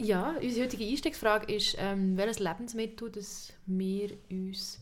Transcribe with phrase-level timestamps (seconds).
[0.00, 4.78] Ja, unsere heutige Einstiegsfrage ist, ähm, welches Lebensmittel das wir uns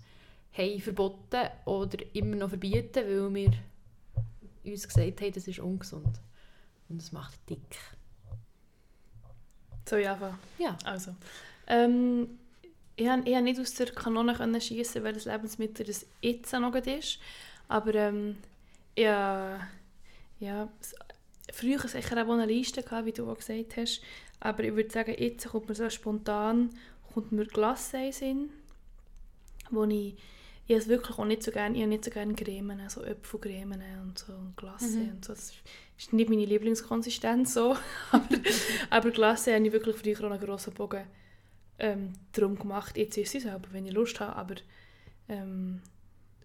[0.52, 3.52] haben verboten oder immer noch verbieten, weil wir
[4.72, 6.20] uns gesagt haben, das ist ungesund.
[6.90, 7.78] Und es macht dick.
[9.88, 10.36] So, ja, einfach.
[10.58, 10.76] Ja.
[10.84, 11.14] Also.
[11.66, 12.38] Ähm,
[12.96, 17.18] ich konnte nicht aus der Kanone schießen, welches Lebensmittel das jetzt noch ist.
[17.68, 18.36] Aber ähm,
[18.96, 19.60] ja,
[20.40, 20.68] ja,
[21.52, 24.00] früher sicher auch eine Liste, gehabt, wie du auch gesagt hast.
[24.40, 26.70] Aber ich würde sagen, jetzt kommt mir so spontan
[27.12, 28.50] kommt mir Glasse in
[29.70, 30.14] wo ich,
[30.68, 33.80] ich es wirklich auch nicht so gerne, ich habe nicht so gerne Cremen, so Äpfelcremen
[34.02, 35.08] und so und Glasse Mhm.
[35.10, 35.32] und so.
[35.32, 35.52] Das
[35.98, 37.76] ist nicht meine Lieblingskonsistenz so,
[38.12, 38.28] aber,
[38.90, 41.04] aber Glasse habe ich wirklich früher auch einen grossen Bogen
[41.78, 42.96] ähm, darum gemacht.
[42.96, 44.54] Jetzt ist es selber, wenn ich Lust habe, aber
[45.28, 45.80] ähm,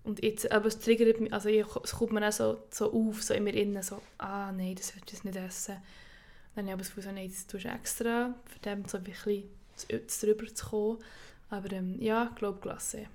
[0.04, 3.22] und jetzt, aber es triggert mich, also ich, es kommt mir auch so, so auf,
[3.22, 5.78] so in mir innen, so, ah nein, das würde ich nicht essen.
[6.56, 8.98] Dann habe ich aber das Gefühl, so, nein, das tust du extra, für dem so
[8.98, 9.44] ein bisschen
[9.88, 10.98] drüber zu kommen.
[11.50, 13.08] Aber ähm, ja, ich glaube Glasse.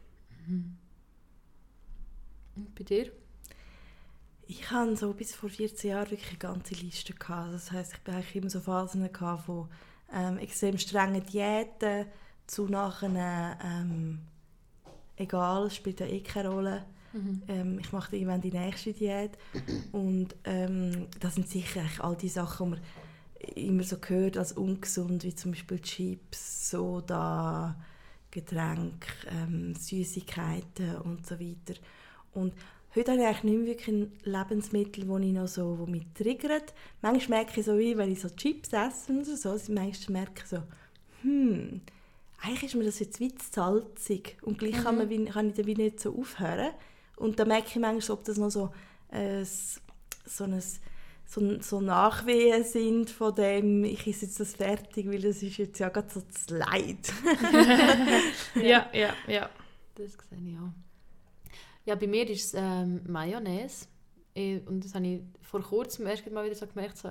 [2.56, 3.12] Und bei dir?
[4.48, 7.12] Ich hatte so bis vor 14 Jahren wirklich eine ganze Liste.
[7.12, 7.52] Gehabt.
[7.52, 9.68] Das heisst, ich hatte eigentlich immer so Phasen gehabt von
[10.12, 12.06] ähm, extrem strengen Diäten
[12.46, 14.20] zu nachher, ähm,
[15.16, 16.84] egal, spielt ja eh keine Rolle.
[17.48, 19.32] Ähm, ich mache irgendwann die nächste Diät.
[19.92, 22.80] Und ähm, das sind sicher eigentlich all die Sachen, die man
[23.54, 27.76] immer so hört als ungesund, wie zum Beispiel Chips, Soda,
[28.30, 31.78] Getränke, ähm, Süßigkeiten und so weiter.
[32.32, 32.52] Und
[32.94, 36.06] heute habe ich eigentlich nicht mehr wirklich ein Lebensmittel, das ich noch so, wo mich
[36.14, 36.74] triggert.
[37.02, 40.42] Manchmal merke ich so, wie wenn ich so Chips esse oder so, also manchmal merke
[40.42, 40.62] ich so,
[41.22, 41.80] hm,
[42.42, 45.66] eigentlich ist mir das jetzt wie zu salzig und gleich kann, man kann ich dann
[45.66, 46.72] wie nicht so aufhören.
[47.16, 48.72] Und dann merke ich manchmal, ob das noch so,
[49.10, 50.62] äh, so ein
[51.26, 55.78] so, so Nachwehen sind von dem, ich esse jetzt das fertig, weil das ist jetzt
[55.78, 57.12] ja gerade so das Leid.
[58.62, 59.50] Ja, ja, ja.
[59.96, 60.72] Das sehe ich auch.
[61.84, 63.86] Ja, bei mir ist es ähm, Mayonnaise.
[64.34, 66.96] Ich, und das habe ich vor kurzem erst mal wieder so gemerkt.
[66.98, 67.10] So,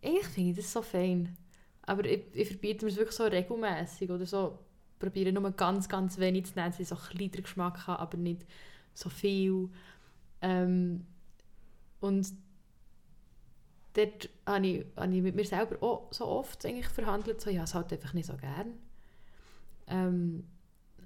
[0.00, 1.36] ich finde das so fein.
[1.82, 4.58] Aber ich, ich verbiete mir es wirklich so regelmäßig oder so.
[4.98, 8.46] Probiere nur ganz, ganz wenig zu nehmen, dass ich so ein Geschmack habe, aber nicht
[8.94, 9.68] so viel.
[10.40, 11.06] Ähm,
[12.00, 12.26] und
[13.94, 17.64] dort habe ich, habe ich mit mir selber auch so oft eigentlich verhandelt, so, ja,
[17.64, 18.74] es halt einfach nicht so gern.
[19.88, 20.44] Ähm,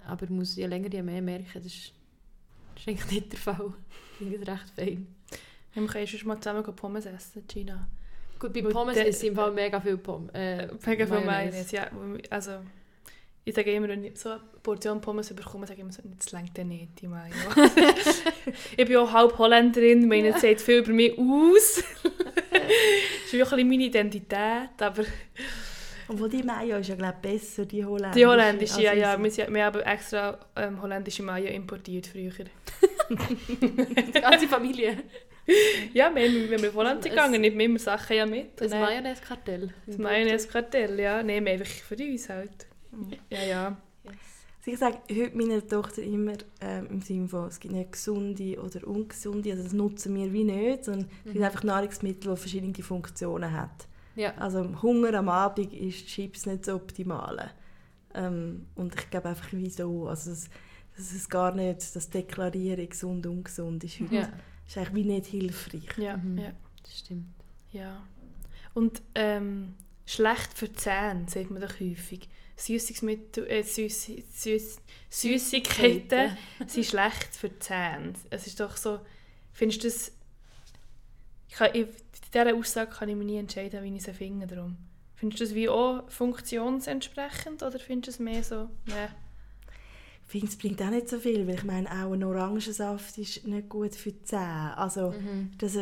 [0.07, 1.93] aber ich muss je länger, je mehr merken, das ist,
[2.75, 3.73] das ist eigentlich nicht der Fall.
[4.21, 5.07] Ich finde es recht fein.
[5.75, 7.89] Wir können schon mal zusammen Pommes essen, Gina.
[8.37, 10.31] Gut, bei Pommes der- ist im Fall mega viel Pommes.
[10.35, 11.89] Äh, Mega viel Mayonnaise, ja.
[12.31, 12.59] Also,
[13.45, 16.33] ich sage immer, wenn ich so eine Portion Pommes bekomme, sage ich immer so, das
[16.33, 17.33] längt ja nicht, die Mayo.
[18.77, 21.85] ich bin auch halb Holländerin, meine, das sagt viel über mich aus.
[22.69, 25.05] Das ist wirklich meine Identität, aber
[26.09, 28.19] Obwohl die Mayo ist ja, glaube besser, die holländische.
[28.19, 29.53] die holländische, ja, Also ja.
[29.53, 32.31] Wir, haben extra ähm, holländische Mayo importiert früher.
[33.11, 34.99] Die ganze Familie.
[35.95, 38.61] Ja, wir, wir, wir sind Holland gegangen, nicht immer Sachen ja mit.
[38.61, 39.73] Das Mayonnaise-Kartell.
[39.87, 41.23] Das Mayonnaise-Kartell, ja.
[41.23, 42.67] Nein, wir einfach für uns halt.
[43.31, 43.77] Ja, ja.
[44.69, 48.61] Also ich sage heute meiner Tochter immer ähm, im Sinne von, es gibt nicht gesunde
[48.63, 52.75] oder ungesunde, also das nutzen wir wie nicht, sondern es sind einfach Nahrungsmittel, die verschiedene
[52.75, 53.71] Funktionen haben.
[54.15, 54.35] Ja.
[54.37, 57.51] Also Hunger am Abend ist Chips nicht das Optimale.
[58.15, 60.49] Ähm, und ich glaube einfach wieso, also das,
[60.97, 64.29] das ist gar nicht, das Deklarieren gesund und ungesund ist heute Ja,
[64.67, 65.97] ist eigentlich wie nicht hilfreich.
[65.97, 66.39] Ja, Mhm.
[66.39, 66.53] ja.
[66.83, 67.27] das stimmt.
[67.73, 68.03] Ja.
[68.75, 69.75] Und ähm,
[70.05, 72.29] schlecht für Zähne, sagt man doch häufig.
[72.59, 73.63] Süßungsmittel, äh,
[75.11, 76.37] Süßigkeiten
[76.67, 78.13] sind schlecht für die Zähne.
[78.31, 79.01] Es ist doch so,
[79.53, 80.13] findest du das,
[81.49, 81.89] ich kann, ich, in
[82.35, 84.47] dieser Aussage kann ich mich nie entscheiden, wie ich sie finde.
[84.47, 84.77] Darum.
[85.15, 89.09] Findest du das wie auch funktionsentsprechend oder findest du es mehr so, ne?
[90.27, 93.47] Ich finde, es bringt auch nicht so viel, weil ich meine, auch ein Orangensaft ist
[93.47, 94.77] nicht gut für die Zähne.
[94.77, 95.53] Also, Mhm.
[95.57, 95.79] das,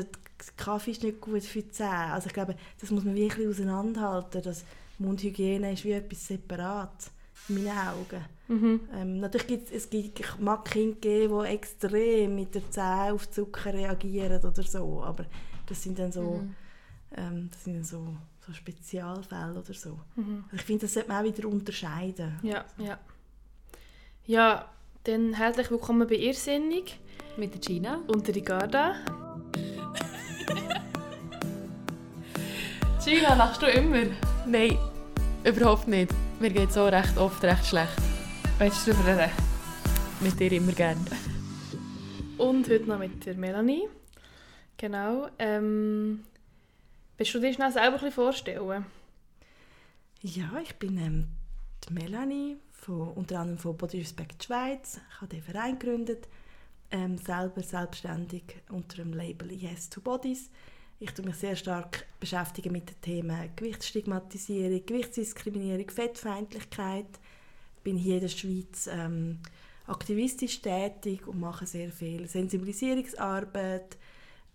[0.56, 2.12] Kaffee ist nicht gut für die Zähne.
[2.12, 4.42] Also ich glaube, das muss man wirklich auseinanderhalten.
[4.42, 4.65] Das
[4.98, 7.10] Mundhygiene ist wie etwas separat,
[7.48, 8.25] in meinen Augen.
[8.48, 8.81] Mhm.
[8.95, 13.31] Ähm, natürlich gibt es gibt, ich mag Kinder geben, die extrem mit der Zähne auf
[13.31, 15.27] Zucker reagieren oder so, aber
[15.66, 16.54] das sind dann so, Mhm.
[17.16, 18.16] ähm, das sind dann so,
[18.47, 19.98] so Spezialfälle oder so.
[20.16, 20.45] Mhm.
[20.47, 22.39] Also ich finde, das sollte man auch wieder unterscheiden.
[22.42, 22.99] Ja, ja.
[24.27, 24.69] Ja,
[25.04, 26.99] dann herzlich willkommen bei Irrsinnig
[27.37, 28.01] Mit der Gina.
[28.09, 28.95] und der Ricarda.
[33.06, 34.03] Gina, lachst du immer?
[34.47, 34.76] Nein,
[35.44, 36.12] Überhaupt nicht.
[36.41, 37.97] Mir geht so recht oft recht schlecht.
[38.58, 39.32] Willst du darüber reden?
[40.20, 41.00] Mit dir immer gerne.
[42.36, 43.88] Und heute noch mit der Melanie.
[44.76, 45.28] Genau.
[45.38, 46.24] Ähm,
[47.16, 48.86] willst du dir schnell selber ein bisschen vorstellen?
[50.22, 51.28] Ja, ich bin ähm,
[51.88, 55.00] die Melanie, von, unter anderem von Body Respect Schweiz.
[55.10, 56.26] Ich habe den Verein gegründet,
[56.91, 60.50] ähm, selber selbstständig unter dem Label Yes to Bodies.
[60.98, 67.21] Ich tue mich sehr stark beschäftigen mit den Themen Gewichtsstigmatisierung, Gewichtsdiskriminierung, Fettfeindlichkeit.
[67.77, 69.41] Ich bin hier in der Schweiz ähm,
[69.87, 73.98] aktivistisch tätig und mache sehr viel Sensibilisierungsarbeit.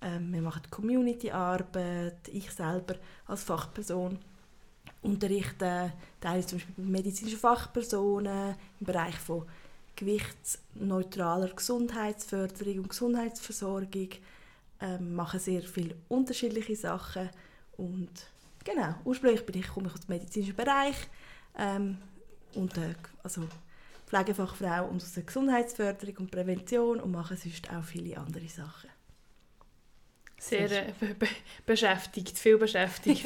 [0.01, 2.27] Ähm, wir machen Community-Arbeit.
[2.33, 2.95] Ich selber
[3.27, 4.17] als Fachperson
[5.03, 9.45] unterrichte teilweise zum Beispiel medizinische Fachpersonen im Bereich von
[9.95, 14.09] gewichtsneutraler Gesundheitsförderung und Gesundheitsversorgung
[14.81, 17.29] ähm, mache sehr viele unterschiedliche Sachen
[17.77, 18.09] und
[18.63, 20.95] genau, ursprünglich bin ich, komme ich aus dem medizinischen Bereich
[21.57, 21.97] ähm,
[22.55, 23.47] und äh, also
[24.07, 28.89] Pflegefachfrau und aus der Gesundheitsförderung und Prävention und mache sonst auch viele andere Sachen.
[30.37, 31.27] Sehr äh, be
[31.65, 33.25] beschäftigt, viel beschäftigt.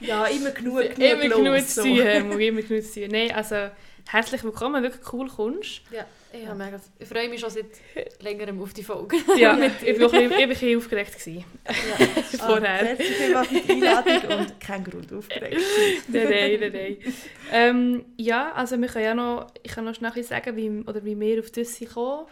[0.00, 3.10] ja, immer genug, genug immer los, genug zu tun, immer genug zu tun.
[3.10, 3.70] Nein, also
[4.08, 5.82] herzlich willkommen, wirklich cool kommst.
[5.90, 7.66] Ja, ich, habe mega, ich freue mich schon seit
[8.22, 9.16] längerem auf die Folge.
[9.36, 11.12] Ja, mit, ich war auch ein bisschen- aufgeregt.
[11.18, 11.44] Gewesen.
[11.66, 12.06] Ja.
[12.46, 12.70] Vorher.
[12.70, 15.60] Ah, Herzlich willkommen für die Einladung und kein Grund aufgeregt.
[15.60, 16.28] zu sein.
[16.28, 17.14] nein, nein, nein, nein.
[17.52, 20.70] Ähm, ja, also wir können ja noch, ich kann noch schnell ein bisschen sagen, wie,
[20.88, 22.26] oder wie wir auf das sind gekommen.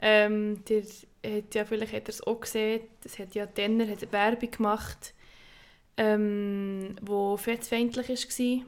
[0.00, 4.12] Ähm, der hat ja, vielleicht hat er es auch gesehen, das hat ja Denner hat
[4.12, 5.12] Werbung gemacht,
[5.96, 8.62] ähm, wo fettfeindlich war.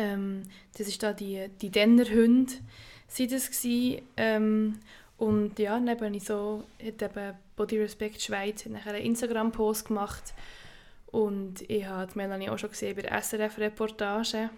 [0.00, 0.44] Ähm,
[0.78, 2.52] das ist da die, die Denner-Hunde,
[3.06, 3.50] sind das.
[4.16, 4.80] Ähm,
[5.18, 10.32] und ja, dann so, hat eben Body Respect Schweiz nachher einen Instagram-Post gemacht
[11.08, 14.48] und ich habe Melanie auch schon gesehen bei der SRF-Reportage.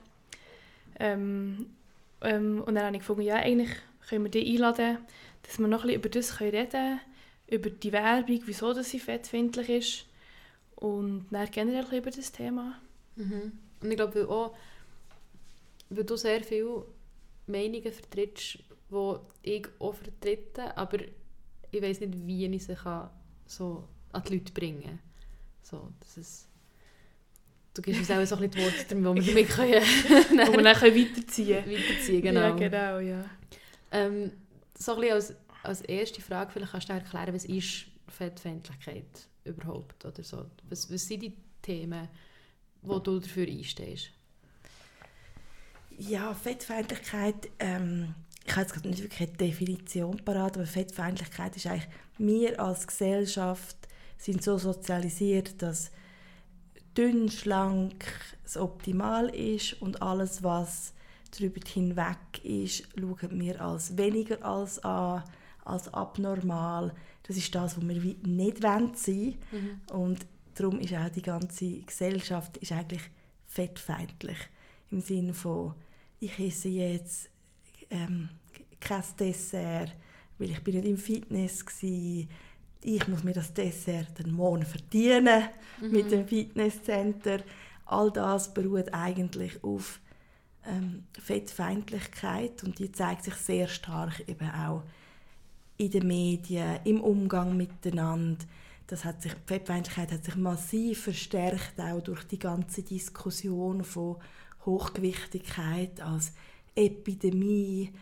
[1.01, 1.67] Ähm,
[2.21, 3.71] ähm, und dann habe ich gefunden, ja, eigentlich
[4.09, 4.99] können wir die einladen,
[5.43, 7.01] dass wir noch ein über das reden können,
[7.49, 10.07] über die Werbung, wieso das sie fettfindlich ist
[10.77, 12.79] und dann generell über das Thema.
[13.17, 13.53] Mhm.
[13.81, 14.55] Und ich glaube auch,
[15.97, 16.85] weil du sehr viele
[17.47, 18.59] Meinungen vertrittst,
[18.91, 20.99] die ich auch vertrete, aber
[21.71, 23.11] ich weiß nicht, wie ich sie kann,
[23.47, 24.99] so an die Leute bringen kann.
[25.63, 26.49] So, das ist,
[27.75, 29.83] du gibst uns auch so ein bisschen die Worte, damit wir damit können,
[30.49, 32.41] Wo wir dann können weiterziehen weiterziehen genau.
[32.41, 33.25] Ja, genau, ja.
[33.91, 34.33] Ähm,
[34.75, 40.05] so ein bisschen als, als erste Frage, vielleicht kannst du erklären, was ist Fettfeindlichkeit überhaupt?
[40.05, 40.47] Oder so?
[40.69, 42.09] was, was sind die Themen,
[42.83, 44.11] wo du dafür einstehst?
[45.99, 51.89] Ja, Fettfeindlichkeit, ähm, ich habe jetzt nicht wirklich eine Definition parat, aber Fettfeindlichkeit ist eigentlich,
[52.19, 53.77] wir als Gesellschaft
[54.19, 55.91] sind so sozialisiert, dass
[56.97, 58.05] dünn, schlank
[58.43, 60.93] das Optimal ist und alles, was
[61.37, 65.25] darüber hinweg ist, schauen wir als weniger als an,
[65.65, 66.93] als abnormal.
[67.23, 69.39] Das ist das, was wir nicht wollen sein
[69.93, 73.03] und darum ist auch die ganze Gesellschaft ist eigentlich
[73.47, 74.39] fettfeindlich.
[74.93, 75.75] Im Sinne von,
[76.21, 77.31] ich esse jetzt
[77.91, 78.29] ähm,
[78.79, 79.97] kein Dessert,
[80.39, 82.27] weil ich bin nicht im Fitness war.
[82.85, 85.45] Ich muss mir das Dessert den morgen verdienen
[85.81, 87.39] mit dem Fitnesscenter.
[87.87, 89.99] All das beruht eigentlich auf
[90.67, 94.83] ähm, Fettfeindlichkeit und die zeigt sich sehr stark eben auch
[95.79, 98.45] in den Medien, im Umgang miteinander.
[98.87, 104.17] Das hat sich, die Fettfeindlichkeit hat sich massiv verstärkt, auch durch die ganze Diskussion von
[104.65, 106.33] Hochgewichtigkeit als
[106.75, 107.93] Epidemie,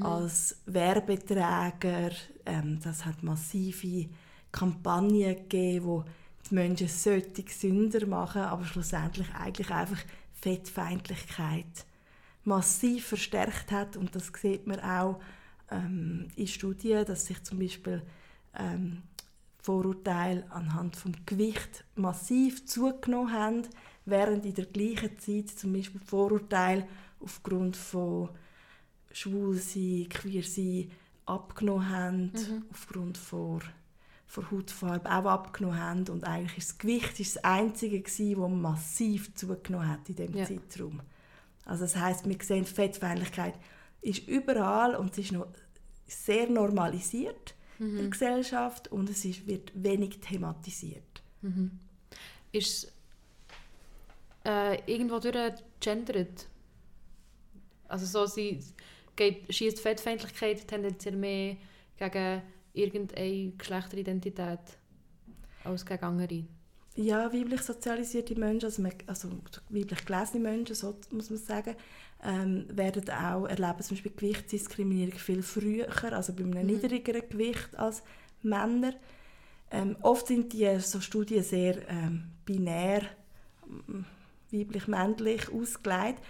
[0.00, 2.10] als Werbeträger.
[2.44, 4.08] Ähm, das hat massive
[4.50, 6.04] Kampagnen gegeben, wo
[6.48, 11.86] die Menschen solche Sünder machen, aber schlussendlich eigentlich einfach Fettfeindlichkeit
[12.44, 13.96] massiv verstärkt hat.
[13.96, 15.20] Und das sieht man auch
[15.70, 18.02] ähm, in Studien, dass sich zum Beispiel
[18.56, 19.02] ähm,
[19.58, 23.62] Vorurteile anhand vom Gewicht massiv zugenommen haben,
[24.06, 26.86] während in der gleichen Zeit zum Beispiel Vorurteile
[27.20, 28.30] aufgrund von
[29.12, 30.90] Schwulsein, Queersein
[31.24, 32.32] abgenommen haben,
[32.70, 33.60] aufgrund von,
[34.26, 38.50] von Hautfarbe auch abgenommen haben und eigentlich ist das Gewicht ist das Einzige gewesen, das
[38.50, 40.44] massiv zugenommen hat in diesem Ja.
[40.46, 41.00] Zeitraum.
[41.64, 43.54] Also das heißt, wir sehen, Fettfeindlichkeit
[44.02, 45.48] ist überall und es ist noch
[46.06, 51.22] sehr normalisiert in der Gesellschaft und es ist, wird wenig thematisiert.
[52.52, 52.92] Ist es
[54.46, 55.34] äh, irgendwo durch
[55.80, 56.46] gendert?
[57.88, 58.60] Also so, sie
[59.50, 61.56] schießt Fettfeindlichkeit tendenziell mehr
[61.96, 64.60] gegen irgendeine Geschlechteridentität
[65.64, 66.44] als gegen andere?
[66.96, 69.28] Ja, weiblich sozialisierte Menschen, also, also
[69.68, 71.76] weiblich gelesene Menschen, so muss man sagen,
[72.22, 78.02] ähm, werden auch erleben zum Beispiel Gewichtsdiskriminierung viel früher, also bei einem niedrigeren Gewicht als
[78.42, 78.94] Männer.
[79.70, 83.02] Ähm, oft sind die so Studien sehr ähm, binär,
[84.50, 86.22] weiblich-männlich ausgelegt.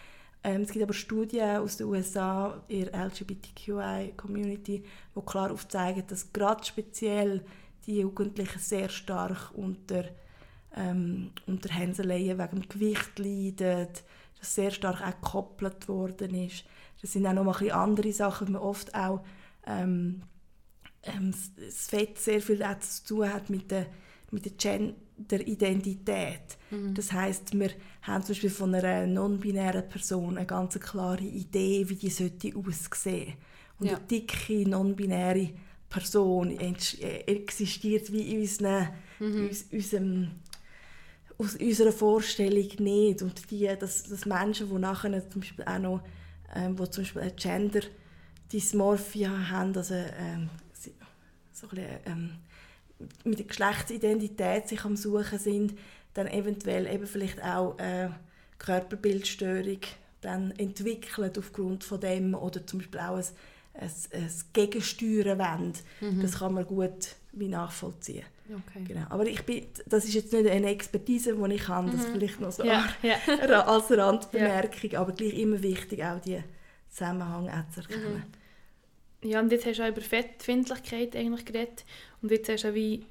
[0.43, 6.33] Ähm, es gibt aber Studien aus den USA in der LGBTQI-Community, die klar aufzeigen, dass
[6.33, 7.45] gerade speziell
[7.87, 10.05] die Jugendlichen sehr stark unter,
[10.75, 13.89] ähm, unter Hänseleien wegen dem Gewicht leiden,
[14.39, 16.65] dass sehr stark auch gekoppelt worden ist.
[17.01, 19.25] Das sind auch noch mal ein andere Sachen, man oft auch
[19.67, 20.23] ähm,
[21.03, 23.87] ähm, das Fett sehr viel zu tun hat mit der,
[24.31, 24.57] mit der
[25.17, 26.59] Gender-Identität.
[26.71, 26.95] Mhm.
[26.95, 27.71] Das heißt, wir
[28.03, 33.35] haben zum Beispiel von einer non-binären Person eine ganz klare Idee, wie die sollte aussehen.
[33.79, 33.97] Und ja.
[33.97, 35.51] eine dicke non-binäre
[35.89, 39.51] Person äh, existiert wie in, unseren, mhm.
[39.71, 40.31] in unserem
[41.39, 43.21] aus unserer Vorstellung nicht.
[43.21, 46.01] Und die, dass, dass Menschen, die nachher zum Beispiel auch noch
[46.55, 47.81] ähm, wo zum Beispiel eine Gender
[48.53, 50.49] Dysmorphia haben, also ähm,
[51.53, 52.31] so ein bisschen, ähm,
[53.25, 55.79] mit der Geschlechtsidentität sich am Suchen sind,
[56.15, 58.15] dann eventuell eben vielleicht auch eine
[58.59, 59.81] Körperbildstörung
[60.23, 63.25] dann entwickeln aufgrund von dem oder zum Beispiel auch ein,
[63.75, 65.73] ein, ein Gegensteuern wollen.
[66.01, 66.23] Mhm.
[66.23, 68.25] Das kann man gut wie nachvollziehen.
[68.49, 68.85] Okay.
[68.87, 69.07] Genau.
[69.11, 72.13] Aber ich bin, das ist jetzt nicht eine Expertise, die ich habe, das mhm.
[72.13, 73.17] vielleicht noch so ja, ja.
[73.67, 75.01] als Randbemerkung, ja.
[75.01, 76.43] aber gleich immer wichtig, auch die
[76.89, 78.25] Zusammenhang auch zu erkennen.
[79.23, 79.29] Mhm.
[79.29, 81.85] Ja, und jetzt hast du auch über Fettfindlichkeit eigentlich geredet
[82.23, 83.05] und jetzt hast du wie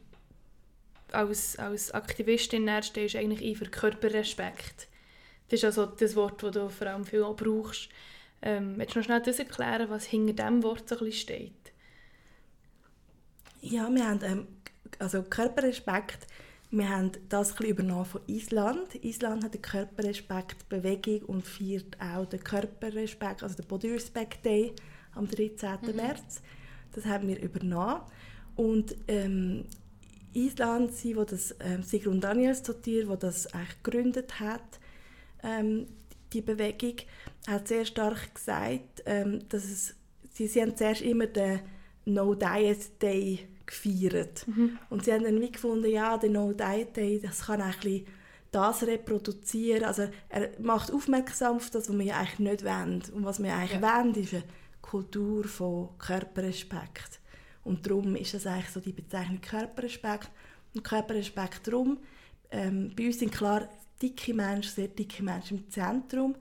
[1.11, 4.87] als, als Aktivistin stehst du eigentlich ein für Körperrespekt.
[5.49, 7.89] Das ist also das Wort, das du vor allem viel auch brauchst.
[8.41, 11.51] Ähm, willst du noch schnell das erklären, was hinter diesem Wort so ein bisschen steht?
[13.61, 14.47] Ja, wir haben ähm,
[14.99, 16.27] also Körperrespekt,
[16.71, 18.95] wir haben das ein bisschen übernommen von Island.
[19.03, 24.73] Island hat eine Körperrespektbewegung und feiert auch den Körperrespekt, also den Body Respect Day
[25.13, 25.79] am 13.
[25.81, 25.95] Mhm.
[25.95, 26.41] März.
[26.93, 28.01] Das haben wir übernommen.
[28.55, 29.65] Und ähm,
[30.33, 34.79] Island, sie, wo das ähm, Sigrun Danielsdottir, wo das eigentlich gegründet hat,
[35.43, 35.87] ähm,
[36.33, 36.95] die Bewegung,
[37.47, 39.95] hat sehr stark gesagt, ähm, dass es,
[40.33, 41.59] sie, sie haben zuerst immer den
[42.05, 44.47] No Diet Day gefeiert.
[44.47, 44.77] Mhm.
[44.89, 47.73] Und sie haben dann wie gefunden, ja, der No Diet Day, das kann ein
[48.51, 49.83] das reproduzieren.
[49.83, 53.03] Also er macht aufmerksam auf das, was wir eigentlich nicht wollen.
[53.13, 53.81] Und was wir eigentlich ja.
[53.81, 54.43] wollen, ist eine
[54.81, 57.19] Kultur von Körperrespekt.
[57.65, 60.31] Und darum ist das eigentlich so die Bezeichnung Körperrespekt.
[60.73, 61.97] Und Körperrespekt darum,
[62.51, 63.67] ähm, bei uns sind klar
[64.01, 66.35] dicke Menschen, sehr dicke Menschen im Zentrum,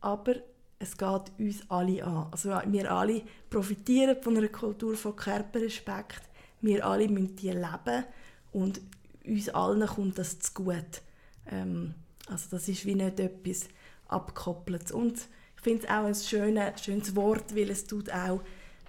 [0.00, 0.36] aber
[0.78, 2.28] es geht uns alle an.
[2.30, 6.22] Also wir alle profitieren von einer Kultur von Körperrespekt
[6.60, 8.04] wir alle müssen die leben
[8.52, 8.80] und
[9.24, 11.02] uns allen kommt das zu gut.
[11.50, 11.94] Ähm,
[12.28, 13.68] also das ist wie nicht etwas
[14.08, 14.90] abgekoppelt.
[14.90, 15.16] Und
[15.56, 18.40] ich finde es auch ein schönes, schönes Wort, weil es tut auch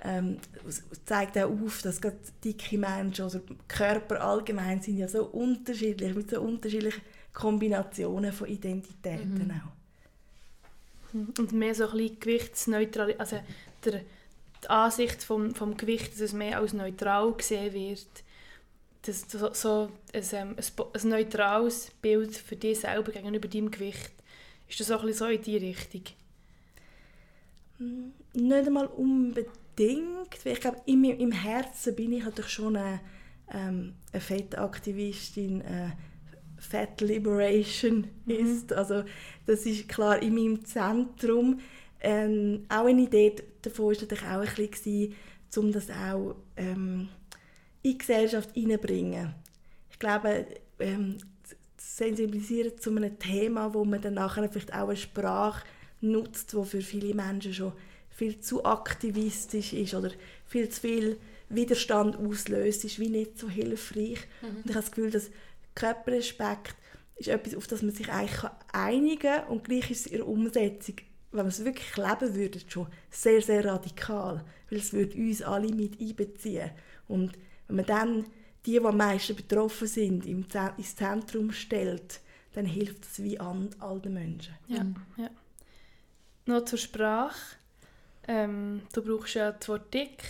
[0.04, 0.38] ähm,
[1.06, 6.30] zeigt auch auf, dass gerade dicke Menschen oder Körper allgemein sind ja so unterschiedlich, mit
[6.30, 7.02] so unterschiedlichen
[7.34, 9.52] Kombinationen von Identitäten mhm.
[9.52, 11.40] auch.
[11.40, 13.40] Und mehr so ein bisschen gewichtsneutral, also
[13.86, 14.02] der
[14.64, 18.08] die Ansicht vom, vom Gewicht, dass es mehr als neutral gesehen wird,
[19.04, 24.12] dass so, so ein, ähm, ein, ein, neutrales Bild für dich selber gegenüber deinem Gewicht,
[24.68, 26.04] ist das auch ein so in die Richtung?
[27.78, 29.50] Hm, nicht einmal unbedingt.
[29.80, 33.00] Ich glaube, im, im Herzen bin ich natürlich schon eine,
[33.54, 35.92] ähm, eine Fettaktivistin, äh,
[36.60, 38.32] Fat Liberation mhm.
[38.32, 38.74] ist.
[38.74, 39.04] Also
[39.46, 41.60] das ist klar in meinem Zentrum.
[42.00, 45.14] Ähm, auch eine Idee davon war natürlich auch ein bisschen,
[45.56, 47.10] um das auch ähm,
[47.84, 49.34] in die Gesellschaft hineinzubringen.
[49.92, 50.46] Ich glaube,
[50.80, 51.18] ähm,
[51.78, 55.66] sensibilisieren zu einem Thema, wo man dann nachher vielleicht auch eine Sprache
[56.02, 57.74] nutzt, die für viele Menschen schon
[58.18, 60.12] viel zu aktivistisch ist oder
[60.46, 61.18] viel zu viel
[61.50, 64.20] Widerstand auslöst, ist wie nicht so hilfreich.
[64.42, 64.48] Mhm.
[64.48, 65.30] Und ich habe das Gefühl, dass
[65.76, 66.76] Körperrespekt
[67.16, 70.28] ist etwas, auf das man sich eigentlich einigen kann und gleich ist es in der
[70.28, 70.96] Umsetzung
[71.32, 75.74] wenn wir es wirklich leben würden, schon sehr, sehr radikal, weil es würde uns alle
[75.74, 76.72] mit einbeziehen.
[77.08, 77.34] Und
[77.68, 78.24] wenn man dann
[78.66, 82.22] die, die am meisten betroffen sind, ins Zentrum stellt,
[82.54, 84.56] dann hilft das wie an all den Menschen.
[84.68, 84.86] Ja,
[85.18, 85.30] ja.
[86.46, 87.57] Noch zur Sprache.
[88.28, 90.24] Ähm, du brauchst ja das Wort dick,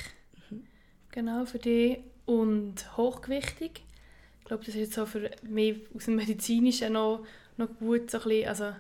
[0.50, 0.64] mhm.
[1.12, 3.84] genau für dich, und hochgewichtig.
[4.40, 7.26] Ich glaube, das ist jetzt so für mich aus dem Medizinischen noch,
[7.58, 8.74] noch gut, so ein bisschen, also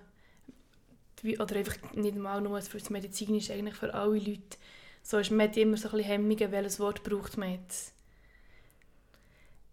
[1.39, 4.57] oder einfach nicht mal nur für das Medizinische, eigentlich für alle Leute.
[5.01, 7.93] So ist man immer so ein bisschen Hemmungen, welches Wort braucht man jetzt.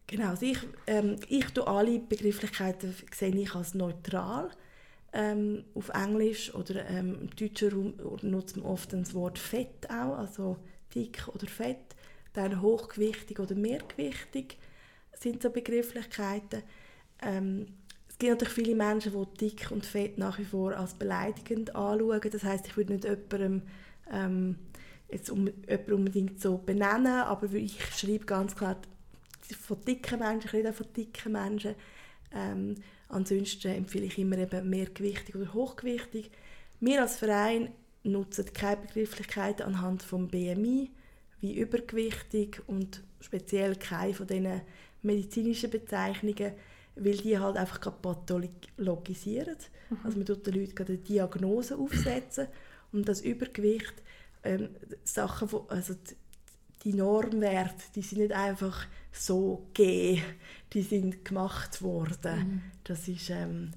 [0.06, 4.50] Genau, also ich, ähm, ich tue alle Begrifflichkeiten sehe ich als neutral.
[5.16, 10.18] Ähm, auf Englisch oder ähm, im deutschen Raum nutzt man oft das Wort Fett auch,
[10.18, 10.56] also
[10.92, 11.94] dick oder fett.
[12.32, 14.58] Dann hochgewichtig oder mehrgewichtig
[15.12, 16.62] sind so Begrifflichkeiten.
[17.22, 17.66] Ähm,
[18.08, 22.20] es gibt natürlich viele Menschen, die dick und fett nach wie vor als beleidigend anschauen.
[22.30, 23.62] Das heißt, ich würde nicht jemandem
[24.12, 24.56] ähm,
[25.10, 28.76] jetzt um, jemanden unbedingt so benennen, aber ich schreibe ganz klar
[29.60, 31.74] von dicken Menschen, ich rede von dicken Menschen.
[32.32, 32.76] Ähm,
[33.08, 36.30] ansonsten empfehle ich immer eben mehrgewichtig oder hochgewichtig.
[36.80, 37.70] Wir als Verein
[38.02, 40.90] nutzen keine Begrifflichkeiten anhand vom BMI
[41.40, 44.62] wie übergewichtig und speziell keine von diesen
[45.02, 46.52] medizinischen Bezeichnungen,
[46.96, 49.56] weil die halt einfach pathologisieren.
[49.90, 49.98] Mhm.
[50.04, 52.48] Also man tut den Leuten eine Diagnose aufsetzen
[52.92, 53.94] und das Übergewicht,
[54.42, 54.70] ähm,
[55.04, 56.14] Sachen, also die
[56.92, 60.22] Normwerte, die sind nicht einfach so gegeben,
[60.72, 62.38] die sind gemacht worden.
[62.38, 62.62] Mhm.
[62.84, 63.72] Das ist, ähm,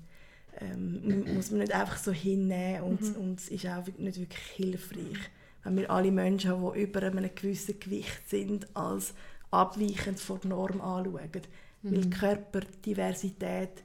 [0.60, 3.16] ähm, muss man nicht einfach so hinnehmen und, mhm.
[3.16, 5.30] und ist auch nicht wirklich hilfreich.
[5.64, 9.14] Wenn wir alle Menschen die über einem gewissen Gewicht sind, als
[9.52, 11.42] abweichend von der Norm anschauen.
[11.82, 11.96] Mhm.
[11.96, 13.84] Weil Körperdiversität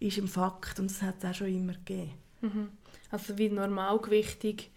[0.00, 2.12] ist ein Fakt und das hat es auch schon immer gegeben.
[2.40, 2.68] Mhm.
[3.10, 4.70] Also wie normalgewichtig,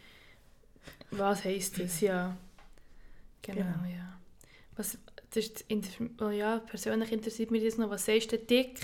[1.11, 2.01] was heisst das?
[2.01, 2.37] Ja,
[3.53, 3.95] genau, genau.
[3.95, 4.19] ja.
[4.75, 4.97] Was,
[5.31, 5.65] das ist,
[6.21, 8.79] oh ja, persönlich interessiert mich das noch, was sagst du dick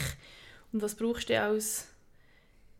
[0.71, 1.87] und was brauchst du als,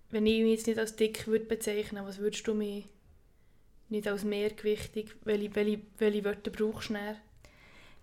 [0.09, 2.85] wenn ich mich jetzt nicht als dick würde bezeichnen, was würdest du mich
[3.89, 7.17] nicht als mehrgewichtig, welche, welche, welche Wörter brauchst du näher?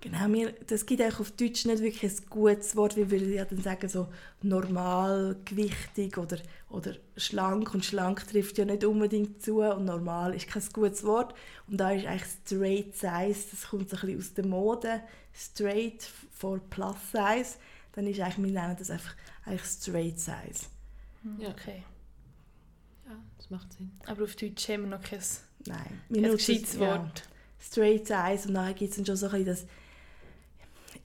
[0.00, 3.44] Genau, mir, das gibt auch auf Deutsch nicht wirklich ein gutes Wort, wie würde ja
[3.44, 4.06] dann sagen, so
[4.42, 6.38] normal, gewichtig oder,
[6.68, 7.74] oder schlank.
[7.74, 11.34] Und schlank trifft ja nicht unbedingt zu und normal ist kein gutes Wort.
[11.66, 15.02] Und da ist eigentlich straight size, das kommt so ein bisschen aus der Mode,
[15.34, 17.58] straight for plus size.
[17.92, 20.66] Dann ist eigentlich, wir nennen das einfach eigentlich straight size.
[21.22, 21.48] Hm, ja.
[21.48, 21.82] Okay.
[23.04, 23.90] Ja, das macht Sinn.
[24.06, 25.18] Aber auf Deutsch haben wir noch kein,
[25.66, 27.18] Nein, kein gescheites Wort.
[27.18, 27.22] Ja,
[27.58, 29.66] straight size und dann gibt es schon so ein bisschen das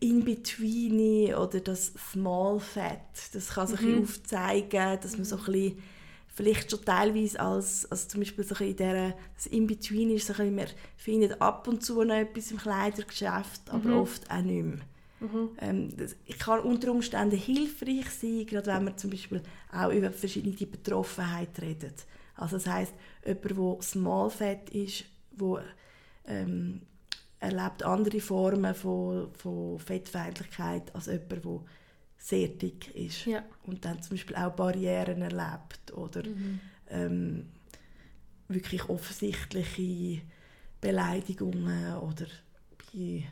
[0.04, 3.00] in-between oder das Small Fat,
[3.34, 4.04] das kann sich mhm.
[4.04, 5.84] aufzeigen, dass man so ein bisschen,
[6.28, 10.38] vielleicht schon teilweise als, als zum Beispiel so in der, das In-Between ist so ein
[10.38, 13.98] bisschen, man findet ab und zu noch etwas im Kleidergeschäft, aber mhm.
[13.98, 14.80] oft auch nicht mehr.
[15.22, 15.50] Mhm.
[15.62, 20.54] Ähm, das kann unter Umständen hilfreich sein, gerade wenn man zum Beispiel auch über verschiedene
[20.54, 22.06] Betroffenheit redet.
[22.36, 22.94] Also das heißt,
[23.26, 25.60] jemand, der Small Fat ist, wo
[26.26, 26.82] ähm,
[27.44, 31.60] erlebt andere Formen von, von Fettfeindlichkeit als jemand, der
[32.18, 33.44] sehr dick ist ja.
[33.66, 36.60] und dann zum Beispiel auch Barrieren erlebt oder mhm.
[36.90, 37.46] ähm,
[38.48, 40.22] wirklich offensichtliche
[40.80, 42.28] Beleidigungen oder
[42.94, 43.26] bei,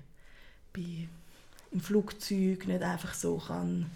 [0.73, 1.07] bei,
[1.71, 3.89] im Flugzeug nicht einfach so kann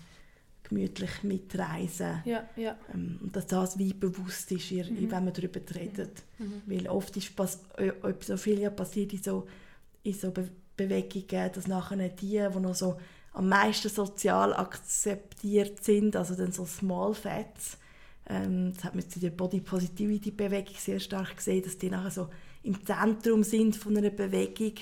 [0.67, 2.21] gemütlich mitreisen.
[2.25, 2.77] Ja, ja.
[2.93, 5.11] Ähm, und dass das wie bewusst ist, mhm.
[5.11, 6.23] wenn man darüber redet.
[6.39, 6.61] Mhm.
[6.65, 7.33] Weil oft ist
[7.77, 9.45] äh, so viel ja passiert in so
[10.05, 12.97] in so Be Bewegungen, dass nachher die, die noch so
[13.31, 17.77] am meisten sozial akzeptiert sind, also dann so Small Fats,
[18.27, 22.11] ähm, das hat man in der Body Positivity Bewegung sehr stark gesehen, dass die nachher
[22.11, 22.27] so
[22.63, 24.73] im Zentrum sind von einer Bewegung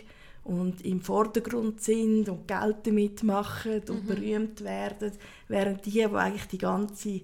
[0.43, 4.07] und im Vordergrund sind und Geld damit machen und mhm.
[4.07, 5.11] berühmt werden,
[5.47, 7.21] während die, die eigentlich die ganze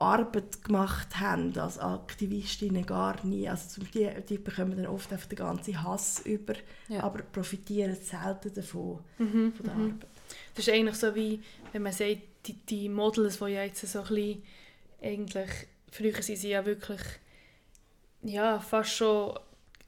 [0.00, 3.48] Arbeit gemacht haben als Aktivistinnen gar nie.
[3.48, 6.54] Also die, die bekommen dann oft einfach den ganzen Hass über,
[6.88, 7.02] ja.
[7.02, 9.84] aber profitieren selten davon, mhm, von der mhm.
[9.84, 10.08] Arbeit.
[10.54, 14.00] Das ist eigentlich so wie, wenn man sagt, die, die Models, die ja jetzt so
[14.00, 14.42] ein bisschen,
[15.02, 15.50] eigentlich,
[15.90, 17.00] früher sind sie ja wirklich
[18.22, 19.38] ja, fast schon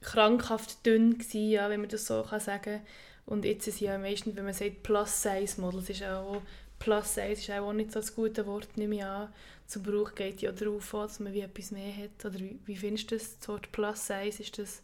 [0.01, 2.81] krankhaft dünn gewesen, ja, wenn man das so kann sagen
[3.25, 6.41] Und jetzt sind sie ja meistens, wenn man sagt Plus-Size-Models, ist auch
[6.81, 9.29] Plus-Size ist auch nicht so ein gutes Wort, nehme ich an
[9.71, 12.25] zum Brauch geht ja darauf an, dass man wie etwas mehr hat.
[12.25, 14.43] Oder wie, wie findest du das, das Wort Plus Size?
[14.43, 14.81] Ist das...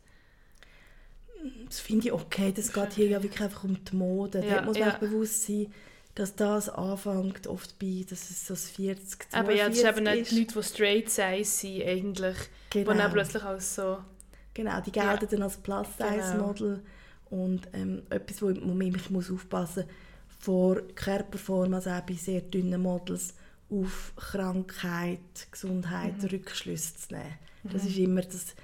[1.67, 2.53] Das finde ich okay.
[2.55, 4.43] Das geht hier ja wirklich einfach um die Mode.
[4.43, 4.97] Ja, da muss man ja.
[4.97, 5.71] bewusst sein,
[6.15, 10.03] dass das anfängt oft bei, dass es so 40, 42 Aber ja, das ist eben
[10.03, 12.37] nicht die Leute, die straight size sind eigentlich,
[12.69, 12.91] genau.
[12.93, 13.97] die dann plötzlich als so...
[14.53, 15.31] Genau, die gelten ja.
[15.31, 16.81] dann als Plus-Size-Model.
[17.29, 17.43] Genau.
[17.43, 19.95] Und ähm, etwas, wo, man muss aufpassen muss,
[20.39, 23.33] vor Körperform, also auch bei sehr dünnen Models,
[23.69, 25.19] auf Krankheit,
[25.51, 26.29] Gesundheit mhm.
[26.29, 27.37] Rückschlüsse zu nehmen.
[27.63, 27.89] Das mhm.
[27.89, 28.55] ist immer das,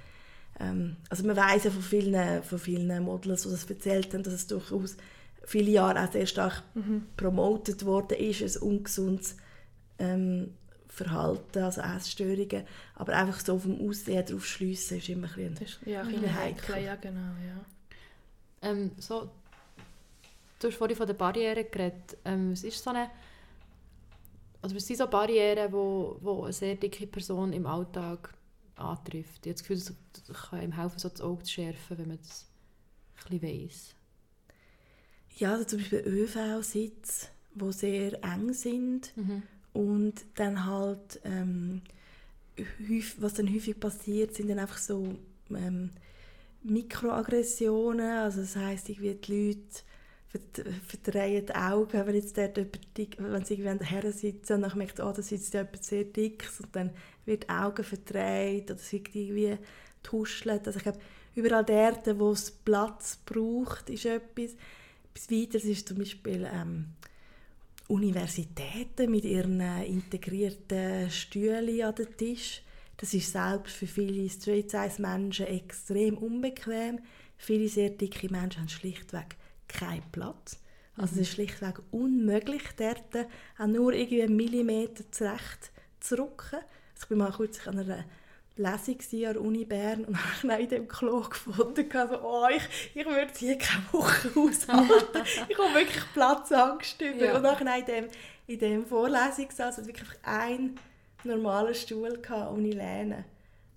[0.58, 4.32] ähm, also man weiß ja von vielen, von vielen Models, die das erzählt haben, dass
[4.32, 4.96] es durchaus
[5.44, 7.06] viele Jahre auch sehr stark mhm.
[7.16, 9.36] promotet worden ist, ein ungesundes
[9.98, 10.54] ähm,
[10.88, 16.02] Verhalten, also Essstörungen, aber einfach so vom Aussehen darauf schliessen, ist immer ein bisschen, ja,
[16.02, 16.82] ein heikel.
[16.82, 17.64] Ja, genau, ja.
[18.62, 19.30] Ähm, so,
[20.64, 22.16] du hast vorhin von der Barriere geredet.
[22.24, 23.10] Ähm, was ist so eine
[24.64, 28.32] also was sind so Barrieren, wo, wo eine sehr dicke Person im Alltag
[28.76, 29.44] antrifft?
[29.44, 29.94] Ich habe das Gefühl,
[30.26, 32.46] das kann ihm helfen, so das Auge zu schärfen, wenn man das
[33.26, 33.94] ein bisschen weiss.
[35.36, 39.14] Ja, also zum Beispiel ÖV-Sitze, die sehr eng sind.
[39.18, 39.42] Mhm.
[39.74, 41.82] Und dann halt, ähm,
[42.58, 45.14] häufig, was dann häufig passiert, sind dann einfach so
[45.50, 45.90] ähm,
[46.62, 48.16] Mikroaggressionen.
[48.16, 49.82] Also das heisst, irgendwie die Leute
[50.86, 52.58] verdrehen die Augen, wenn jetzt dort
[52.96, 56.48] dick, wenn sie irgendwie her sitzen und dann merkt, oh, da sitzt jemand sehr dick
[56.62, 56.90] und dann
[57.24, 59.58] wird die Augen verdreht oder sie irgendwie
[60.02, 60.66] tuschelt.
[60.66, 60.98] Also ich glaube,
[61.34, 64.56] überall dort, wo es Platz braucht, ist etwas.
[65.14, 66.86] Etwas weiteres ist zum Beispiel ähm,
[67.86, 72.62] Universitäten mit ihren integrierten Stühlen an den Tisch.
[72.96, 76.98] Das ist selbst für viele Straight-Size-Menschen extrem unbequem.
[77.36, 79.36] Viele sehr dicke Menschen haben schlichtweg
[79.78, 80.58] keinen Platz.
[80.96, 83.26] Also es ist schlichtweg unmöglich, dort
[83.58, 86.56] auch nur irgendwie einen Millimeter zurecht zu rücken.
[86.56, 88.04] Also ich bin mal kurz an einer
[88.56, 92.62] Lesung an der Uni Bern und habe in dem Klo gefunden, so, oh, ich,
[92.94, 95.22] ich würde hier keine Woche aushalten.
[95.48, 97.24] ich habe wirklich Platzangst über.
[97.24, 97.36] Ja.
[97.36, 98.04] Und dann in dem,
[98.46, 100.78] in dem Vorlesungssaal hatte wirklich einen
[101.24, 103.24] normalen Stuhl ohne Lehne.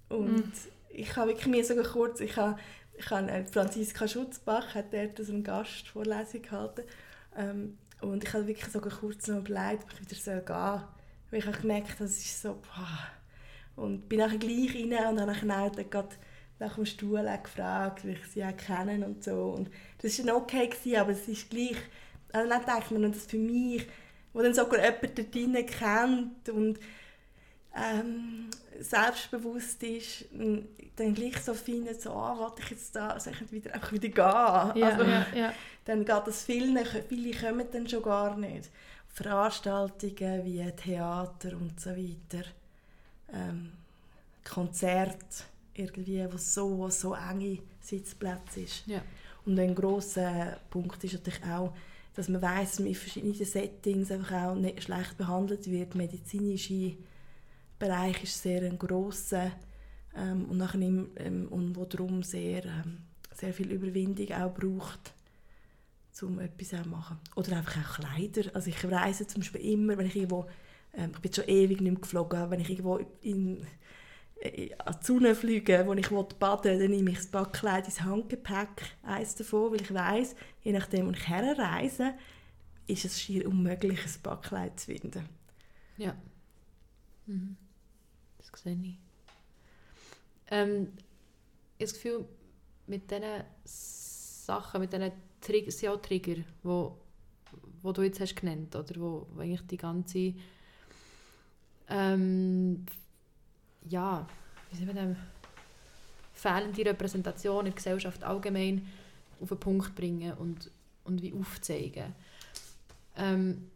[0.09, 0.69] Und mm.
[0.89, 2.59] ich habe wirklich mir sogar kurz, ich habe,
[2.97, 6.83] ich habe äh, Franziska Schutzbach hat dort so eine Gastvorlesung gehalten
[7.37, 10.83] ähm, und ich habe wirklich sogar kurz noch überlegt, ob ich wieder gehen soll.
[11.29, 12.99] Weil ich habe gemerkt, das ist so, boah,
[13.75, 16.15] und bin nachher gleich rein und habe dann gerade
[16.59, 19.53] nach dem Stuhl gefragt, wie ich sie auch kenne und so.
[19.55, 19.69] Und
[20.01, 21.77] das war okay, gewesen, aber es ist gleich,
[22.31, 23.87] also dann denkt man, das für mich,
[24.33, 26.79] wo dann sogar jemand dort drinnen kennt und
[27.75, 30.25] ähm, selbstbewusst ist,
[30.95, 34.09] dann gleich so findet, so, oh, warte ich jetzt da, soll ich wieder, einfach wieder
[34.09, 34.81] gehen?
[34.81, 35.53] Ja, also, ja, ja.
[35.85, 38.69] Dann geht das vielen, viele kommen dann schon gar nicht.
[39.07, 42.45] Veranstaltungen wie Theater und so weiter
[43.33, 43.71] ähm,
[44.43, 48.85] Konzert irgendwie, wo so, so enge Sitzplätze ist.
[48.85, 49.01] Ja.
[49.45, 51.73] Und ein großer Punkt ist natürlich auch,
[52.15, 55.95] dass man weiß, dass man in verschiedenen Settings einfach auch nicht schlecht behandelt wird.
[55.95, 56.97] Medizinische
[57.79, 59.51] Bereich ist sehr ein grosser
[60.15, 62.99] ähm, und, nachher im, ähm, und wo darum sehr, ähm,
[63.33, 65.13] sehr viel Überwindung auch braucht,
[66.21, 67.19] um etwas zu machen.
[67.35, 68.49] Oder einfach auch Kleider.
[68.55, 70.47] Also ich reise zum Beispiel immer, wenn ich irgendwo
[70.97, 72.49] ähm, ich bin schon ewig nicht mehr geflogen.
[72.49, 73.65] Wenn ich irgendwo in,
[74.41, 78.01] äh, an die Sonne fliege, wo ich baden will, dann nehme ich das Backkleid ins
[78.01, 82.13] Handgepäck, eins davon, weil ich weiß, je nachdem, wo ich herreise,
[82.87, 85.29] ist es schier unmöglich, ein Backkleid zu finden.
[85.97, 86.15] Ja.
[87.27, 87.57] Mhm.
[88.37, 88.97] Das sehe ich.
[90.49, 90.93] Ähm,
[91.77, 92.25] ich habe das Gefühl,
[92.87, 96.97] mit diesen Sachen, mit diesen Trigger, SEO-Trigger, wo,
[97.81, 100.33] wo du jetzt hast genannt, oder wo, wo eigentlich die ganze
[101.89, 102.85] ähm,
[103.89, 104.27] ja,
[104.69, 105.17] wie sagen wir das,
[106.33, 108.87] fehlende Repräsentation in der Gesellschaft allgemein
[109.39, 110.69] auf den Punkt bringen und,
[111.03, 112.13] und wie aufzeigen.
[113.15, 113.69] Ähm,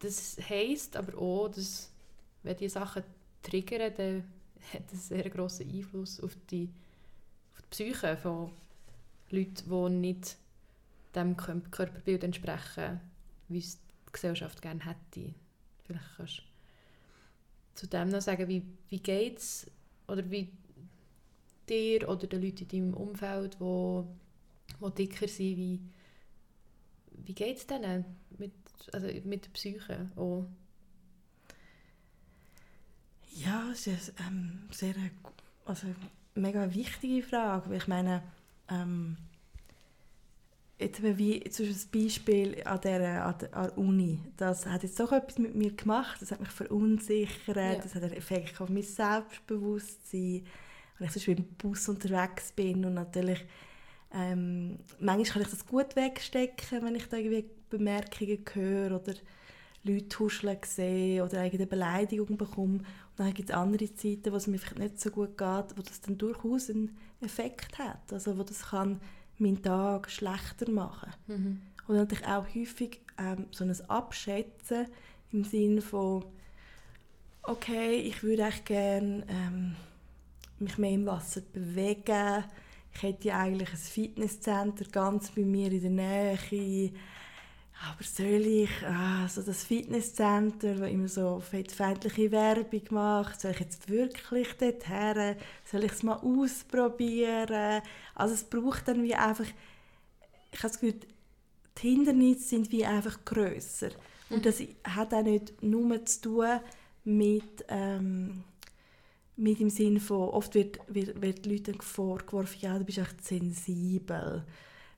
[0.00, 1.90] das heisst aber auch, dass
[2.46, 3.02] wenn diese Sachen
[3.42, 4.24] triggern, dann
[4.72, 6.70] hat das einen sehr grossen Einfluss auf die,
[7.54, 8.50] auf die Psyche von
[9.30, 10.36] Leuten, die nicht
[11.14, 13.00] dem Körperbild entsprechen,
[13.48, 15.34] wie es die Gesellschaft gerne hätte.
[15.84, 16.42] Vielleicht kannst du
[17.74, 19.70] zu dem noch sagen, wie, wie geht es
[20.08, 20.50] oder wie
[21.68, 24.06] dir oder den Leuten in deinem Umfeld, wo,
[24.78, 25.80] wo dicker sind, wie,
[27.24, 28.04] wie geht es denen
[28.38, 28.52] mit,
[28.92, 30.46] also mit der Psyche auch?
[33.44, 34.94] Ja, es ist ähm, sehr
[35.66, 35.88] also,
[36.34, 38.22] mega wichtige Frage, ich meine,
[38.70, 39.18] ähm,
[40.78, 45.54] jetzt wie zum Beispiel an der, an der Uni, das hat jetzt doch etwas mit
[45.54, 47.74] mir gemacht, das hat mich verunsichert, ja.
[47.74, 50.46] das hat einen Effekt auf mein Selbstbewusstsein,
[50.98, 53.44] wenn ich zum Beispiel im Bus unterwegs bin und natürlich
[54.14, 59.14] ähm, manchmal kann ich das gut wegstecken, wenn ich da irgendwie Bemerkungen höre oder
[59.86, 62.80] Leute huscheln sehe oder eine Beleidigung bekomme.
[63.16, 66.00] Dann gibt es andere Zeiten, wo es mir vielleicht nicht so gut geht, wo das
[66.02, 68.12] dann durchaus einen Effekt hat.
[68.12, 69.00] Also wo das kann
[69.38, 71.12] meinen Tag schlechter machen.
[71.26, 71.62] Mhm.
[71.88, 74.86] Und natürlich auch häufig ähm, so ein Abschätzen
[75.32, 76.24] im Sinne von,
[77.42, 79.76] okay, ich würde eigentlich gerne ähm,
[80.58, 82.44] mich mehr im Wasser bewegen.
[82.92, 86.38] Ich hätte ja eigentlich ein Fitnesscenter ganz bei mir in der Nähe.
[87.84, 93.60] Aber soll ich, ah, so das Fitnesscenter, das immer so feindliche Werbung macht, soll ich
[93.60, 95.36] jetzt wirklich dorthin?
[95.64, 97.82] Soll ich es mal ausprobieren?
[98.14, 99.44] Also es braucht dann wie einfach,
[100.52, 101.00] ich habe das Gefühl,
[101.78, 103.90] die Hindernisse sind wie einfach grösser.
[104.30, 106.60] Und das hat auch nicht nur zu tun
[107.04, 108.42] mit, ähm,
[109.36, 114.44] mit dem Sinn von, oft wird, wird, wird Leuten vorgeworfen, ja, du bist echt sensibel.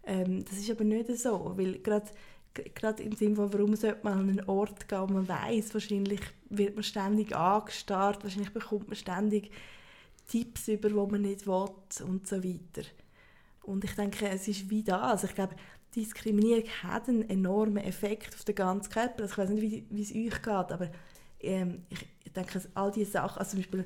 [0.05, 2.07] Ähm, das ist aber nicht so, weil gerade
[2.55, 6.21] gerade im Sinne von, warum sollte man an einen Ort gehen, wo man weiß, wahrscheinlich
[6.51, 9.51] wird man ständig angestarrt, wahrscheinlich bekommt man ständig
[10.27, 11.69] Tipps über, wo man nicht will
[12.05, 12.87] und so weiter.
[13.63, 15.01] Und ich denke, es ist wie das.
[15.01, 15.55] Also ich glaube,
[15.95, 19.23] Diskriminierung hat einen enormen Effekt auf den ganzen Körper.
[19.23, 20.91] Also ich weiß nicht, wie, wie es euch geht, aber
[21.41, 23.85] ähm, ich denke, all diese Sachen, also zum Beispiel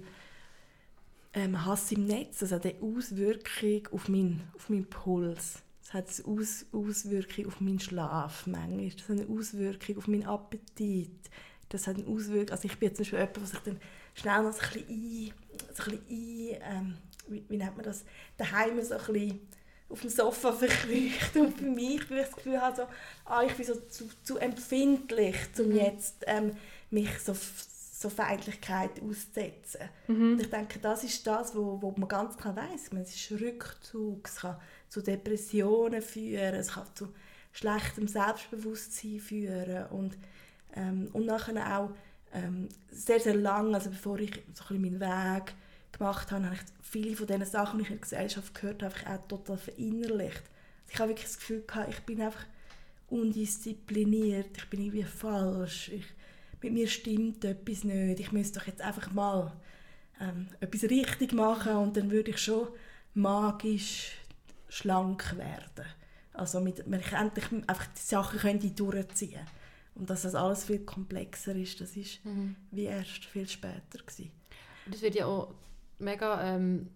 [1.34, 5.62] ähm, Hass im Netz, hat eine Auswirkung auf meinen, auf meinen Puls.
[5.82, 8.90] Das hat eine Aus Auswirkung auf meinen Schlaf manchmal.
[8.90, 11.30] Das hat eine Auswirkung auf meinen Appetit.
[11.68, 13.80] Das hat eine Auswirkung, also ich bin jetzt zum Beispiel jemand, der sich dann
[14.14, 15.32] schnell noch so ein bisschen ein,
[15.74, 16.94] so ein, bisschen ein ähm,
[17.28, 18.04] wie, wie nennt man das,
[18.36, 19.40] daheim so ein bisschen
[19.88, 22.82] auf dem Sofa verkriecht und für mich, weil ich das Gefühl habe, so,
[23.26, 25.76] ah, ich bin so zu, zu empfindlich, um mhm.
[25.76, 26.56] jetzt ähm,
[26.90, 29.88] mich so, so Feindlichkeit auszusetzen.
[30.08, 30.32] Mhm.
[30.32, 32.90] Und ich denke, das ist das, wo, wo man ganz klar weiß.
[33.02, 34.56] Es ist Rückzug, es kann
[34.92, 37.08] zu Depressionen führen, es kann zu
[37.50, 40.18] schlechtem Selbstbewusstsein führen und,
[40.74, 41.90] ähm, und nachher auch
[42.34, 45.54] ähm, sehr, sehr lang, also bevor ich so ein meinen Weg
[45.92, 48.94] gemacht habe, habe ich viele von diesen Sachen, die ich in der Gesellschaft gehört habe,
[49.08, 50.42] auch total verinnerlicht.
[50.82, 52.44] Also ich habe wirklich das Gefühl gehabt, ich bin einfach
[53.08, 56.04] undiszipliniert, ich bin irgendwie falsch, ich,
[56.60, 59.52] mit mir stimmt etwas nicht, ich müsste doch jetzt einfach mal
[60.20, 62.68] ähm, etwas richtig machen und dann würde ich schon
[63.14, 64.12] magisch
[64.72, 65.84] schlank werden.
[66.32, 69.46] Also mit, ich endlich einfach die Sachen könnte durchziehen
[69.94, 72.56] und dass das alles viel komplexer ist, das ist mhm.
[72.70, 74.30] wie erst viel später gewesen.
[74.86, 75.52] Das wird ja auch
[75.98, 76.88] mega ähm,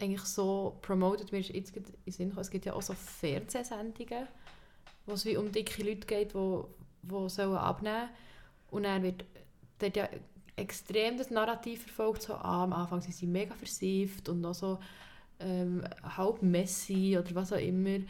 [0.00, 1.32] eigentlich so promoted.
[1.32, 4.28] Mir ist jetzt in Sinn es gibt ja auch so Fernsehsendungen,
[5.06, 6.62] wo es wie um dicke Leute geht, die,
[7.02, 8.08] die sollen abnehmen
[8.70, 9.24] und dann wird
[9.80, 10.08] dort ja
[10.54, 14.78] extrem das Narrativ verfolgt, so ah, am Anfang sind sie mega versieft und noch so
[15.40, 18.00] ähm, halb messy oder was auch immer.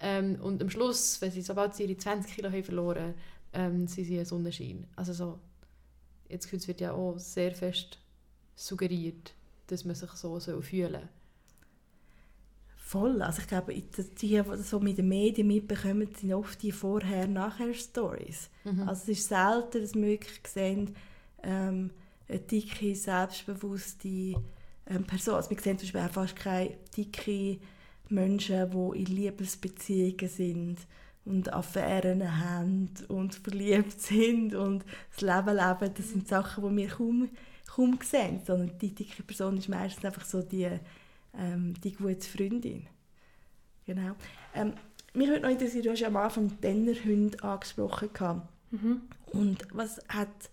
[0.00, 3.14] Ähm, und am Schluss, wenn sie, sobald sie ihre 20 Kilo haben verloren
[3.52, 4.86] ähm, sind sie ein Sonnenschein.
[4.96, 5.38] Also so,
[6.28, 7.98] jetzt wird ja auch sehr fest
[8.54, 9.34] suggeriert,
[9.68, 11.08] dass man sich so so fühlen soll.
[12.76, 13.22] Voll.
[13.22, 13.84] Also ich glaube, die,
[14.20, 18.48] die so mit den Medien mitbekommen, sind oft die Vorher-Nachher-Stories.
[18.64, 18.88] Mhm.
[18.88, 20.96] Also es ist selten, dass wir wirklich sehen,
[21.42, 21.90] ähm,
[22.28, 24.36] eine dicke, selbstbewusste
[24.88, 25.34] ähm, Person.
[25.34, 27.58] Also wir sehen zum Beispiel auch fast keine dicke
[28.08, 30.78] Menschen, die in Liebesbeziehungen sind
[31.24, 35.94] und Affären haben und verliebt sind und das Leben leben.
[35.94, 37.28] Das sind Sachen, die wir kaum,
[37.66, 38.40] kaum sehen.
[38.46, 40.70] Sondern die dicke Person ist meistens einfach so die,
[41.36, 42.86] ähm, die gute Freundin.
[43.86, 44.14] Genau.
[44.54, 44.72] Ähm,
[45.14, 48.42] mich würde noch interessieren, du hast ja am Anfang Dennerhunde angesprochen.
[48.70, 49.02] Mhm.
[49.32, 50.50] Und was hat,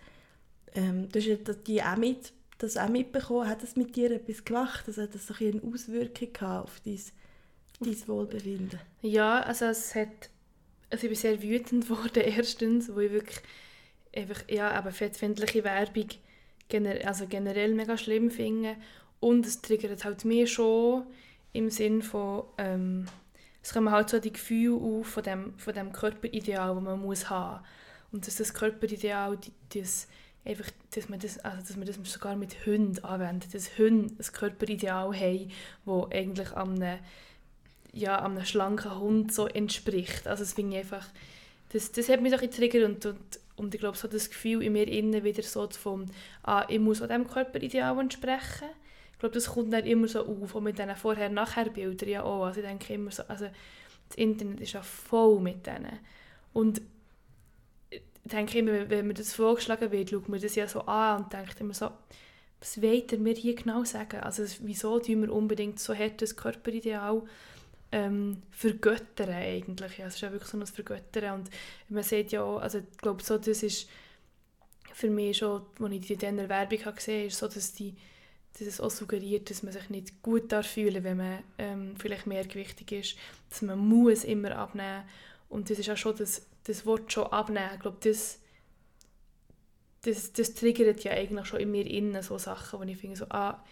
[0.73, 3.47] ähm, du hast ja die auch mit das auch mitbekommen?
[3.47, 4.85] Hat das mit dir etwas gemacht?
[4.87, 6.99] Also hat das so eine Auswirkung auf dein,
[7.79, 8.79] dein Wohlbefinden?
[9.01, 10.29] Ja, also es hat...
[10.89, 13.39] Also ich bin sehr wütend geworden, erstens, wo ich wirklich
[14.15, 16.07] einfach, ja, aber fettfindliche Werbung
[16.69, 18.75] gener also generell mega schlimm finde.
[19.19, 21.05] Und es triggert halt mir schon
[21.53, 23.05] im Sinn von, ähm,
[23.61, 27.29] es kommen halt so die Gefühle auf von dem, von dem Körperideal, das man muss
[27.29, 27.67] haben muss.
[28.11, 29.37] Und dass das Körperideal,
[29.73, 30.07] das
[30.45, 34.31] einfach, dass man das, also dass man das sogar mit Hunden anwendet, dass Hunde ein
[34.31, 35.51] Körperideal haben,
[35.85, 36.99] das eigentlich einem,
[37.91, 40.27] ja, einem schlanken Hund so entspricht.
[40.27, 41.07] Also das finde ich einfach,
[41.73, 44.73] das, das hat mich so getriggert und, und, und ich glaube, so das Gefühl in
[44.73, 46.09] mir innen wieder so von,
[46.43, 48.69] ah, ich muss auch diesem Körperideal entsprechen.
[49.13, 52.45] Ich glaube, das kommt dann immer so auf, auch mit diesen Vorher-Nachher-Bildern ja auch.
[52.45, 53.45] Also ich denke immer so, also
[54.09, 55.99] das Internet ist ja voll mit denen.
[56.53, 56.81] Und
[58.31, 61.59] denke immer, wenn mir das vorgeschlagen wird, schaut man das ja so an und denkt
[61.59, 61.91] immer so,
[62.59, 64.21] was wollt ihr mir hier genau sagen?
[64.21, 67.21] Also wieso tun wir unbedingt so hartes Körperideal
[67.91, 69.97] ähm, vergöttern eigentlich?
[69.99, 71.49] Ja, es ist ja wirklich so ein Vergöttern und
[71.89, 73.87] man sieht ja auch, also ich glaube so, das ist
[74.93, 77.73] für mich schon, als ich die in Werbung habe gesehen ist so, dass
[78.57, 82.91] dass es auch suggeriert, dass man sich nicht gut fühlen wenn man ähm, vielleicht mehrgewichtig
[82.93, 83.17] ist,
[83.49, 85.03] dass man muss immer abnehmen
[85.49, 87.71] und das ist auch schon das das Wort schon abnehmen.
[87.73, 88.39] Ich glaube, das,
[90.01, 93.25] das, das triggert ja eigentlich schon in mir innen so Sachen, wo ich finde, so,
[93.29, 93.63] ah,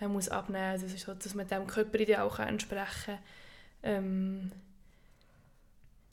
[0.00, 3.18] man muss abnehmen, das ist so, dass man dem Körperideal auch entsprechen kann.
[3.82, 4.52] Ähm,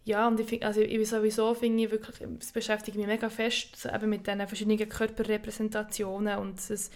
[0.07, 3.75] ja, und ich, find, also ich sowieso finde ich wirklich, es beschäftigt mich mega fest,
[3.75, 6.91] so eben mit diesen verschiedenen Körperrepräsentationen und, das,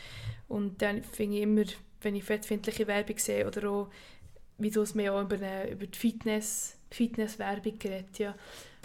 [0.48, 1.64] und dann finde ich immer,
[2.02, 3.90] wenn ich fettfindliche Werbung sehe oder auch,
[4.58, 8.34] wie du es mir auch über, eine, über die Fitness, Fitnesswerbung geredet, ja,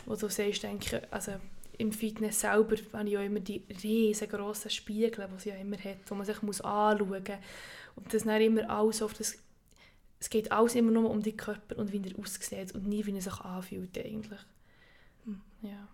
[0.07, 1.33] wo du sagst, denke, also
[1.79, 5.99] im Fitness selber habe ich ja immer die riesengroßen Spiegel, die es ja immer hat,
[6.07, 7.39] wo man sich muss anschauen muss.
[7.97, 9.37] Und das dann immer alles auf das
[10.19, 13.15] es geht alles immer nur um den Körper und wie er aussieht und nie, wie
[13.15, 14.41] er sich anfühlt eigentlich.
[15.25, 15.41] Hm.
[15.63, 15.89] Ja.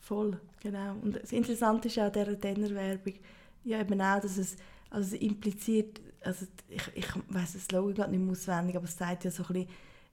[0.00, 0.96] Voll, genau.
[1.02, 3.14] Und das Interessante ist auch an dieser Denner-Werbung,
[3.64, 4.56] ja eben auch, dass es,
[4.90, 8.96] also es impliziert, also ich, ich weiss das Slogan gerade nicht mehr auswendig, aber es
[8.96, 9.68] sagt ja so ein bisschen,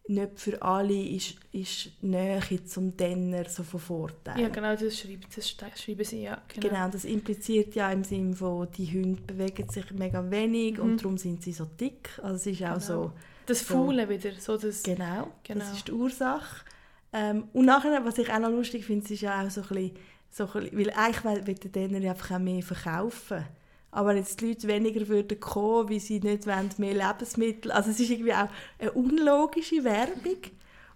[0.08, 4.40] nicht für alle ist, ist Nähe zum Denner so von Vorteil.
[4.42, 6.42] ja, genau, das, schreibt, das schreiben sie, ja.
[6.50, 6.68] Genau.
[6.70, 6.90] Genau.
[6.90, 10.84] das impliziert ja im Sinne von, die Hunde bewegen sich mega wenig Mhm.
[10.84, 12.10] und darum sind sie so dick.
[12.22, 12.80] Also es ist auch Genau.
[12.80, 13.12] so,
[13.46, 13.74] Das So.
[13.76, 14.84] Faulen wieder, so das...
[14.84, 15.60] genau, Genau.
[15.60, 16.66] das ist die Ursache.
[17.14, 19.92] Ähm, und nachher, was ich auch noch lustig finde, ist ja auch so ein bisschen,
[20.30, 23.46] so ein bisschen weil eigentlich will will der Denner ja einfach auch mehr verkaufen.
[23.92, 28.00] Aber jetzt die Leute weniger würden kommen, weil sie nicht wollen, mehr Lebensmittel, also es
[28.00, 28.48] ist irgendwie auch
[28.80, 30.38] eine unlogische Werbung.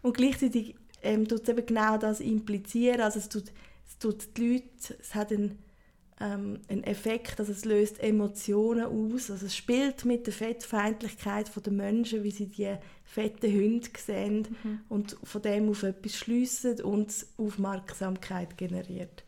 [0.01, 3.51] Und gleichzeitig ähm, tut es eben genau das implizieren, also es tut,
[3.87, 5.59] es tut die Leute, es hat einen,
[6.21, 11.73] ähm, einen Effekt, also es löst Emotionen aus, also es spielt mit der Fettfeindlichkeit der
[11.73, 14.79] Menschen, wie sie die fetten Hunde sehen Mhm.
[14.89, 19.24] und von dem auf etwas schliessen und Aufmerksamkeit generiert.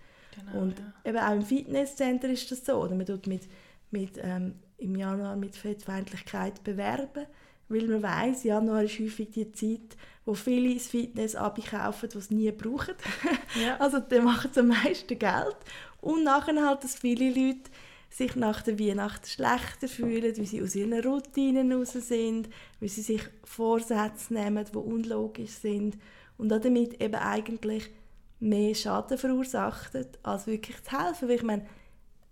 [0.51, 1.09] Genau, Und ja.
[1.09, 2.83] eben auch im Fitnesscenter ist das so.
[2.83, 3.43] Oder man tut mit,
[3.91, 7.25] mit, ähm, im Januar mit Fettfeindlichkeit bewerben,
[7.69, 12.31] weil man weiß, Januar ist häufig die Zeit, wo viele ins Fitness kaufen, die es
[12.31, 12.95] nie brauchen.
[13.61, 13.77] ja.
[13.77, 15.57] Also dann machen am meisten Geld.
[16.01, 17.69] Und nachher halt, dass viele Leute
[18.09, 23.01] sich nach der Weihnacht schlechter fühlen, wie sie aus ihren Routinen raus sind, wie sie
[23.01, 25.97] sich Vorsätze nehmen, die unlogisch sind
[26.37, 27.89] und damit eben eigentlich
[28.39, 31.27] mehr Schaden verursachen, als wirklich zu helfen.
[31.27, 31.65] Weil ich meine,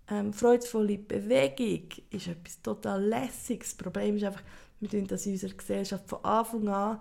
[0.08, 3.70] ähm, freudvolle Bewegung ist etwas total Lässiges.
[3.70, 4.42] Das Problem ist einfach,
[4.80, 7.00] wir tun das in unserer Gesellschaft von Anfang an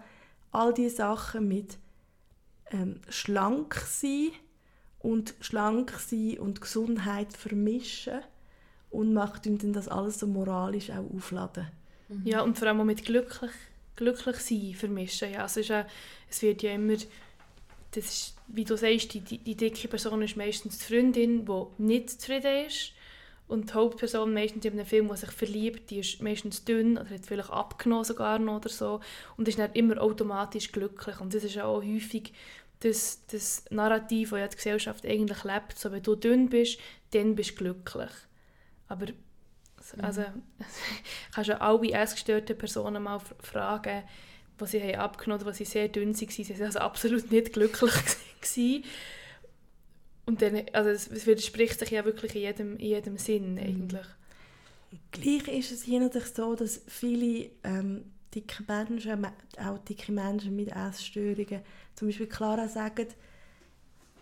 [0.51, 1.77] all diese Sachen mit
[2.71, 4.31] ähm, schlank sein
[4.99, 8.21] und schlank sein und Gesundheit vermischen
[8.89, 11.67] und macht dann das alles so moralisch auch aufladen.
[12.23, 13.51] Ja, und vor allem auch mit glücklich,
[13.95, 15.31] glücklich sein vermischen.
[15.31, 15.85] Ja, also ist ja,
[16.29, 16.95] es wird ja immer,
[17.95, 21.65] das ist, wie du sagst, die, die, die dicke Person ist meistens die Freundin, die
[21.77, 22.91] nicht zufrieden ist.
[23.47, 27.11] Und die Hauptperson meistens in einem Film, der sich verliebt, die ist meistens dünn oder
[27.11, 29.01] hat vielleicht abgenommen sogar noch oder so
[29.37, 31.19] und ist dann immer automatisch glücklich.
[31.21, 32.33] Und das ist auch häufig
[32.79, 35.77] das, das Narrativ, das ja die Gesellschaft eigentlich lebt.
[35.77, 36.79] So, wenn du dünn bist,
[37.11, 38.11] dann bist du glücklich.
[38.87, 39.05] Aber
[40.01, 40.23] also,
[41.33, 44.03] kannst ja alle essgestörten Personen mal fragen,
[44.57, 46.29] was sie haben abgenommen oder was sie sehr dünn waren.
[46.29, 47.91] Sie waren also absolut nicht glücklich.
[48.41, 48.83] gewesen.
[50.25, 54.05] Und dann, also es, widerspricht sich ja wirklich in jedem, in jedem Sinn eigentlich.
[55.11, 60.55] Gleich ist es hier natürlich so, dass viele ähm, dicke Menschen, me- auch dicke Menschen
[60.55, 61.61] mit Essstörungen,
[61.95, 63.07] zum Beispiel Clara sagen,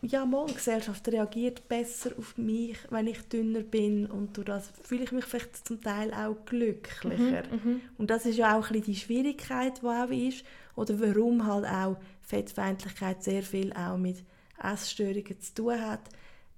[0.06, 4.72] ja, mal, die Gesellschaft reagiert besser auf mich, wenn ich dünner bin und durch das
[4.84, 7.44] fühle ich mich vielleicht zum Teil auch glücklicher.
[7.50, 7.82] Mhm.
[7.98, 10.44] Und das ist ja auch ein bisschen die Schwierigkeit, die auch ist,
[10.76, 14.24] oder warum halt auch Fettfeindlichkeit sehr viel auch mit
[14.62, 16.02] Essstörungen zu tun hat,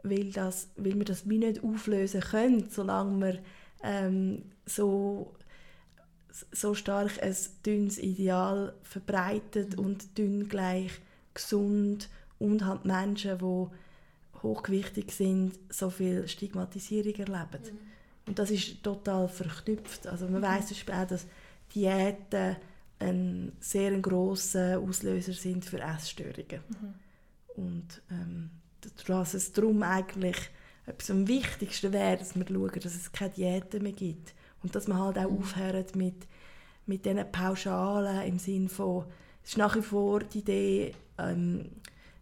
[0.01, 3.39] weil, das, weil wir das wie nicht auflösen können, solange wir
[3.83, 5.33] ähm, so,
[6.51, 10.91] so stark ein dünnes Ideal verbreitet und dünn gleich
[11.33, 13.67] gesund und halt Menschen, die
[14.43, 17.79] hochgewichtig sind, so viel Stigmatisierung erleben.
[18.27, 20.07] Und das ist total verknüpft.
[20.07, 21.25] Also man weiß zum Beispiel auch, dass
[21.73, 22.55] Diäten
[22.99, 26.61] ein sehr grosser Auslöser sind für Essstörungen.
[27.55, 28.49] Und ähm,
[29.07, 30.37] dass es darum eigentlich
[30.85, 34.33] etwas am wichtigsten wäre, dass wir schauen, dass es keine Diäten mehr gibt.
[34.63, 36.15] Und dass man halt auch aufhört mit,
[36.85, 39.05] mit diesen Pauschalen im Sinn von,
[39.43, 41.69] es ist nach wie vor die Idee, ähm,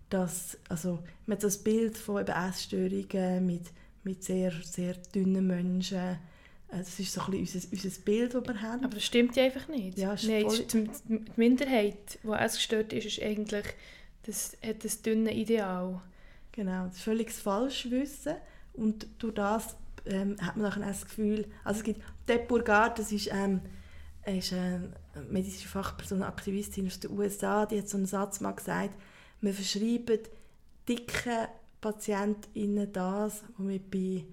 [0.10, 3.64] dass, also, man hat das Bild von eben Essstörungen mit,
[4.04, 5.98] mit sehr, sehr dünnen Menschen.
[5.98, 6.18] Äh,
[6.70, 8.84] Das ist so ein bisschen unser, unser Bild, das wir haben.
[8.84, 9.98] Aber das stimmt ja einfach nicht.
[9.98, 13.66] Ja, ist Nein, voll- die, die Minderheit, die essgestört ist, ist eigentlich
[14.24, 16.02] das, hat das dünne Ideal.
[16.52, 18.36] Genau, das ist völlig falsch wissen
[18.74, 23.12] und durch das ähm, hat man nachher das Gefühl, also es gibt Deb Burgard, das
[23.12, 23.62] ist, ähm,
[24.26, 24.94] ist eine
[25.30, 28.94] medizinische Fachperson, eine Aktivistin aus den USA, die hat so einen Satz mal gesagt,
[29.44, 30.20] wir verschreiben
[30.88, 31.48] dicken
[31.82, 34.26] PatientInnen das, was wir bei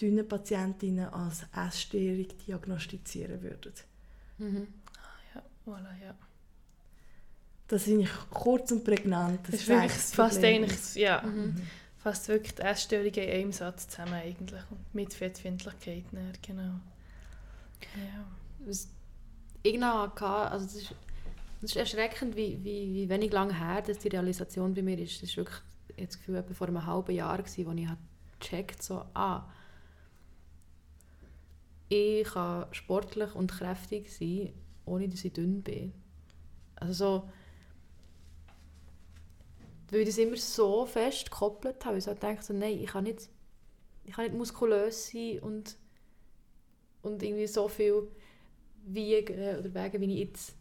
[0.00, 3.72] dünnen PatientInnen als Essstörung diagnostizieren würden.
[4.38, 4.66] Mhm.
[5.34, 6.14] Ja, voilà, ja.
[7.68, 9.40] Das finde ich kurz und prägnant.
[9.48, 10.64] Das ist eigentlich wirklich das fast Problem.
[10.64, 11.62] eigentlich, ja, Mhm.
[11.96, 14.60] fast wirklich die Essstörungen in einem Satz zusammen eigentlich.
[14.70, 16.04] Und mit Fettfindlichkeit,
[16.46, 16.80] genau.
[17.96, 18.24] Ja.
[18.66, 18.88] was
[19.62, 20.94] ich noch hatte, also das ist,
[21.62, 25.22] das ist erschreckend, wie, wie, wie wenig lange her dass die Realisation bei mir ist.
[25.22, 25.58] Das ist wirklich
[25.96, 27.88] das Gefühl, etwa vor einem halben Jahr, gewesen, wo ich
[28.40, 29.48] gecheckt so, ah,
[31.88, 34.52] ich kann sportlich und kräftig sein,
[34.84, 35.92] ohne dass ich dünn bin.
[36.74, 37.28] Also so,
[39.90, 41.98] weil ich das immer so fest gekoppelt habe.
[41.98, 43.28] Ich so dachte, so, nein, ich kann nicht,
[44.04, 45.76] ich kann nicht muskulös sein und,
[47.02, 48.08] und irgendwie so viel
[48.84, 50.56] wiegen oder wägen, wie ich jetzt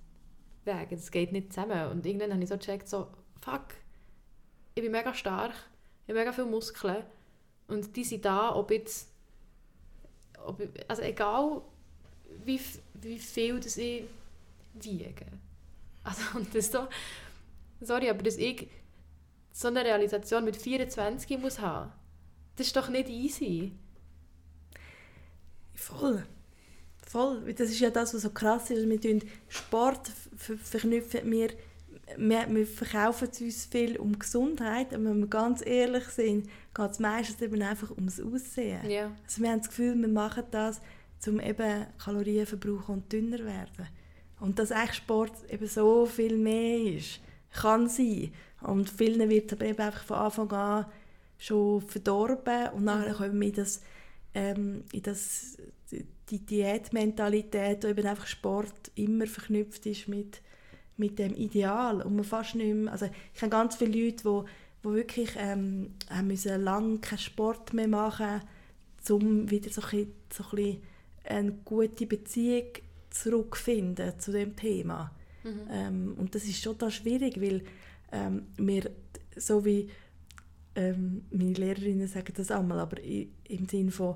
[0.66, 0.95] wege.
[0.95, 1.89] Das geht nicht zusammen.
[1.89, 3.07] Und irgendwann habe ich so gecheckt, so,
[3.41, 3.68] fuck,
[4.76, 5.53] ich bin mega stark,
[6.03, 7.03] ich habe mega viele Muskeln
[7.68, 9.12] und die sind da, ob jetzt,
[10.45, 11.62] ob, also egal
[12.45, 12.59] wie,
[12.93, 14.03] wie viel das ich
[14.74, 15.26] wiege.
[16.03, 16.88] Also, und das so,
[17.80, 18.70] sorry, aber dass ich
[19.51, 21.91] so eine Realisation mit 24 muss haben,
[22.55, 23.74] das ist doch nicht easy.
[25.74, 26.26] Voll.
[27.12, 27.53] Voll.
[27.53, 28.88] Das ist ja das, was so krass ist.
[28.88, 31.49] Wir tun Sport verknüpfen wir,
[32.18, 36.99] wir, wir verkaufen uns viel um Gesundheit, aber wenn wir ganz ehrlich sind, geht es
[36.99, 38.89] meistens eben einfach ums Aussehen.
[38.89, 39.12] Ja.
[39.26, 40.82] Also wir haben das Gefühl, wir machen das,
[41.28, 43.88] um eben Kalorien verbrauchen und dünner werden.
[44.39, 47.20] Und dass eigentlich Sport eben so viel mehr ist,
[47.51, 48.32] kann sein.
[48.62, 50.86] Und vielen wird es aber eben einfach von Anfang an
[51.38, 53.82] schon verdorben und nachher kommen wir in das,
[54.34, 55.57] ähm, in das
[56.29, 60.41] die Diätmentalität, wo eben einfach Sport immer verknüpft ist mit,
[60.97, 64.49] mit dem Ideal und man fast nicht mehr, also ich kenne ganz viele Leute, die,
[64.83, 68.41] die wirklich ähm, haben müssen lange keinen Sport mehr machen
[69.09, 70.77] um wieder so ein, so ein
[71.23, 72.67] eine gute Beziehung
[73.09, 75.11] zurückfinden zu dem Thema.
[75.43, 75.67] Mhm.
[75.71, 77.63] Ähm, und das ist schon da schwierig, weil
[78.11, 78.91] ähm, wir,
[79.35, 79.89] so wie
[80.75, 84.15] ähm, meine Lehrerinnen sagen das einmal, aber im Sinne von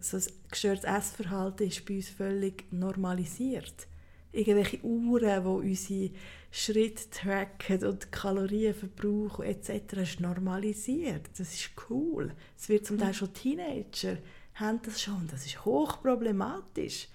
[0.00, 3.86] so ein gestörtes Essverhalten ist bei uns völlig normalisiert.
[4.32, 6.10] Irgendwelche Uhren, die unsere
[6.52, 9.70] Schritte tracken und Kalorien verbrauchen etc.
[9.98, 11.22] ist normalisiert.
[11.36, 12.32] Das ist cool.
[12.56, 14.18] Es wird zum Teil schon Teenager
[14.54, 15.26] haben das schon.
[15.30, 17.08] Das ist hochproblematisch.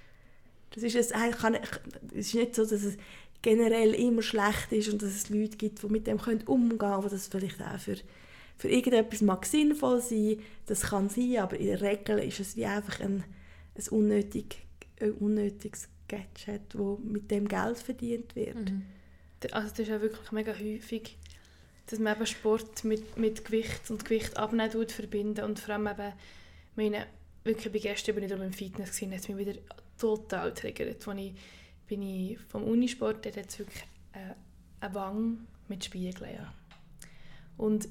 [0.72, 2.98] Das ist, es, kann, es ist nicht so, dass es
[3.42, 7.10] generell immer schlecht ist und dass es Leute gibt, die mit dem umgehen können, die
[7.10, 7.98] das vielleicht auch für
[8.58, 12.66] für irgendetwas mag sinnvoll sein, das kann sein, aber in der Regel ist es wie
[12.66, 13.24] einfach ein,
[13.76, 14.66] ein, unnötig,
[15.00, 18.72] ein unnötiges Gadget, wo mit dem Geld verdient wird.
[18.72, 18.84] Mhm.
[19.52, 21.18] Also das ist ja wirklich mega häufig,
[21.88, 26.14] dass man eben Sport mit, mit Gewicht und Gewicht abnehmen verbinden und vor allem eben,
[26.76, 27.06] meine,
[27.44, 29.60] wirklich bei gestern bin ich im Fitness gesehen, hat mich wieder
[29.98, 31.34] total triggert, als ich
[31.88, 33.84] bin ich vom Unisport, der hat wirklich
[34.14, 34.34] äh,
[34.80, 35.38] eine Wange
[35.68, 36.54] mit Spiegeln, ja.
[37.58, 37.88] Und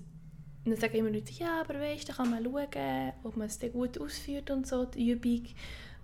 [0.65, 3.59] und dann sagen immer Leute, ja, aber weißt, da kann man schauen, ob man es
[3.59, 5.47] dann gut ausführt und so, die Übung.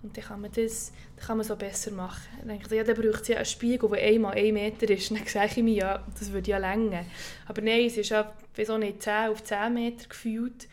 [0.03, 2.21] Und dann kann man das dann kann man so besser machen.
[2.39, 5.11] Dann denke ich, ja, dann braucht es ja einen Spiegel, der einmal ein Meter ist.
[5.11, 7.05] Dann sage ich mir, ja, das würde ja länger.
[7.47, 10.67] Aber nein, es ist ja, wieso nicht 10 auf 10 Meter gefühlt.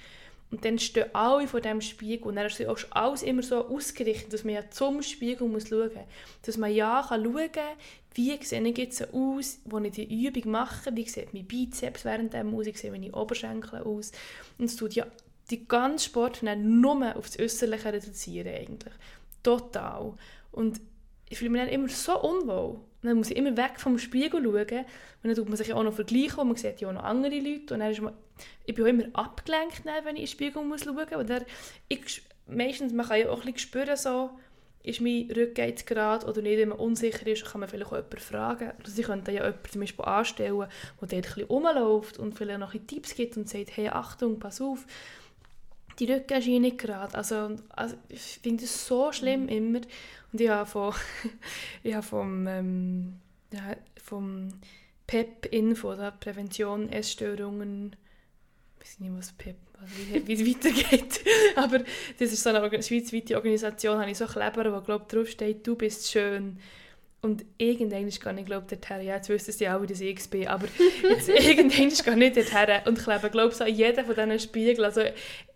[0.51, 4.45] Und dann stehen alle vor diesem Spiegel und dann ist alles immer so ausgerichtet, dass
[4.45, 6.05] man ja zum Spiegel muss schauen muss.
[6.43, 7.77] Dass man ja schauen kann,
[8.15, 12.33] wie sehe ich jetzt aus, wenn ich die Übung mache, wie sieht mein Bizeps während
[12.33, 14.11] der Musik, wie sehen meine Oberschenkel aus.
[14.57, 15.07] Und es tut ja
[15.51, 18.95] die ganze Sport nur auf das Äußerliche reduzieren eigentlich.
[19.43, 20.15] Total.
[20.51, 20.81] Und
[21.29, 22.81] ich fühle mich dann immer so unwohl.
[23.03, 24.85] Dann muss ich immer weg vom Spiegel schauen.
[25.23, 27.05] Und dann tut man sich ja auch noch vergleichen und man sieht ja auch noch
[27.05, 27.75] andere Leute.
[27.75, 28.15] Und dann ist man,
[28.67, 32.21] ich bin auch immer abgelenkt, wenn ich in den Spiegel muss schauen muss.
[32.47, 34.31] Meistens, man kann ja auch ein bisschen spüren, so,
[34.83, 38.73] ist mein gerade oder nicht, wenn man unsicher ist, kann man vielleicht auch jemanden fragen.
[38.81, 40.69] Oder sie könnten ja jemanden zum Beispiel anstellen, der
[41.01, 44.61] dort ein bisschen rumläuft und vielleicht noch ein Tipps gibt und sagt, hey, Achtung, pass
[44.61, 44.87] auf,
[45.99, 47.15] die Rücken ist nicht gerade.
[47.17, 49.49] Also, also ich finde das so schlimm mhm.
[49.49, 49.81] immer.
[50.33, 50.95] Und ich habe von,
[51.83, 53.17] ich habe vom, ähm,
[53.53, 54.49] ja, vom
[55.07, 57.97] PEP-Info, Prävention Essstörungen,
[58.81, 59.57] ich weiß nicht, was PEP
[59.97, 61.21] wie, wie es weitergeht.
[61.57, 61.79] Aber
[62.19, 65.77] das ist so eine schweizweite Organisation, habe ich so Kleber, wo glaub, drauf steht, du
[65.77, 66.59] bist schön.
[67.21, 70.47] Und irgendwann kann ich glaube dorthin, ja, jetzt wissen sie auch, wie das ich bin,
[70.47, 70.69] aber
[71.03, 75.03] jetzt, irgendwann kann ich dorthin und klebe, glaube so an jeden von diesen Spiegeln, also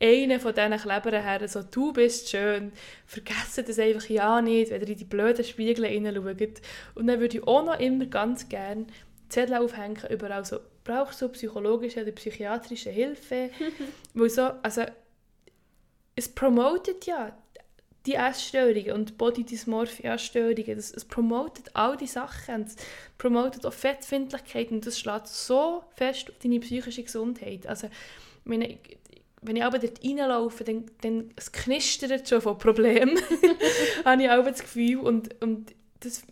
[0.00, 2.72] einen von diesen Klebern her, so, du bist schön,
[3.06, 6.60] vergessen das einfach ja nicht, wenn ihr in die blöden Spiegel hineinschaut.
[6.96, 8.86] Und dann würde ich auch noch immer ganz gerne
[9.28, 13.50] Zettel aufhängen, überall so, brauchst du psychologische oder psychiatrische Hilfe?
[14.14, 14.82] Weil so, also,
[16.16, 17.32] es promotet ja
[18.06, 20.78] die Essstörungen und Body Dysmorphia-Störungen.
[20.78, 22.62] Es promotet all die Sachen.
[22.62, 22.76] Es
[23.16, 27.66] promotet auch Fettfindlichkeit und das schlägt so fest auf deine psychische Gesundheit.
[27.66, 27.88] Also,
[28.44, 28.78] meine,
[29.42, 33.18] wenn ich aber dort reinlaufe, dann, dann es knistert schon von Problemen.
[34.04, 34.98] habe ich auch das Gefühl.
[34.98, 36.22] Und, und das,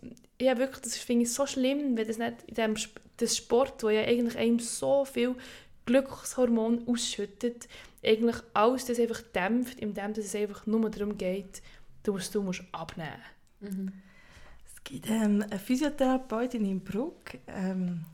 [0.41, 2.75] ja, wirklich, das finde ich so schlimm, wenn das nicht in dem
[3.17, 5.35] das Sport, wo ja eigentlich einem so viel
[5.85, 7.67] Glückshormon ausschüttet,
[8.03, 11.61] eigentlich alles das einfach dämpft, indem es einfach nur darum geht,
[12.03, 13.21] dass du musst abnehmen
[13.59, 13.91] mhm.
[14.65, 17.37] Es gibt ähm, eine Physiotherapeutin in Bruck.
[17.47, 18.05] Ähm,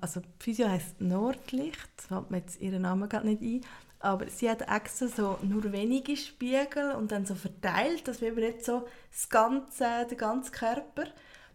[0.00, 3.60] also Physio heisst Nordlicht, das fällt mir jetzt ihren Namen gerade nicht ein.
[3.98, 8.64] Aber sie hat extra so nur wenige Spiegel und dann so verteilt, dass wir nicht
[8.64, 11.04] so das ganze, den ganzen Körper.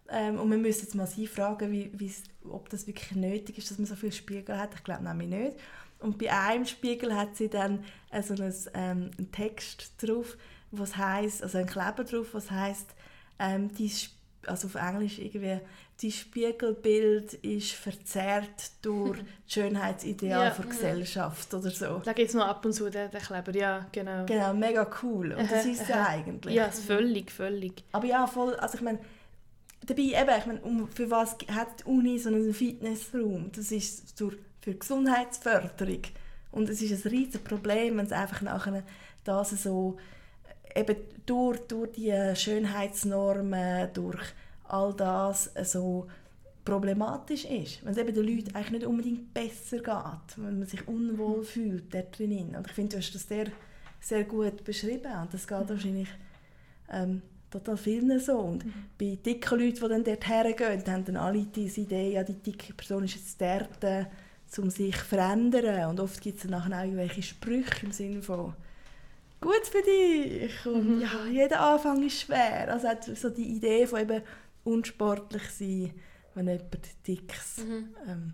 [0.10, 2.12] Ähm, und wir müssen jetzt mal sie fragen, wie,
[2.50, 4.74] ob das wirklich nötig ist, dass man so viele Spiegel hat.
[4.76, 5.58] Ich glaube nämlich nicht.
[6.00, 10.38] Und bei einem Spiegel hat sie dann äh, so einen, ähm, einen Text drauf,
[10.72, 12.88] was heißt, also ein Kleber drauf, was heißt,
[13.40, 13.92] ähm, die,
[14.46, 15.60] also auf Englisch irgendwie,
[16.02, 22.02] die Spiegelbild ist verzerrt durch das Schönheitsideal ja, der Gesellschaft oder so.
[22.06, 24.26] Da gibt es noch ab und zu den, den Kleber, ja, genau.
[24.26, 25.32] Genau, mega cool.
[25.34, 26.54] Und das ist ja eigentlich.
[26.54, 27.84] Ja, völlig, völlig.
[27.92, 29.00] Aber ja, voll, also ich meine,
[29.86, 33.52] dabei eben, ich meine, um, für was hat die Uni so einen Fitnessraum?
[33.56, 34.38] Das ist durch,
[34.68, 36.02] für Gesundheitsförderung.
[36.52, 38.84] Und es ist ein riesiges Problem, wenn es einfach nachher
[39.24, 39.96] das so
[40.76, 44.22] eben durch, durch die Schönheitsnormen, durch
[44.66, 46.08] all das so
[46.66, 47.86] problematisch ist.
[47.86, 51.94] Wenn es eben den Leuten eigentlich nicht unbedingt besser geht, wenn man sich unwohl fühlt
[51.94, 52.54] dort drin.
[52.58, 53.48] Und ich finde, du hast das sehr,
[54.02, 56.10] sehr gut beschrieben und das geht wahrscheinlich
[56.92, 58.38] ähm, total vielen so.
[58.38, 58.74] Und mhm.
[58.98, 62.74] bei dicken Leuten, die dann dort hergehen, haben dann alle diese Idee, ja, die dicke
[62.74, 64.08] Person ist jetzt dort, äh,
[64.58, 65.90] um sich zu verändern.
[65.90, 68.54] Und oft gibt es dann nachher auch irgendwelche Sprüche im Sinne von
[69.42, 71.02] «Gut für dich!» und mhm.
[71.02, 74.22] «Ja, jeder Anfang ist schwer.» Also hat so die Idee von eben
[74.64, 75.94] unsportlich sein,
[76.34, 77.96] wenn jemand Dicks mhm.
[78.08, 78.34] ähm,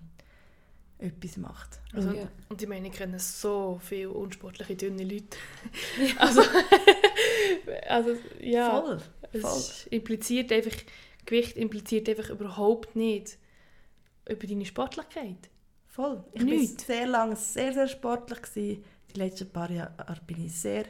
[1.00, 1.80] etwas macht.
[1.94, 2.28] Also, ja.
[2.50, 5.38] Und ich meine, ich kenne so viele unsportliche, dünne Leute.
[6.18, 6.42] also,
[7.88, 8.82] also, ja.
[8.82, 9.00] Voll.
[9.42, 9.52] voll.
[9.52, 10.76] Es impliziert einfach,
[11.26, 13.38] Gewicht impliziert einfach überhaupt nicht
[14.28, 15.50] über deine Sportlichkeit.
[15.94, 16.24] Voll.
[16.34, 18.42] Ich war sehr lange sehr, sehr sportlich.
[18.42, 18.84] Gewesen.
[19.14, 19.94] Die letzten paar Jahre
[20.26, 20.86] bin ich sehr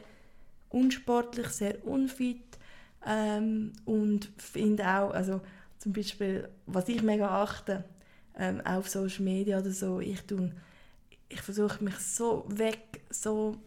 [0.70, 2.58] unsportlich, sehr unfit.
[3.06, 5.42] Ähm, und finde auch, also
[5.78, 7.84] zum Beispiel, was ich mega achte,
[8.38, 10.50] ähm, auf Social Media oder so, ich tue,
[11.28, 13.58] ich versuche mich so weg, so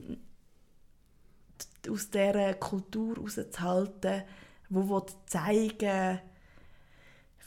[1.88, 4.24] aus dieser Kultur rauszuhalten,
[4.70, 6.20] wo will zeigen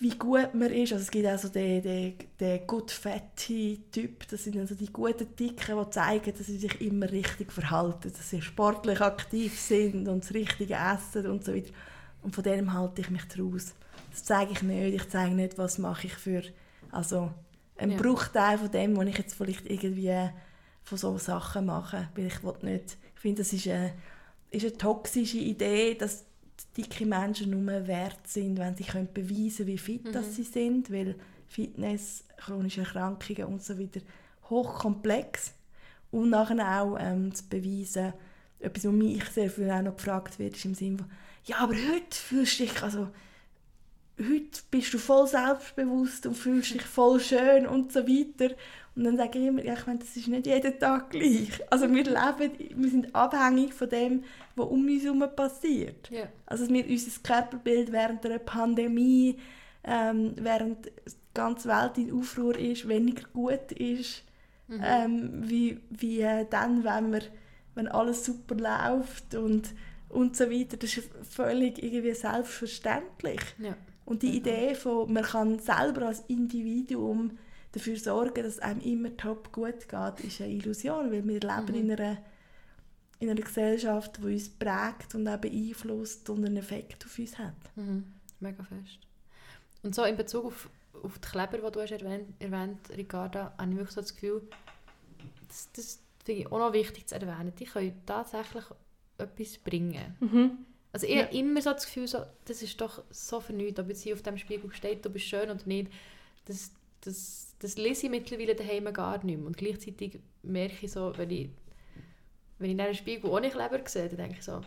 [0.01, 0.93] wie gut man ist.
[0.93, 4.91] Also es gibt auch so den, den, den good fatty Typ, das sind also die
[4.91, 10.09] guten Dicken, die zeigen, dass sie sich immer richtig verhalten, dass sie sportlich aktiv sind
[10.09, 11.73] und das Richtige essen und so weiter.
[12.23, 13.75] Und von dem halte ich mich daraus.
[14.11, 14.95] Das zeige ich nicht.
[14.95, 16.43] Ich zeige nicht, was mache ich für
[16.91, 17.31] also
[17.77, 17.99] ein ja.
[17.99, 20.31] Bruchteil von dem, was ich jetzt vielleicht irgendwie
[20.83, 22.09] von so Sachen mache.
[22.15, 23.93] Weil ich nicht, ich finde, das ist eine,
[24.51, 26.25] ist eine toxische Idee, dass
[26.77, 30.23] dicke Menschen nur wert sind, wenn sie können beweisen können, wie fit mhm.
[30.23, 31.17] sie sind, weil
[31.49, 34.01] Fitness, chronische Erkrankungen und so weiter
[34.49, 35.53] hochkomplex
[36.11, 38.13] und nachher auch ähm, zu beweisen,
[38.59, 41.11] etwas, was mich sehr viel auch noch gefragt wird, ist im Sinne von,
[41.45, 43.09] ja, aber heute fühlst du dich, also
[44.29, 48.55] heute bist du voll selbstbewusst und fühlst dich voll schön und so weiter.
[48.97, 51.49] Und dann sage ich immer, ja, ich meine, das ist nicht jeden Tag gleich.
[51.71, 54.25] Also wir leben, wir sind abhängig von dem,
[54.57, 56.11] was um uns herum passiert.
[56.11, 56.29] Yeah.
[56.47, 59.39] Also wir, unser Körperbild während einer Pandemie,
[59.85, 64.25] ähm, während die ganze Welt in Aufruhr ist, weniger gut ist,
[64.67, 64.81] mhm.
[64.85, 67.23] ähm, wie, wie äh, dann, wenn, wir,
[67.77, 69.71] wenn alles super läuft und,
[70.09, 70.77] und so weiter.
[70.77, 73.41] Das ist völlig irgendwie selbstverständlich.
[73.59, 73.77] Ja.
[74.11, 77.39] Und die Idee von, man kann selber als Individuum
[77.71, 81.67] dafür sorgen, dass es einem immer top gut geht, ist eine Illusion, weil wir leben
[81.69, 81.75] mhm.
[81.75, 82.19] in, einer,
[83.21, 87.55] in einer Gesellschaft, die uns prägt und auch beeinflusst und einen Effekt auf uns hat.
[87.77, 88.05] Mhm.
[88.41, 88.99] Mega fest.
[89.85, 90.69] Und so in Bezug auf,
[91.05, 94.43] auf die Kleber, die du hast erwähnt, erwähnt Ricarda, habe ich wirklich so das Gefühl,
[95.47, 98.65] das, das finde ich auch noch wichtig zu erwähnen, die können tatsächlich
[99.19, 100.17] etwas bringen.
[100.19, 100.67] Mhm.
[100.93, 101.23] Also ich ja.
[101.23, 104.23] habe immer so das Gefühl, so, das ist doch so vernünftig, ob jetzt hier auf
[104.23, 105.91] dem Spiegel steht, du bist schön oder nicht.
[106.47, 106.73] Das,
[107.03, 109.47] das, das lese ich mittlerweile daheim gar nicht mehr.
[109.47, 111.51] Und gleichzeitig merke ich so, wenn ich,
[112.59, 114.61] wenn ich in einem Spiegel ohne Kleber sehe, dann denke ich so,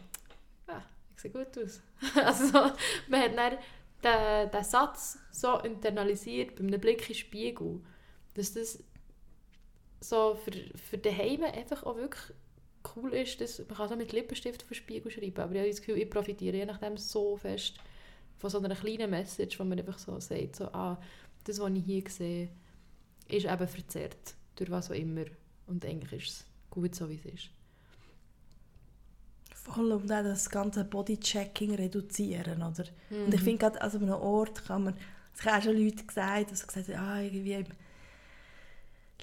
[0.67, 1.81] ja, ich sehe gut aus.
[2.23, 2.71] also so,
[3.09, 3.57] man hat dann
[4.03, 7.81] den, den Satz so internalisiert bei einem Blick in den Spiegel,
[8.35, 8.81] dass das
[9.99, 12.33] so für, für daheim einfach auch wirklich
[12.95, 15.69] cool ist, dass man kann so mit Lippenstift auf den Spiegel schreiben aber ich habe
[15.69, 17.75] das Gefühl, ich profitiere je nachdem so fest
[18.37, 20.99] von so einer kleinen Message, wo man einfach so sagt, so, ah,
[21.45, 22.49] das, was ich hier sehe,
[23.29, 25.23] ist eben verzerrt, durch was auch immer.
[25.65, 27.49] Und eigentlich ist es gut, so wie es ist.
[29.55, 32.83] Voll, und auch das ganze Bodychecking reduzieren, oder?
[33.09, 33.25] Mhm.
[33.25, 33.45] Und ich mhm.
[33.45, 34.95] finde gerade, also an einem Ort kann man,
[35.33, 37.63] es haben auch schon Leute gesagt, also gesagt, ah, irgendwie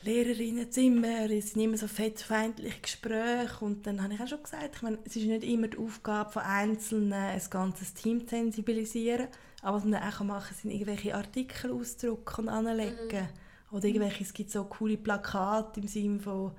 [0.03, 4.82] Lehrerinnenzimmer, es sind immer so fettfeindliche Gespräche und dann habe ich auch schon gesagt, ich
[4.82, 9.28] meine, es ist nicht immer die Aufgabe von Einzelnen, ein ganzes Team zu sensibilisieren,
[9.62, 12.96] aber was man dann auch machen kann, sind irgendwelche Artikel ausdrucken und anlegen.
[13.12, 13.76] Mhm.
[13.76, 16.53] Oder irgendwelche, es gibt so coole Plakate im Sinne von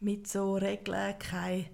[0.00, 1.66] mit so Regeln, kein,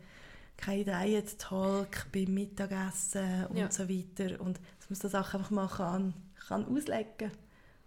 [0.57, 3.71] kein Diet Talk beim Mittagessen und ja.
[3.71, 4.41] so weiter.
[4.41, 6.15] Und dass man so Sachen einfach mal kann,
[6.49, 7.33] kann auslegen kann.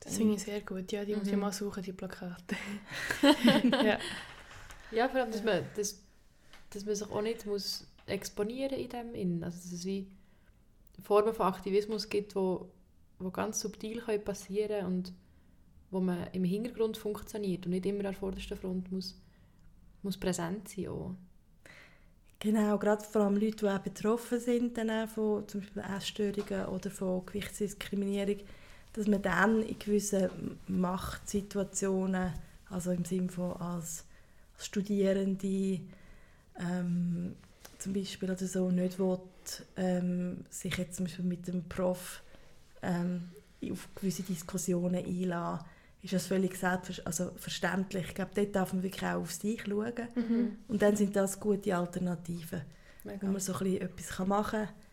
[0.06, 0.92] Das finde ich sehr gut.
[0.92, 1.20] Ja, die mhm.
[1.20, 1.40] muss ich mhm.
[1.42, 2.56] mal suchen, die Plakate.
[3.84, 3.98] ja.
[4.92, 6.02] ja, vor allem, dass man, dass,
[6.70, 9.44] dass man sich auch nicht muss exponieren in dem Innen.
[9.44, 10.08] Also, dass es wie
[11.02, 12.70] Formen von Aktivismus gibt, wo,
[13.20, 15.14] wo ganz subtil können passieren können und
[15.90, 19.20] wo man im Hintergrund funktioniert und nicht immer an der vordersten Front muss,
[20.04, 21.16] muss präsent sein auch.
[22.40, 26.66] Genau, gerade vor allem Leute, die auch betroffen sind dann auch von zum Beispiel Essstörungen
[26.68, 28.38] oder von Gewichtsdiskriminierung,
[28.96, 30.30] dass man dann in gewissen
[30.68, 32.34] Machtsituationen,
[32.70, 34.06] also im Sinne von als,
[34.56, 35.82] als Studierende
[36.58, 37.36] ähm,
[37.78, 39.20] zum Beispiel oder so, nicht will,
[39.76, 42.24] ähm, sich jetzt zum Beispiel mit dem Prof
[42.82, 43.30] ähm,
[43.70, 45.66] auf gewisse Diskussionen einlassen,
[46.02, 47.08] ist das völlig selbstverständlich.
[47.08, 48.06] Also verständlich.
[48.08, 49.94] Ich glaube, dort darf man wirklich auch auf sich schauen.
[50.16, 50.58] Mhm.
[50.68, 52.62] Und dann sind das gute Alternativen,
[53.04, 53.22] Mega.
[53.22, 54.85] wo man so ein bisschen etwas machen kann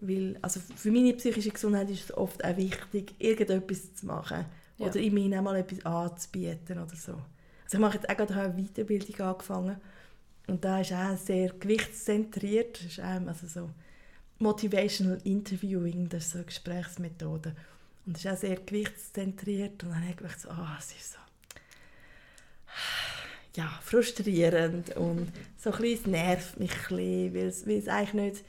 [0.00, 4.44] weil, also für meine psychische Gesundheit ist es oft auch wichtig, irgendetwas zu machen.
[4.78, 4.86] Ja.
[4.86, 7.12] Oder immerhin auch mal etwas anzubieten oder so.
[7.64, 9.76] Also ich mache jetzt auch gerade eine Weiterbildung angefangen.
[10.46, 12.78] Und da ist auch sehr gewichtszentriert.
[12.78, 13.70] Das ist auch also so
[14.38, 17.56] Motivational Interviewing, das ist so eine Gesprächsmethode.
[18.04, 19.82] Und es ist auch sehr gewichtszentriert.
[19.82, 21.18] Und dann habe ich gedacht, so, oh, es ist so
[23.56, 27.88] ja, frustrierend und so ein bisschen, es nervt mich ein bisschen, weil es, weil es
[27.88, 28.44] eigentlich nicht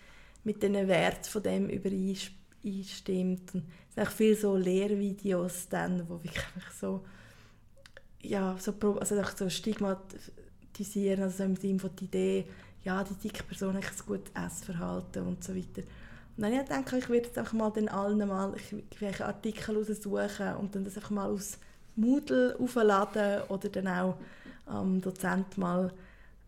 [0.47, 3.53] mit den Werten von dem übereinstimmt.
[3.53, 6.45] Und es sind auch viele so Lehrvideos dann, wo wirklich
[6.79, 7.03] so,
[8.21, 12.45] ja, so, also so stigmatisieren, also im Sinne von der Idee,
[12.85, 15.83] ja, die dicke Person hat ein gutes Essverhalten und so weiter.
[16.37, 18.53] Und dann ich gedacht, ich werde jetzt einfach mal den allen mal
[18.99, 21.57] welche Artikel raussuchen und dann das einfach mal aus
[21.97, 24.17] Moodle aufladen oder dann auch
[24.65, 25.91] am ähm, mal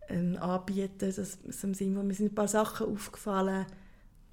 [0.08, 0.90] ähm, anbieten.
[1.00, 3.66] Das, das im Sinne, mir sind ein paar Sachen aufgefallen,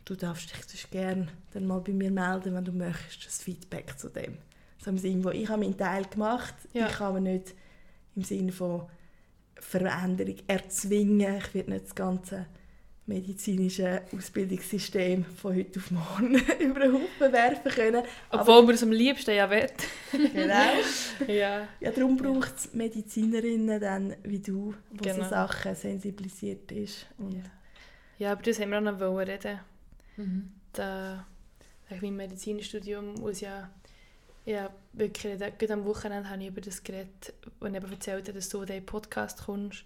[0.08, 4.10] du darfst dich gerne dann mal bei mir melden, wenn du möchtest, das Feedback zu
[4.10, 4.38] dem.
[4.80, 6.88] So im Sinne von, ich habe meinen Teil gemacht, ja.
[6.88, 7.53] ich habe nicht
[8.16, 8.84] im Sinne von
[9.55, 12.45] Veränderung erzwingen, ich werde nicht das ganze
[13.05, 18.03] medizinische Ausbildungssystem von heute auf morgen über den Haufen werfen können.
[18.30, 19.68] Obwohl man es am liebsten ja will.
[20.12, 20.53] genau.
[21.28, 21.68] ja.
[21.80, 25.24] ja, darum braucht es Medizinerinnen dann wie du, die genau.
[25.24, 27.08] so Sachen sensibilisiert ist.
[27.18, 27.43] Und ja.
[28.20, 29.60] ja, aber das haben wir auch noch reden
[30.18, 30.51] Mhm.
[30.74, 31.26] Da,
[32.01, 33.70] mein Medizinstudium muss ja,
[34.45, 38.61] ja wirklich, gerade am Wochenende habe ich über das geredet, und eben erzählt dass du
[38.61, 39.84] in den Podcast kommst.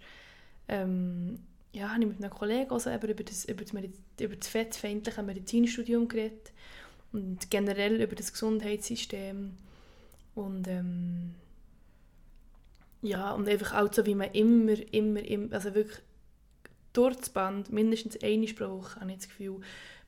[0.68, 1.38] Ähm,
[1.72, 3.72] ja, habe ich mit einem Kollegen also über, das, über, das
[4.20, 6.52] über das fettfeindliche Medizinstudium geredet
[7.12, 9.52] und generell über das Gesundheitssystem
[10.34, 11.34] und ähm,
[13.02, 15.98] ja, und einfach auch so, wie man immer, immer, immer also wirklich
[16.92, 19.60] durch das Band, mindestens eine Spruch, habe ich das Gefühl,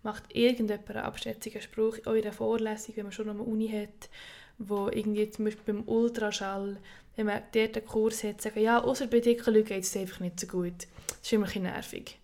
[0.05, 4.11] macht irgendjemand einen abschätzigen Spruch in eurer Vorlesung, wenn man schon eine Uni hat,
[4.59, 6.79] wo irgendwie zum Beispiel beim Ultraschall,
[7.17, 10.21] wenn man dort einen Kurs hat, sagen, ja, außer bei dicken Leuten geht es einfach
[10.21, 10.87] nicht so gut.
[11.09, 12.19] Das ist immer ein nervig.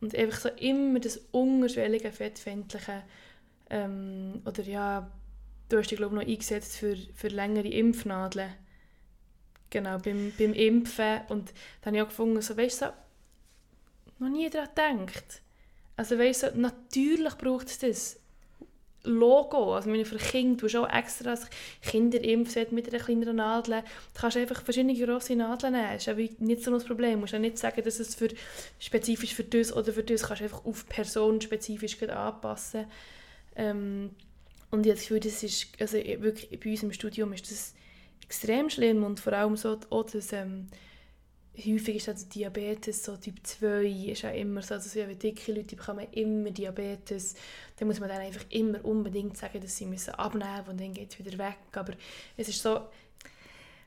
[0.00, 3.02] Und einfach so immer das unterschwellige, fettfeindliche,
[3.70, 5.10] ähm, oder ja,
[5.68, 8.52] du hast dich glaube ich noch eingesetzt für, für längere Impfnadeln.
[9.70, 11.20] Genau, beim, beim Impfen.
[11.28, 12.92] Und dann habe ich auch gefunden, so, weißt du, so,
[14.18, 15.43] noch nie daran gedacht
[15.96, 18.20] also weißt du, natürlich braucht es das.
[19.06, 21.36] Logo, also meine für Kinder, du hast auch extra
[21.82, 23.82] Kinderimpfset mit einer kleineren Nadel.
[24.14, 27.12] Du kannst einfach verschiedene grosse Nadeln nehmen, das ist ja nicht so ein Problem.
[27.12, 28.28] Du musst ja nicht sagen, dass es für,
[28.78, 32.86] spezifisch für das oder für das, du kannst einfach auf Person spezifisch anpassen.
[33.56, 34.10] Ähm,
[34.70, 37.74] und ich habe das ist, also wirklich bei uns im Studium ist das
[38.24, 40.68] extrem schlimm und vor allem so auch das, ähm,
[41.56, 45.76] häufig ist also Diabetes, so Typ 2 ist auch immer so, also wie dicke Leute
[45.76, 47.34] bekommen immer Diabetes.
[47.78, 50.94] Dann muss man dann einfach immer unbedingt sagen, dass sie müssen abnehmen müssen und dann
[50.94, 51.58] geht es wieder weg.
[51.72, 51.92] Aber
[52.36, 52.80] es ist so...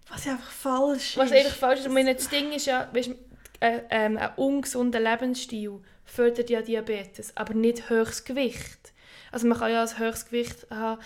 [0.10, 1.18] Was einfach falsch ist.
[1.18, 1.88] Was einfach falsch ist.
[1.88, 3.12] Und meine, das Ding ist ja, weißt,
[3.60, 8.94] äh, ähm, ein ungesunder Lebensstil fördert ja Diabetes, aber nicht höchstes Gewicht.
[9.32, 11.02] Also man kann ja ein höchstes Gewicht haben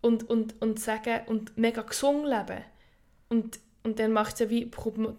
[0.00, 2.64] und, und, und sagen und mega gesund leben.
[3.28, 4.68] Und und dann macht es ja wie,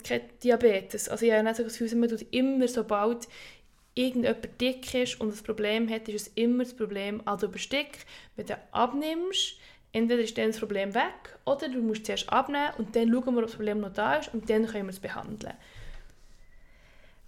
[0.03, 1.07] kein Diabetes.
[1.07, 3.29] Also ich habe nicht so das Gefühl, man tut immer, sobald
[3.95, 7.71] irgendjemand dick ist und ein Problem hat, ist es immer das Problem, also du bist
[7.71, 8.05] dick,
[8.35, 9.55] wenn du abnimmst,
[9.93, 13.39] entweder ist dann das Problem weg oder du musst zuerst abnehmen und dann schauen wir,
[13.39, 15.53] ob das Problem noch da ist und dann können wir es behandeln.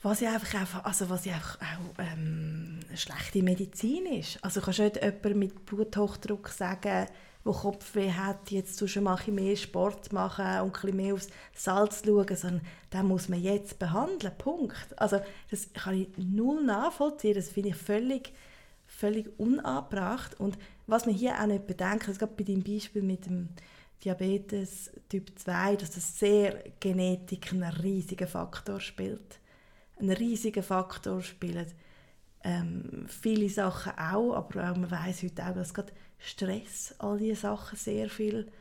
[0.01, 4.43] Was ja einfach, einfach, also was ja einfach auch ähm, schlechte Medizin ist.
[4.43, 7.07] Also kannst du nicht jemandem mit Bluthochdruck sagen,
[7.45, 12.03] der Kopfweh hat, jetzt schon mal ein mehr Sport machen und ein mehr aufs Salz
[12.05, 12.61] schauen, sondern
[12.93, 14.97] den muss man jetzt behandeln, Punkt.
[14.97, 15.19] Also
[15.49, 18.33] das kann ich null nachvollziehen, das finde ich völlig,
[18.85, 20.39] völlig unangebracht.
[20.39, 23.49] Und was man hier auch nicht bedenkt, also gerade bei deinem Beispiel mit dem
[24.03, 29.39] Diabetes Typ 2, dass das sehr Genetik einen riesigen Faktor spielt
[29.99, 31.67] einen riesigen Faktor spielen.
[32.43, 37.77] Ähm, viele Sachen auch, aber man weiß heute auch, dass gerade Stress, all diese Sachen
[37.77, 38.51] sehr viel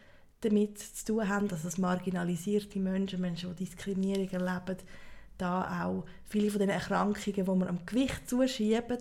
[0.41, 4.77] damit zu tun haben, dass es marginalisierte Menschen, Menschen, die Diskriminierung erleben,
[5.37, 8.99] da auch viele von den Erkrankungen, die man am Gewicht zuschieben,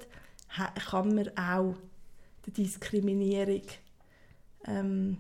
[0.90, 1.76] kann man auch
[2.46, 3.64] der Diskriminierung
[4.66, 5.18] ähm,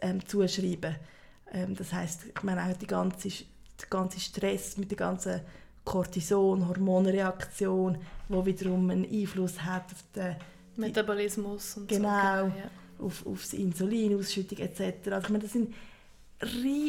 [0.00, 0.96] ähm, zuschreiben.
[1.52, 5.40] Ähm, das heißt, meine auch die ganze, der ganze Stress mit der ganzen
[5.84, 7.98] Cortison, Hormonreaktion,
[8.28, 10.36] wo wiederum einen Einfluss hat auf den
[10.80, 12.44] Metabolismus und genau, so.
[12.44, 13.04] Genau, ja.
[13.06, 14.80] auf, auf die Insulinausschüttung etc.
[15.10, 15.74] Also ich meine, das, sind,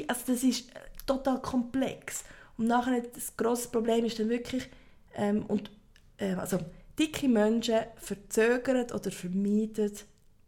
[0.07, 0.69] also das ist
[1.05, 2.23] total komplex.
[2.57, 4.69] Und nachher das grosse Problem ist dann wirklich,
[5.15, 5.69] ähm, und,
[6.17, 6.59] äh, also
[6.97, 9.91] dicke Menschen verzögern oder vermeiden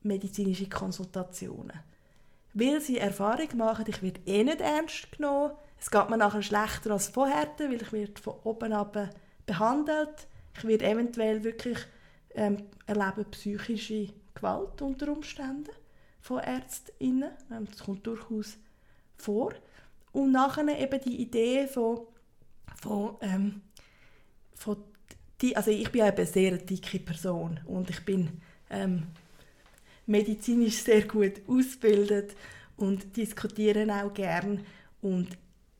[0.04, 1.80] medizinische Konsultationen.
[2.54, 6.92] Weil sie Erfahrung machen, ich werde eh nicht ernst genommen, es geht mir nachher schlechter
[6.92, 9.10] als vorher, weil ich werde von oben ab
[9.46, 10.28] behandelt.
[10.58, 11.78] Ich werde eventuell wirklich
[12.36, 15.70] ähm, erleben psychische Gewalt unter Umständen
[16.22, 17.32] von Ärztinnen.
[17.52, 18.58] Ähm, das kommt durchaus
[19.18, 19.54] vor.
[20.12, 22.02] Und nachher eben die Idee von,
[22.82, 23.62] von, ähm,
[24.54, 24.78] von
[25.42, 29.04] die, also ich bin eine sehr dicke Person und ich bin ähm,
[30.06, 32.36] medizinisch sehr gut ausgebildet
[32.78, 34.64] und diskutiere auch gern
[35.02, 35.38] und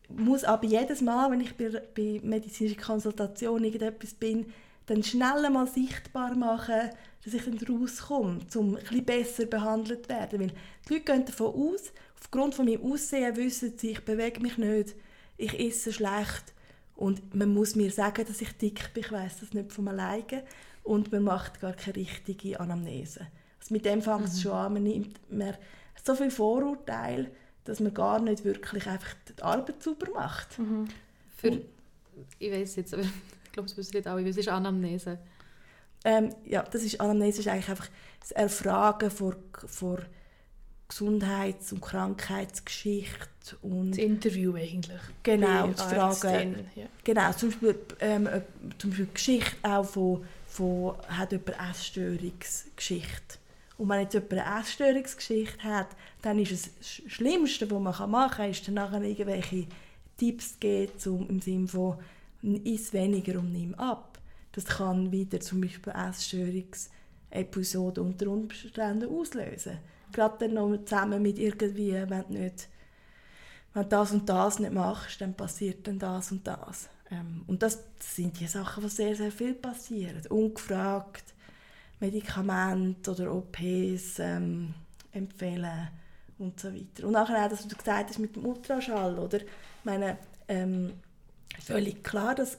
[0.10, 4.48] muss aber jedes Mal, wenn ich bei, bei medizinischer Konsultation irgendetwas bin,
[4.86, 6.90] dann schnell mal sichtbar machen,
[7.24, 10.40] dass ich dann rauskomme, um ein besser behandelt zu werden.
[10.40, 10.52] Weil
[10.88, 14.96] die Leute gehen davon aus, aufgrund von meinem Aussehen wissen sie, ich bewege mich nicht,
[15.38, 16.54] ich esse schlecht
[16.96, 20.44] und man muss mir sagen, dass ich dick bin, ich weiß das nicht von alleine
[20.84, 23.28] und man macht gar keine richtige Anamnese.
[23.60, 24.42] Also mit dem fängt es mhm.
[24.42, 25.56] schon an, man nimmt man
[26.04, 27.32] so viele Vorurteile,
[27.64, 30.60] dass man gar nicht wirklich einfach die Arbeit sauber macht.
[30.60, 30.88] Mhm.
[31.38, 31.62] Für,
[32.40, 33.04] ich weiß jetzt, aber
[33.54, 35.20] glaube, das wissen nicht alle, was ist Anamnese?
[36.06, 37.90] Ähm, ja, das ist, Anamnese ist eigentlich einfach
[38.20, 39.36] das Erfragen vor,
[39.66, 40.00] vor
[40.90, 43.58] Gesundheits- und Krankheitsgeschichte.
[43.62, 45.02] Und das Interview eigentlich.
[45.24, 46.68] Genau, die Fragen.
[46.76, 46.86] Ja.
[47.04, 48.42] Genau, zum Beispiel, ähm, äh,
[48.78, 53.38] zum Beispiel Geschichte auch von, von hat jemand Essstörungsgeschichte
[53.78, 55.88] und wenn jetzt jemand eine Essstörungsgeschichte hat,
[56.22, 59.68] dann ist es das Schlimmste, was man machen kann, ist dann nachher irgendwelche
[60.18, 61.98] Tipps geben, zum, im Sinne von
[62.44, 64.20] «Iss weniger und nimm ab».
[64.52, 69.80] Das kann wieder zum Beispiel Essstörungsepisoden unter Umständen auslösen.
[70.12, 72.68] Gerade dann noch zusammen mit irgendwie, wenn du nicht
[73.74, 76.90] wenn das und das nicht machst, dann passiert dann das und das.
[77.10, 80.22] Ähm, und das sind die Sachen, die sehr, sehr viel passieren.
[80.30, 81.24] Ungefragt
[82.00, 84.74] Medikamente oder OPs ähm,
[85.12, 85.90] empfehlen
[86.38, 87.08] und so weiter.
[87.08, 89.40] Und nachher auch, dass du gesagt hast mit dem Ultraschall, oder?
[89.40, 89.48] Ich
[89.84, 90.18] meine,
[90.48, 90.94] ähm,
[91.62, 92.58] völlig klar, dass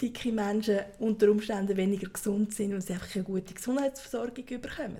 [0.00, 4.98] dicke Menschen unter Umständen weniger gesund sind und sie einfach eine gute Gesundheitsversorgung bekommen.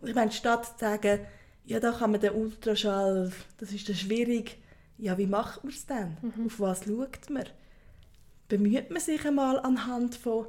[0.00, 1.20] Und ich meine, statt zu sagen,
[1.64, 4.58] ja, da kann man den Ultraschall, das ist dann schwierig,
[4.98, 6.16] ja, wie macht man es denn?
[6.22, 6.46] Mhm.
[6.46, 7.44] Auf was schaut man?
[8.48, 10.46] Bemüht man sich einmal anhand von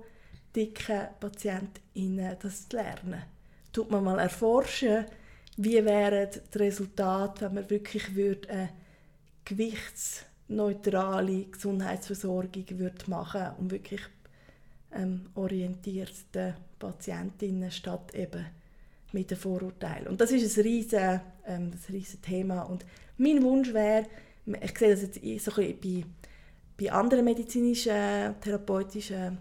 [0.55, 3.23] dicken PatientInnen das zu lernen.
[3.71, 5.05] Tut man mal erforschen,
[5.57, 8.69] wie wären die Resultate, wenn man wirklich würde eine
[10.53, 14.01] gewichtsneutrale Gesundheitsversorgung würde machen und wirklich
[14.93, 18.45] ähm, orientierte Patientinnen statt eben
[19.11, 20.07] mit den Vorurteilen.
[20.07, 22.63] Und das ist ein riesen, ähm, ein riesen Thema.
[22.63, 22.85] Und
[23.17, 24.05] mein Wunsch wäre,
[24.45, 26.03] ich sehe das jetzt so ein bei,
[26.79, 29.37] bei anderen medizinischen, therapeutischen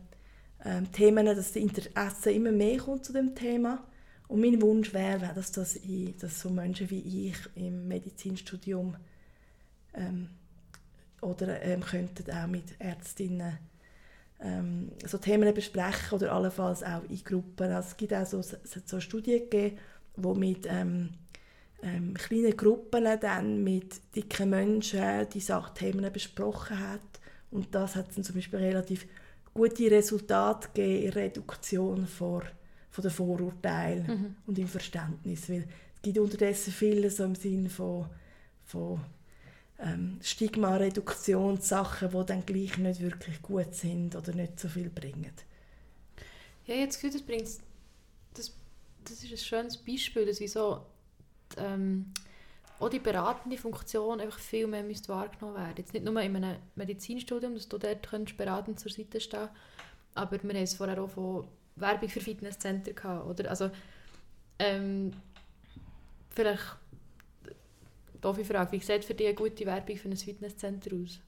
[0.64, 3.82] ähm, Themen, dass das Interesse immer mehr kommt zu dem Thema.
[4.28, 8.96] Und mein Wunsch wäre, dass, das ich, dass so Menschen wie ich im Medizinstudium
[9.94, 10.28] ähm,
[11.22, 13.58] oder ähm, könnten auch mit Ärztinnen
[14.40, 17.70] ähm, so Themen besprechen oder allenfalls auch in Gruppen.
[17.72, 19.78] Also es gibt auch so, so Studien gegeben,
[20.16, 21.10] wo mit ähm,
[21.82, 27.00] ähm, kleinen Gruppen dann mit dicken Menschen die Sachthemen besprochen hat
[27.50, 29.06] und das hat dann zum Beispiel relativ
[29.54, 32.42] gute Resultate gegeben in der Reduktion von,
[32.90, 34.36] von den Vorurteilen Mhm.
[34.46, 35.48] und im Verständnis.
[35.48, 35.66] Weil
[35.96, 38.06] es gibt unterdessen viele so im Sinn von,
[38.64, 39.00] von
[39.82, 45.32] ähm, Stigma-Reduktion, Sachen, die dann gleich nicht wirklich gut sind oder nicht so viel bringen.
[46.66, 47.48] Ja, jetzt Gefühl, das bringt
[48.34, 48.52] das,
[49.04, 50.86] das ist ein schönes Beispiel, dass wieso
[51.56, 52.12] ähm,
[52.78, 55.74] auch die beratende Funktion einfach viel mehr müsste wahrgenommen werden.
[55.76, 59.48] Jetzt nicht nur in einem Medizinstudium, dass du dort könntest beratend zur Seite stehen
[60.14, 63.48] aber wir haben es vorher auch von Werbung für Fitnesscenter gehabt, oder?
[63.48, 63.70] Also,
[64.58, 65.12] ähm,
[66.30, 66.76] vielleicht
[68.22, 71.20] doofe Frage, wie sieht für dich eine gute Werbung für ein Fitnesscenter aus?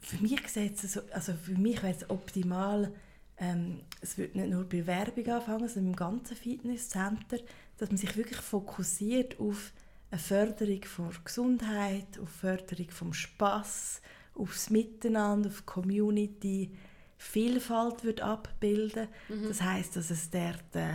[0.00, 2.92] Für mich sieht es so, also für mich wäre es optimal,
[3.36, 7.38] ähm, es wird nicht nur bei Werbung anfangen, sondern im ganzen Fitnesscenter,
[7.76, 9.72] dass man sich wirklich fokussiert auf
[10.10, 14.00] eine Förderung von Gesundheit, auf Förderung vom Spaß,
[14.34, 16.72] aufs Miteinander, auf die Community,
[17.18, 19.08] Vielfalt wird abbilden.
[19.48, 20.92] Das heißt, dass es dort äh,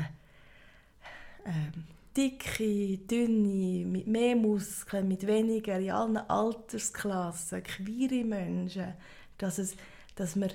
[1.45, 1.83] ähm,
[2.15, 8.93] dicke, dünne, mit mehr Muskeln, mit weniger, in allen Altersklassen, queere Menschen,
[9.37, 9.75] dass, es,
[10.15, 10.49] dass wir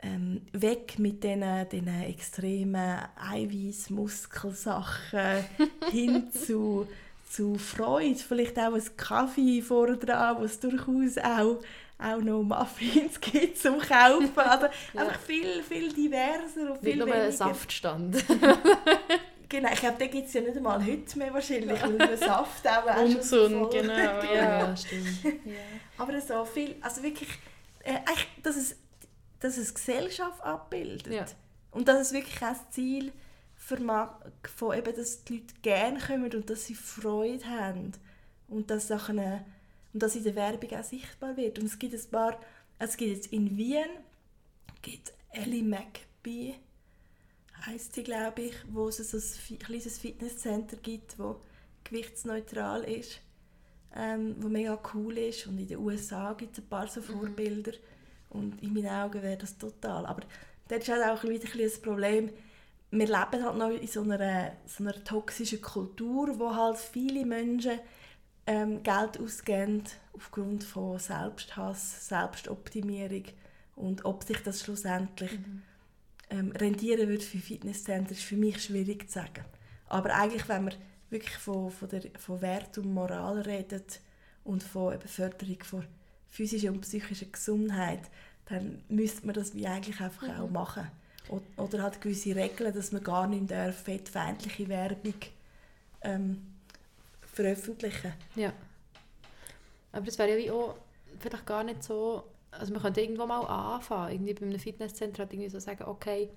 [0.00, 5.44] ähm, weg mit diesen, diesen extremen Eiweiß-Muskelsachen
[5.90, 6.86] hin zu,
[7.28, 11.58] zu Freude, vielleicht auch ein Kaffee vorne dran, wo es durchaus auch,
[11.98, 14.30] auch noch Muffins gibt zum Kaufen.
[14.36, 15.00] Also Ja.
[15.02, 17.32] einfach viel, viel diverser und viel Nicht nur weniger.
[17.32, 18.24] Saftstand.
[19.48, 22.66] Genau, ich glaube, den gibt es ja nicht einmal heute mehr wahrscheinlich, weil der Saft
[22.68, 24.22] auch Ungesund, voll- genau, ja.
[24.68, 25.24] ja, stimmt.
[25.24, 25.52] Ja.
[25.96, 27.30] Aber so viel, also wirklich,
[27.82, 28.76] äh, eigentlich, dass, es,
[29.40, 31.06] dass es Gesellschaft abbildet.
[31.12, 31.24] Ja.
[31.70, 33.12] Und dass es wirklich auch das Ziel
[33.56, 34.10] vermag,
[34.56, 37.92] von eben, dass die Leute gerne kommen und dass sie Freude haben.
[38.48, 41.58] Und dass, Sachen, und dass in der Werbung auch sichtbar wird.
[41.58, 42.32] Und es gibt ein paar,
[42.78, 43.84] also es gibt jetzt in Wien,
[44.82, 46.54] gibt Ellie McBee,
[47.66, 51.36] heisst sie, glaube ich, wo es so ein kleines Fitnesscenter gibt, wo
[51.84, 53.20] gewichtsneutral ist,
[53.94, 55.46] ähm, wo mega cool ist.
[55.46, 57.72] Und in den USA gibt es ein paar so Vorbilder.
[58.30, 60.06] Und in meinen Augen wäre das total.
[60.06, 60.22] Aber
[60.68, 62.30] dort ist halt auch wieder ein das Problem,
[62.90, 67.80] wir leben halt noch in so einer, so einer toxischen Kultur, wo halt viele Menschen
[68.46, 69.84] ähm, Geld ausgeben
[70.14, 73.24] aufgrund von Selbsthass, Selbstoptimierung
[73.76, 75.38] und ob sich das schlussendlich
[76.30, 79.44] ähm, rendieren wird für Fitnesscenter, ist für mich schwierig zu sagen.
[79.86, 80.74] Aber eigentlich, wenn man
[81.10, 84.00] wirklich von, von, der, von Wert und Moral redet
[84.44, 85.84] und von eben Förderung von
[86.28, 88.00] physischer und psychischer Gesundheit,
[88.46, 90.86] dann müsste man das wie eigentlich einfach auch machen.
[91.30, 95.14] O- Oder hat gewisse Regeln, dass man gar nicht darf, fettfeindliche Werbung
[96.02, 96.46] ähm,
[97.32, 98.52] veröffentlichen Ja.
[99.92, 100.76] Aber das wäre ja wie auch
[101.18, 102.24] vielleicht gar nicht so.
[102.50, 104.12] Also man könnte irgendwo mal anfangen.
[104.12, 106.30] Irgendwie bei einem Fitnesscenter halt irgendwie so sagen, okay,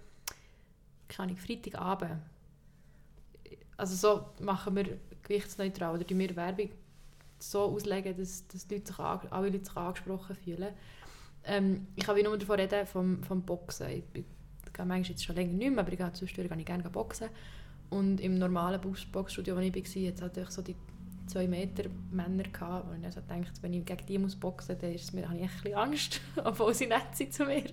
[1.08, 2.20] keine Ahnung, Freitagabend.
[3.78, 6.70] Also so machen wir gewichtsneutral oder die wir Werbung
[7.40, 10.74] so auslegen, dass, dass Leute sich alle Leute sich angesprochen fühlen.
[11.44, 13.90] Ähm, ich kann nur davon reden, vom, vom Boxen.
[13.90, 14.26] Ich, bin-
[14.66, 17.30] ich gehe manchmal jetzt schon länger nicht mehr, aber ich gehe zwischendurch ich gerne boxen.
[17.90, 20.76] Und im normalen Box- Boxstudio, wo ich war, hat es einfach so die
[21.28, 24.76] 2 Meter Männer gehabt, wo ich dann so dachte, wenn ich gegen die muss boxen
[24.76, 27.66] muss, dann ist mir, habe ich ein Angst, obwohl sie nett sind zu mir.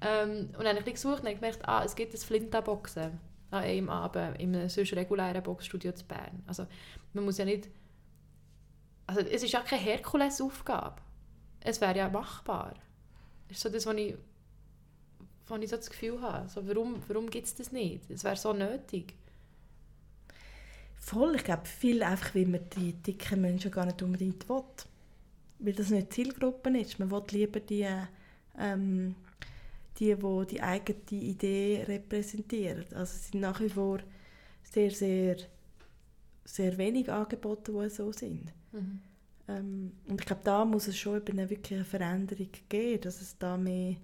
[0.00, 3.18] Ähm, und dann habe ich gesucht und habe gemerkt, ah, es gibt ein Flinta-Boxen
[3.50, 6.42] an einem Abend einem sonst regulären Boxstudio zu Bern.
[6.46, 6.66] Also
[7.12, 7.68] man muss ja nicht...
[9.06, 11.00] Also es ist ja keine Herkulesaufgabe.
[11.60, 12.74] Es wäre ja machbar.
[13.48, 14.14] Das ist so das, was ich,
[15.46, 16.38] was ich so das Gefühl habe.
[16.38, 18.10] Also warum warum gibt es das nicht?
[18.10, 19.14] Es wäre so nötig.
[21.04, 24.62] Voll, ich glaube, viel einfach, weil man die dicken Menschen gar nicht unbedingt will.
[25.58, 26.98] Weil das nicht Zielgruppe ist.
[26.98, 27.86] Man will lieber die,
[28.58, 29.14] ähm,
[29.98, 32.86] die, die die eigene Idee repräsentieren.
[32.94, 33.98] Also es sind nach wie vor
[34.62, 35.36] sehr, sehr,
[36.46, 38.50] sehr wenig Angebote, die so sind.
[39.46, 43.36] Ähm, und ich glaube, da muss es schon eben eine wirkliche Veränderung geben, dass es
[43.36, 43.96] da mehr,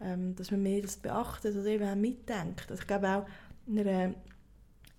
[0.00, 2.70] ähm, dass man mehr das beachtet oder eben auch mitdenkt.
[2.70, 3.26] Also ich glaube auch,
[3.66, 4.14] in einer,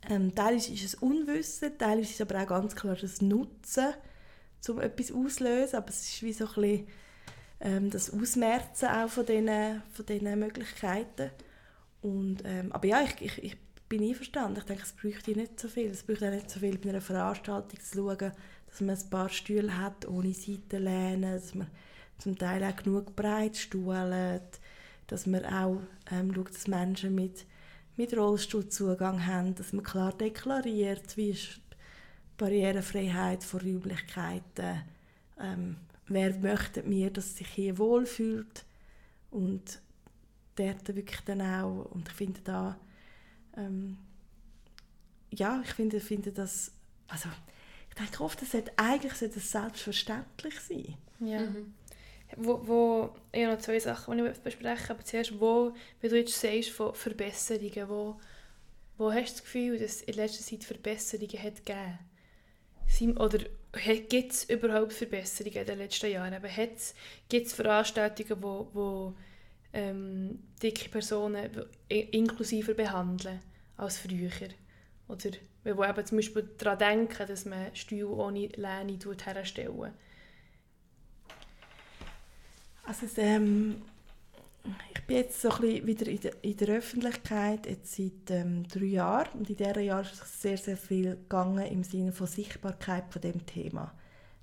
[0.07, 3.93] ähm, teilweise ist es Unwissen, teilweise ist es aber auch ganz klar das Nutzen,
[4.67, 6.87] um etwas auszulösen, aber es ist wie so ein bisschen
[7.61, 11.31] ähm, das Ausmerzen auch von diesen, von Möglichkeiten.
[12.01, 13.57] Und, ähm, aber ja, ich, ich, ich
[13.89, 14.59] bin einverstanden.
[14.59, 15.89] Ich denke, es bräuchte nicht so viel.
[15.89, 18.31] Es bräuchte auch nicht so viel bei einer Veranstaltung zu schauen,
[18.67, 21.67] dass man ein paar Stühle hat, ohne Seitenlehnen, dass man
[22.19, 24.59] zum Teil auch genug breit stuhlt,
[25.07, 25.81] dass man auch
[26.11, 27.45] ähm, schaut, dass Menschen mit,
[27.99, 31.59] mit Rollstuhlzugang haben, dass man klar deklariert, wie ist
[32.37, 34.83] Barrierefreiheit von Räumlichkeiten,
[35.37, 35.75] ähm,
[36.07, 38.63] wer möchte mir, dass sich hier wohlfühlt
[39.31, 39.81] und
[40.55, 42.79] dort wirklich dann auch, und ich finde da,
[43.57, 43.97] ähm,
[45.31, 46.71] ja, ich finde, finde das,
[47.09, 47.27] also
[47.89, 50.95] ich denke oft, es sollte, eigentlich sollte es selbstverständlich sein.
[51.19, 51.41] Ja.
[51.41, 51.73] Mhm.
[52.37, 56.17] Wo, wo, ich habe noch zwei Sachen, die ich besprechen aber zuerst, wo, wie du
[56.17, 58.19] jetzt sagst, von Verbesserungen, wo,
[58.97, 61.99] wo hast du das Gefühl, dass in letzter Zeit Verbesserungen hat gegeben?
[62.87, 63.39] Sind, oder
[64.07, 66.35] gibt es überhaupt Verbesserungen in den letzten Jahren?
[67.29, 69.13] Gibt es Veranstaltungen, wo, wo
[69.73, 71.49] ähm, dicke Personen
[71.87, 73.39] inklusiver behandeln
[73.77, 74.49] als früher?
[75.07, 75.31] Oder
[75.63, 79.93] wo eben zum Beispiel daran denken, dass man Stühle ohne Lehne herstellen
[82.89, 83.83] Also es, ähm,
[84.91, 88.67] ich bin jetzt so ein bisschen wieder in der, in der Öffentlichkeit jetzt seit ähm,
[88.67, 93.03] drei Jahren und in diesen Jahren ist sehr, sehr viel gegangen im Sinne von Sichtbarkeit
[93.11, 93.93] von dem Thema.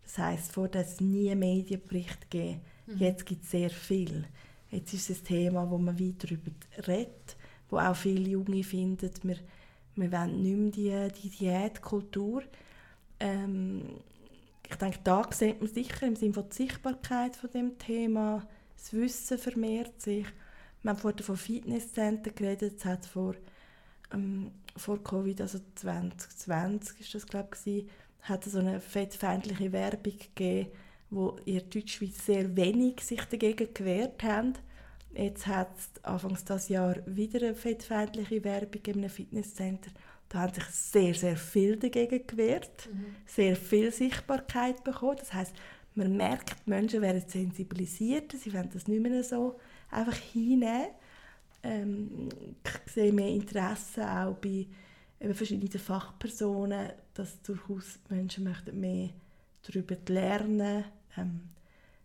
[0.04, 2.60] Das heißt, vor es nie Medienbericht gegeben.
[2.86, 2.98] Mhm.
[2.98, 4.24] Jetzt gibt es sehr viel.
[4.70, 6.52] Jetzt ist es ein Thema, wo man weiter darüber
[6.86, 7.36] redet,
[7.68, 9.38] wo auch viele Junge finden, wir,
[9.96, 12.44] wir wollen nicht mehr die, die Diätkultur.
[13.18, 13.82] Ähm,
[14.68, 18.46] ich denke, da sieht man sicher im Sinne von der Sichtbarkeit von dem Thema,
[18.76, 20.26] das Wissen vermehrt sich.
[20.82, 23.34] Wir haben vorhin von Fitnesszentren geredet, es hat vor,
[24.12, 27.86] ähm, vor Covid, also 2020 ist das glaube ich,
[28.22, 30.70] hat es so eine fettfeindliche Werbung gegeben,
[31.10, 34.54] wo in Deutschschweiz sehr wenig sich dagegen gewehrt haben.
[35.12, 39.90] Jetzt hat es Anfangs des Jahr wieder eine fettfeindliche Werbung in einem Fitnesscenter
[40.28, 43.16] da haben sich sehr, sehr viel dagegen gewehrt, mhm.
[43.26, 45.16] sehr viel Sichtbarkeit bekommen.
[45.18, 45.54] Das heißt,
[45.94, 49.58] man merkt, die Menschen werden sensibilisiert, sie wollen das nicht mehr so
[49.90, 50.88] einfach hinnehmen.
[51.62, 52.28] Ähm,
[52.64, 54.66] ich sehe mehr Interesse auch bei
[55.20, 59.10] eben verschiedenen Fachpersonen, dass durchaus Menschen möchten mehr
[59.62, 60.84] darüber lernen
[61.16, 61.40] ähm,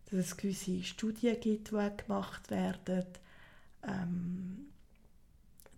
[0.05, 3.05] dass es gewisse Studien gibt, die gemacht werden.
[3.84, 4.70] Ähm,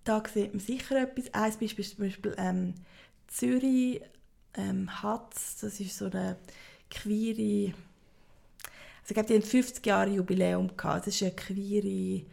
[0.04, 1.34] da sieht man sicher etwas.
[1.34, 2.74] Ein Beispiel ist zum Beispiel ähm,
[3.28, 4.02] Zürich
[4.56, 6.38] ähm, hat das ist so eine
[6.90, 7.74] queere
[9.04, 11.08] also ich glaube, die haben 50 Jahre Jubiläum gehabt.
[11.08, 12.26] Das ist eine queere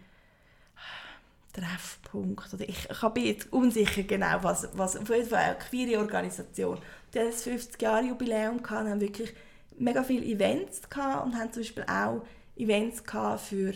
[1.53, 2.55] Treffpunkt.
[2.55, 6.79] Oder ich, ich bin jetzt unsicher genau, was, was auf jeden Fall eine queere Organisation.
[7.13, 9.33] Die haben das 50 Jahre Jubiläum gehabt und haben wirklich
[9.79, 12.23] mega viele Events gehabt und haben zum Beispiel auch
[12.57, 13.73] Events gehabt für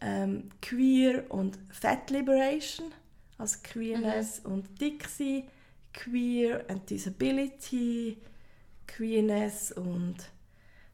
[0.00, 2.92] ähm, Queer und Fat Liberation
[3.38, 4.52] also Queerness mhm.
[4.52, 5.44] und Dixie,
[5.92, 8.18] Queer and Disability,
[8.86, 10.16] Queerness und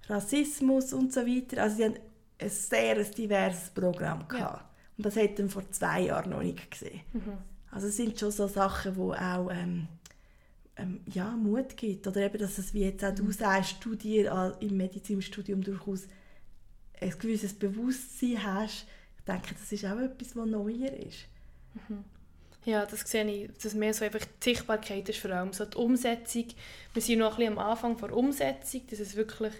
[0.09, 1.63] Rassismus und so weiter.
[1.63, 1.97] Also sie haben
[2.39, 4.63] ein sehr diverses Programm gehabt.
[4.63, 4.71] Ja.
[4.97, 7.01] Und das hätten vor zwei Jahren noch nicht gesehen.
[7.13, 7.39] Mhm.
[7.71, 9.89] Also es sind schon so Sachen, wo auch ähm,
[10.77, 12.07] ähm, ja, Mut gibt.
[12.07, 13.17] Oder eben, dass es, wie jetzt auch mhm.
[13.17, 16.07] du sagst, studier im Medizinstudium durchaus
[17.01, 18.87] ein gewisses Bewusstsein hast.
[19.19, 21.27] Ich denke, das ist auch etwas, was neuer ist.
[21.89, 22.05] Mhm.
[22.65, 25.77] Ja, das sehe ich, dass mehr so einfach die Sichtbarkeit ist, vor allem so die
[25.77, 26.47] Umsetzung.
[26.95, 29.53] Wir sind noch ein bisschen am Anfang der Umsetzung, dass es wirklich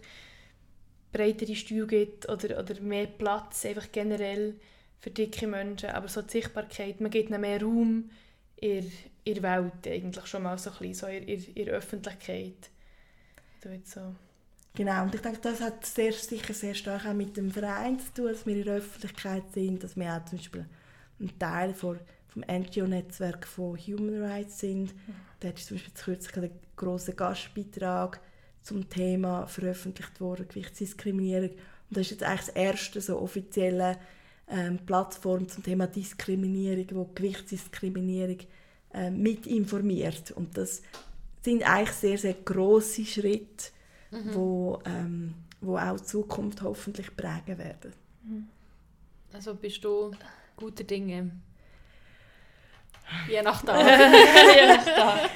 [1.13, 4.55] breitere Stühle gibt oder, oder mehr Platz einfach generell
[5.01, 5.91] für dicke Menschen.
[5.91, 8.11] Aber so die Sichtbarkeit, man gibt ihnen mehr Raum
[8.57, 8.91] in,
[9.27, 12.71] der Welt eigentlich schon mal so ein bisschen, so in, in, in Öffentlichkeit.
[13.85, 14.15] So.
[14.75, 18.13] Genau, und ich denke, das hat sehr, sicher sehr stark auch mit dem Verein zu
[18.15, 20.67] tun, dass wir in der Öffentlichkeit sind, dass wir auch zum Beispiel
[21.21, 22.01] ein Teil von
[22.35, 24.93] vom NGO-Netzwerk von Human Rights sind.
[24.93, 25.15] Mhm.
[25.41, 28.21] Da ist zum Beispiel kürzlich ein grosser Gastbeitrag
[28.63, 31.51] zum Thema veröffentlicht worden, Gewichtsdiskriminierung.
[31.51, 31.59] Und
[31.91, 33.99] das ist jetzt eigentlich das erste so offizielle
[34.49, 38.39] ähm, Plattform zum Thema Diskriminierung, wo Gewichtsdiskriminierung
[38.93, 40.33] äh, mit informiert.
[40.33, 40.83] Und das
[41.43, 43.67] sind eigentlich sehr, sehr grosse Schritte,
[44.11, 44.35] mhm.
[44.35, 47.93] wo, ähm, wo auch die Zukunft hoffentlich prägen werden.
[48.25, 48.49] Mhm.
[49.33, 50.11] Also bist du
[50.57, 51.31] guter Dinge?
[53.29, 53.79] Je nach Tag.
[54.57, 55.31] Je nach Tag.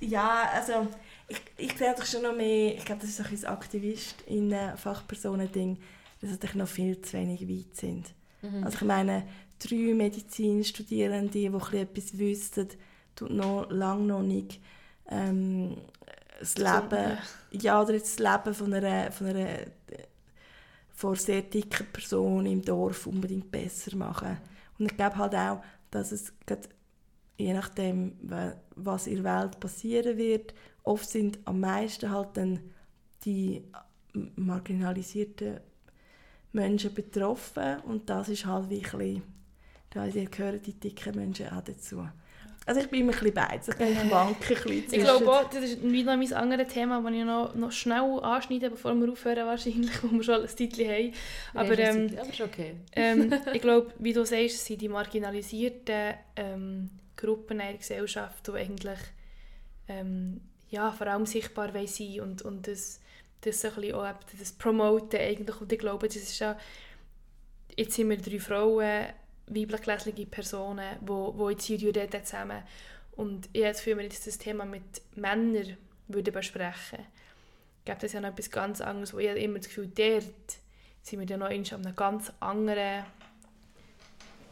[0.00, 0.88] Ja, also
[1.28, 4.54] ich, ich sehe doch schon noch mehr, ich glaube, das ist ein bisschen Aktivist in
[4.76, 5.78] Fachpersonen-Ding,
[6.20, 8.12] dass natürlich noch viel zu wenig weit sind.
[8.42, 8.64] Mhm.
[8.64, 9.24] Also ich meine,
[9.58, 12.68] drei Medizinstudierende, die etwas wüssten,
[13.14, 14.60] tut noch lange noch nicht
[15.08, 15.76] ähm,
[16.40, 17.18] das Leben,
[17.52, 19.58] ja, oder das Leben von einer, von einer
[20.94, 24.38] von sehr dicken Person im Dorf unbedingt besser machen.
[24.78, 25.62] Und ich glaube halt auch,
[25.92, 26.32] dass es
[27.36, 28.16] je nachdem,
[28.76, 32.60] was in der Welt passieren wird, oft sind am meisten halt dann
[33.24, 33.62] die
[34.12, 35.60] marginalisierten
[36.52, 39.22] Menschen betroffen und das ist halt wirklich,
[39.90, 42.06] da gehören die dicken Menschen auch dazu.
[42.64, 43.68] Also ich bin immer ein bisschen beides.
[43.68, 47.12] Ich, ich wanke ein bisschen Ich glaube auch, das ist wieder mein anderes Thema, das
[47.12, 51.12] ich noch, noch schnell anschneide, bevor wir aufhören wahrscheinlich, wo wir schon ein Titel haben.
[51.54, 52.74] Aber, ähm, aber ist okay.
[52.92, 58.52] ähm, ich glaube, wie du sagst, sind die marginalisierten ähm, Gruppen in der Gesellschaft, die
[58.52, 58.98] eigentlich
[59.88, 63.00] ähm, ja, vor allem sichtbar sein und, und das,
[63.42, 65.60] das so ein bisschen auch das promoten eigentlich.
[65.60, 66.56] Und ich glaube, das ist ja,
[67.76, 69.06] jetzt sind wir drei Frauen,
[69.46, 72.62] weiblich gelesene Personen, die wo, wo jetzt hier zusammen.
[73.16, 75.76] Und ich habe das Gefühl, wenn jetzt das Thema mit Männern
[76.08, 77.00] würden besprechen
[77.84, 80.58] gibt es ja noch etwas ganz anderes, wo ich immer das Gefühl, dort
[81.02, 83.04] sind wir dann noch an einem ganz anderen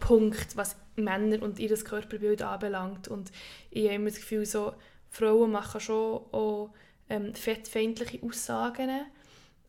[0.00, 3.08] Punkt, was Männer und ihr Körperbild anbelangt.
[3.08, 3.30] Und
[3.70, 4.74] ich habe immer das Gefühl, so,
[5.10, 6.70] Frauen machen schon auch
[7.08, 8.90] ähm, fettfeindliche Aussagen,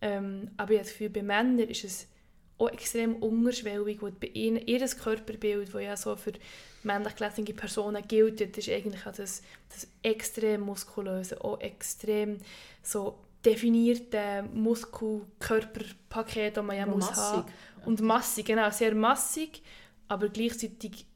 [0.01, 2.07] ähm, aber ich habe das Gefühl, bei Männern ist es
[2.61, 6.33] auch extrem unterschwellig, und bei ihnen, ihr Körperbild, das ja so für
[6.83, 12.37] männlich gelesene Personen gilt, ist eigentlich auch das, das extrem muskulöse, auch extrem
[12.83, 17.23] so definierte Muskel-Körperpaket, das man ja muss massig.
[17.23, 17.51] haben.
[17.85, 19.63] Und massig, genau, sehr massig,
[20.07, 21.07] aber gleichzeitig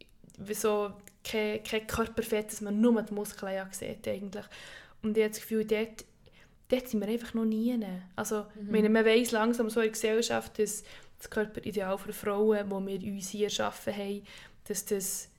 [0.54, 0.91] so
[1.24, 4.46] kein, kein Körperfett, dass man nur die Muskeln ja sieht eigentlich.
[5.04, 6.06] Und ich habe das Gefühl, dort,
[6.70, 7.78] dort sind wir einfach noch nie.
[8.16, 10.84] Also, ich meine, man weiss langsam so in der Gesellschaft, dass
[11.18, 14.24] das Körperideal für Frauen, das wir uns hier erschaffen haben,
[14.68, 15.30] dass das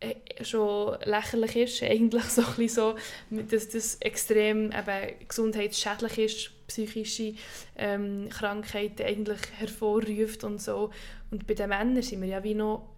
[0.00, 2.94] äh, schon lächerlich ist, eigentlich so ein so,
[3.30, 7.34] dass das extrem eben gesundheitsschädlich ist, psychische
[7.76, 10.90] ähm, Krankheiten eigentlich hervorruft und so.
[11.30, 12.88] Und bei den Männern sind wir ja wie noch,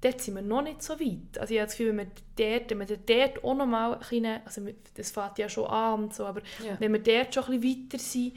[0.00, 1.38] dort sind wir noch nicht so weit.
[1.38, 3.98] Also ich habe das Gefühl, wenn wir dort, wenn wir dort auch noch mal ein
[3.98, 4.62] bisschen, also
[4.94, 6.76] das fängt ja schon an und so, aber Ja.
[6.78, 8.32] wenn wir dort schon ein bisschen weiter sind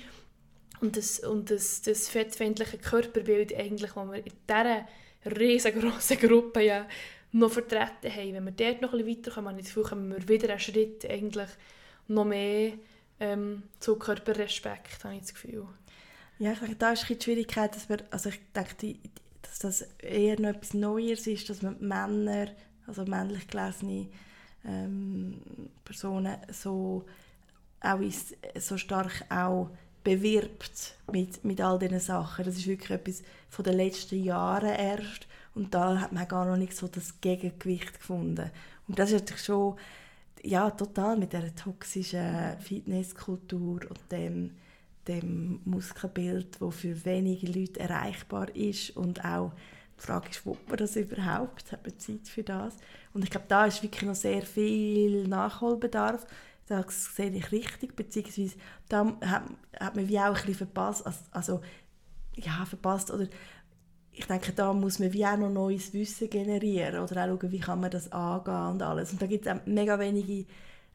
[0.81, 4.85] und das, und das, das fettfeindliche Körperbild eigentlich, das wir in dieser
[5.25, 6.87] riesengroßen Gruppe ja
[7.31, 10.49] noch vertreten haben, wenn wir dort noch ein bisschen weiterkommen, ich das kommen wir wieder
[10.49, 11.49] einen Schritt eigentlich
[12.07, 12.73] noch mehr
[13.19, 15.67] ähm, zu Körperrespekt, habe ich das Gefühl.
[16.39, 18.97] Ja, ich denke, da ist die Schwierigkeit, dass wir, also ich denke,
[19.43, 22.47] dass das eher noch etwas Neues ist, dass man Männer,
[22.87, 24.09] also männlich gelesene
[24.65, 25.39] ähm,
[25.85, 27.05] Personen so,
[27.79, 29.69] auch ins, so stark auch
[30.03, 32.45] bewirbt mit, mit all diesen Sachen.
[32.45, 36.57] Das ist wirklich etwas von den letzten Jahren erst und da hat man gar noch
[36.57, 38.49] nicht so das Gegengewicht gefunden.
[38.87, 39.75] Und das ist natürlich schon
[40.43, 44.51] ja, total mit dieser toxischen Fitnesskultur und dem,
[45.07, 49.51] dem Muskelbild, das für wenige Leute erreichbar ist und auch
[49.99, 51.71] die Frage ist, will man das überhaupt?
[51.71, 52.75] Hat man Zeit für das?
[53.13, 56.25] Und ich glaube, da ist wirklich noch sehr viel Nachholbedarf.
[56.67, 58.55] Das sehe ich richtig, beziehungsweise
[58.87, 59.43] da hat,
[59.79, 61.61] hat man wie auch ein bisschen verpasst, also, also
[62.35, 63.27] ja, verpasst oder
[64.13, 67.59] ich denke, da muss man wie auch noch neues Wissen generieren oder auch schauen, wie
[67.59, 69.11] kann man das angehen und alles.
[69.13, 70.45] Und da gibt es mega wenige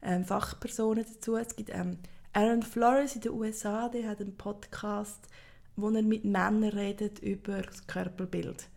[0.03, 1.35] ähm, Fachpersonen dazu.
[1.35, 1.97] Es gibt ähm,
[2.33, 5.27] Aaron Flores in den USA, der hat einen Podcast,
[5.75, 8.69] wo er mit Männern redet über das Körperbild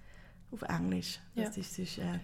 [0.52, 1.20] auf Englisch.
[1.34, 1.60] Das Ja.
[1.62, 2.18] ist sonst, äh,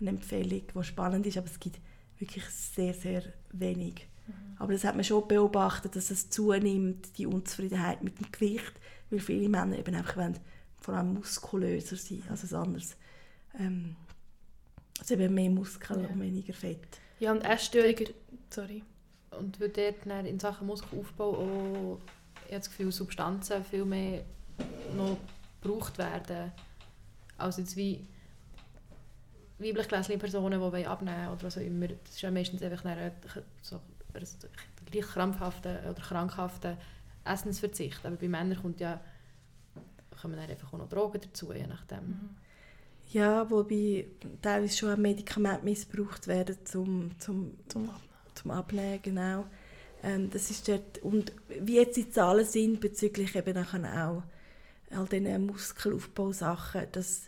[0.00, 1.80] eine Empfehlung, die spannend ist, aber es gibt
[2.18, 4.06] wirklich sehr, sehr wenig.
[4.58, 8.72] Aber das hat man schon beobachtet, dass es zunimmt, die Unzufriedenheit mit dem Gewicht,
[9.08, 10.38] weil viele Männer eben einfach wollen,
[10.80, 12.96] vor allem muskulöser sein als ein anderes.
[13.58, 13.96] Ähm,
[14.98, 16.08] also eben mehr Muskeln Ja.
[16.08, 17.00] und weniger Fett.
[17.20, 18.08] Ja, und Essstörungen,
[18.50, 18.82] sorry.
[19.30, 21.98] Und wird dort in Sachen Muskelaufbau auch,
[22.46, 24.24] ich habe das Gefühl, Substanzen viel mehr
[24.96, 25.18] noch
[25.62, 26.52] gebraucht werden,
[27.36, 28.06] als jetzt wie
[29.58, 31.88] weiblich gelesene Personen, die wollen abnehmen oder was auch immer.
[31.88, 33.12] Das ist ja meistens einfach eine,
[33.62, 33.80] so,
[34.14, 34.24] ein
[34.90, 36.76] gleich krampfhafter oder krankhafter
[37.24, 38.04] Essensverzicht.
[38.04, 39.00] Aber bei Männern kommt ja,
[40.20, 42.36] kommen dann einfach auch noch Drogen dazu, je nachdem.
[43.10, 44.06] Ja, wobei
[44.42, 47.88] teilweise schon auch Medikamente missbraucht werden zum, zum, Zum
[48.38, 49.46] zum Abnehmen, genau.
[50.02, 54.22] Ähm, das ist dort, und wie jetzt die Zahlen sind bezüglich eben nachher auch
[54.96, 57.27] all diesen Muskelaufbausachen, das,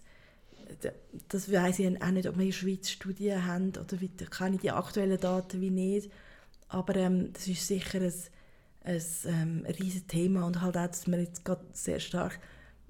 [1.29, 3.97] das weiss ich auch nicht, ob wir in der Schweiz Studien haben oder
[4.31, 6.11] kenne ich die aktuellen Daten wie nicht,
[6.69, 8.13] aber ähm, das ist sicher ein,
[8.85, 12.39] ein, ähm, riesiges Thema und halt auch, dass man jetzt gerade sehr stark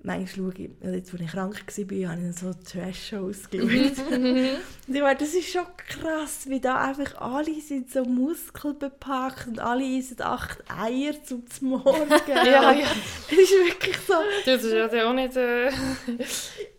[0.02, 4.08] manchmal schaue ich, also jetzt, als ich krank war, habe ich dann so Trash-Shows geschaut.
[4.10, 9.60] und ich meine, das ist schon krass, wie da einfach alle sind so muskelbepackt und
[9.60, 12.10] alle essen acht Eier zum Morgen.
[12.26, 12.86] Ja, ja.
[13.30, 14.14] Es ist wirklich so.
[14.46, 15.70] Das ist ja auch nicht äh,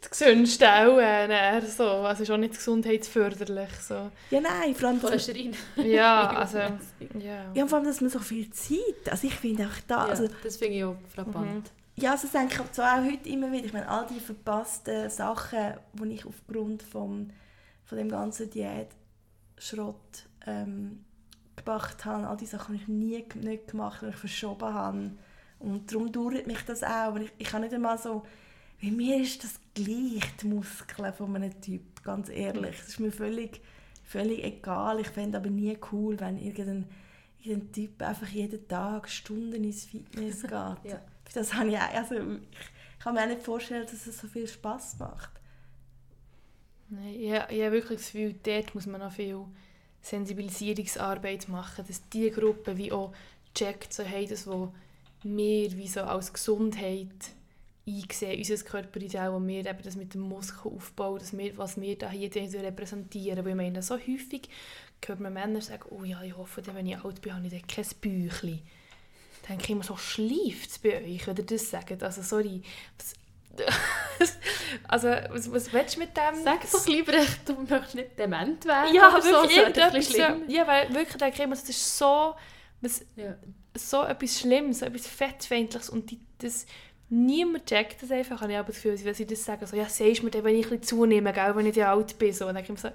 [0.01, 1.83] das gesündeste auch, äh, so.
[1.83, 3.69] Also ist auch nicht gesundheitsförderlich.
[3.81, 4.11] So.
[4.29, 5.53] Ja, nein, vor allem, dass, Cholesterin.
[5.75, 6.57] Ja, also...
[6.57, 7.51] Ja.
[7.53, 10.29] ja, vor allem, dass man so viel Zeit, also ich finde auch da, also, ja,
[10.43, 11.71] das finde ich auch frappant.
[11.95, 15.09] Ja, also das denke ich so auch heute immer wieder, ich meine, all die verpassten
[15.09, 17.29] Sachen, die ich aufgrund vom,
[17.83, 18.87] von dem ganzen Diät
[19.57, 21.03] Schrott ähm,
[21.55, 22.27] gemacht habe.
[22.27, 25.11] All diese Sachen habe ich nie nicht gemacht, weil ich verschoben habe.
[25.59, 26.89] Und darum dauert mich das auch.
[26.89, 28.23] Aber ich, ich kann nicht einmal so...
[28.81, 32.77] Bei mir ist das gleich, die Muskeln von einem Typ, ganz ehrlich.
[32.77, 33.61] Das ist mir völlig,
[34.03, 34.99] völlig egal.
[34.99, 36.87] Ich fände aber nie cool, wenn irgendein,
[37.43, 40.51] irgendein Typ einfach jeden Tag Stunden ins Fitness geht.
[40.51, 40.99] Ja.
[41.33, 42.39] Das habe ich, auch- also ich,
[42.99, 45.31] kann mir auch nicht vorstellen, dass es so viel Spaß macht.
[46.89, 47.31] Nein, ich, ich
[47.63, 49.39] habe wirklich das Gefühl, dort muss man noch viel
[50.01, 53.13] Sensibilisierungsarbeit machen, dass die Gruppe wie auch
[53.55, 54.69] checkt, so, hey, das, was
[55.23, 57.09] wir wie so als Gesundheit
[57.87, 62.09] einsehen, unser Körperideal, und wir eben das mit dem Muskelaufbau, dass wir, was wir da
[62.09, 63.43] hier repräsentieren.
[63.45, 64.49] Weil ich meine, so häufig
[65.05, 67.67] hört man Männer sagen, oh ja, ich hoffe, wenn ich alt bin, habe ich dann
[67.67, 68.61] kein Bäuchchen.
[69.41, 72.03] Dann denke ich immer so, schleift es bei euch, wenn ihr das sagt?
[72.03, 72.61] Also sorry,
[72.97, 73.13] was,
[74.87, 76.43] also was, was willst du mit dem?
[76.43, 77.13] Sag doch lieber,
[77.45, 78.95] du möchtest nicht dement werden.
[78.95, 80.43] Ja, oder so, wirklich das bisschen Ja, schlimm.
[80.49, 82.35] ja, weil wirklich denke ich immer, das ist so,
[82.81, 83.35] was, Ja.
[83.75, 86.65] so etwas Schlimmes, so etwas Fettfeindliches und die, das,
[87.09, 88.41] niemand checkt das einfach.
[88.41, 90.55] Und ich habe das Gefühl, wenn sie das sagen, so, ja, sagst du mir wenn
[90.55, 92.89] ich ein bisschen zunehme, gell, wenn ich dann alt bin, so, und dann so,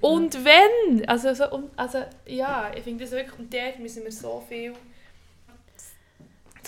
[0.00, 1.08] und wenn?
[1.08, 4.72] Also, so, und, also ja, ich finde das wirklich, und dort müssen wir so viel,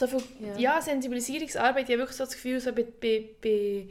[0.06, 0.59] so viel, Ja.
[0.59, 3.89] ja, Sensibilisierungsarbeit, ich habe wirklich so das Gefühl, so bei, bei, bei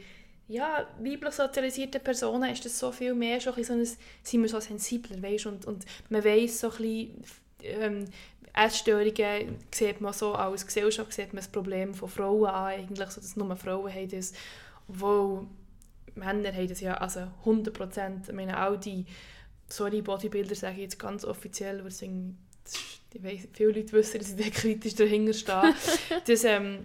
[0.48, 4.48] ja, weiblich sozialisierten Personen ist das so viel mehr schon ein so ein, sind wir
[4.48, 7.24] so sensibler, weißt, und, und man weiss so ein bisschen,
[7.62, 8.04] ähm,
[8.52, 13.20] Essstörungen sieht man so als Gesellschaft sieht man das Problem von Frauen an, eigentlich, so,
[13.20, 14.32] dass nur Frauen haben das,
[14.86, 15.46] obwohl
[16.14, 19.06] Männer haben das ja, also 100 Prozent, ich meine, all die,
[19.68, 22.74] sorry, Bodybuilder sage ich jetzt ganz offiziell, deswegen, das
[23.14, 25.74] ich weiss, viele Leute wissen, dass ich da kritisch dahinter stehe,
[26.26, 26.80] dass, ähm,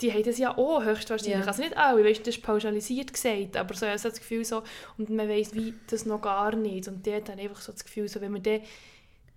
[0.00, 1.40] die haben das ja auch höchstwahrscheinlich.
[1.40, 1.46] Ja.
[1.46, 4.44] Also nicht alle, weißt, das ist pauschalisiert gesagt, aber so, ich habe so das Gefühl
[4.44, 4.62] so,
[4.98, 6.88] und man weiss wie das noch gar nicht.
[6.88, 8.60] Und dort habe ich einfach so das Gefühl, so, wenn wir dann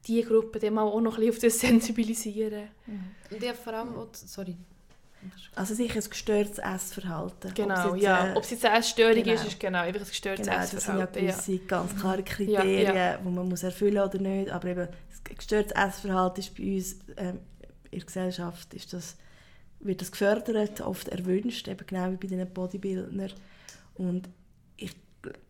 [0.08, 2.70] die Gruppe dann mal auch noch ein bisschen auf das sensibilisieren.
[3.32, 4.56] Und ich habe vor allem auch, sorry.
[5.56, 7.50] Also sicher ein gestörtes Essverhalten.
[7.52, 8.28] Ob Genau, es jetzt, ja.
[8.34, 9.32] äh, Ob es jetzt eine Essstörung genau.
[9.34, 11.26] ist, ist genau einfach ein gestörtes Genau, das sind ja Essverhalten.
[11.26, 11.32] Ja.
[11.32, 14.50] gewisse ganz klare Kriterien, Ja, die man muss erfüllen oder nicht.
[14.52, 17.40] Aber eben, das gestörtes Essverhalten ist bei uns ähm,
[17.92, 19.16] in der Gesellschaft ist das,
[19.80, 23.32] wird das gefördert, oft erwünscht, eben genau wie bei den Bodybuildern.
[23.96, 24.28] Und
[24.78, 24.92] ich,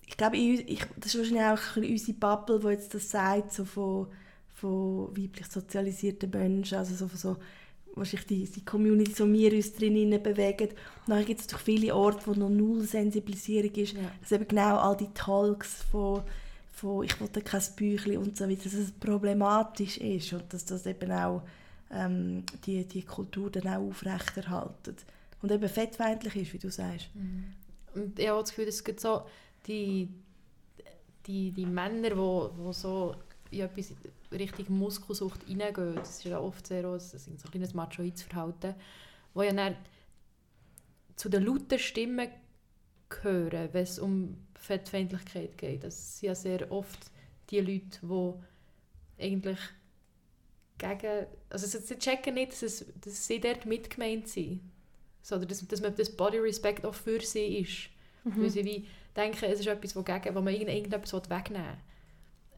[0.05, 3.09] ich glaube, uns- ich, das ist wahrscheinlich auch ein bisschen unsere Bubble, die jetzt das
[3.09, 4.07] sagt, so von,
[4.53, 7.37] von weiblich sozialisierten Menschen, also so von so
[7.95, 10.69] wahrscheinlich die, die Community, so wir uns drinnen bewegen.
[10.69, 13.93] Und dann gibt es doch viele Orte, wo noch null Sensibilisierung ist.
[13.93, 14.11] Ja.
[14.21, 16.23] Dass eben genau all die Talks von,
[16.73, 20.85] von «ich wollte kein Büchlein» und so weiter, dass es problematisch ist und dass das
[20.85, 21.41] eben auch
[21.91, 25.05] ähm, die, die Kultur dann auch aufrechterhaltet.
[25.41, 27.09] Und eben fettfeindlich ist, wie du sagst.
[27.93, 29.23] Und ich habe das Gefühl, es gibt so
[29.67, 30.09] die,
[31.27, 33.15] die, die Männer, die wo, wo so
[33.51, 33.93] in etwas
[34.37, 38.75] Richtung Muskelsucht reingehen, das ist ja oft sehr auch ein, so ein kleines machoides Verhalten,
[39.33, 39.75] wo ja dann
[41.15, 42.29] zu den lauten Stimmen
[43.09, 45.83] gehören, wenn es um Fettfeindlichkeit geht.
[45.83, 47.11] Das sind ja sehr oft
[47.49, 49.59] die Leute, die eigentlich
[50.77, 54.59] gegen, also sie- checken nicht, dass, es, dass sie dort mitgemeint sind,
[55.21, 57.89] sondern dass, dass man das Body Respect auch für sie ist.
[58.25, 58.41] Mhm.
[58.43, 61.77] Weil sie wie denken, es ist etwas, wo, gegen, wo man irgend- irgendetwas wegnehmen will.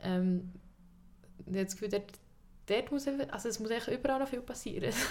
[0.02, 0.52] Ähm,
[1.40, 2.12] ich habe das Gefühl, dort,
[2.66, 4.94] dort muss, also es muss eigentlich überall noch viel passieren.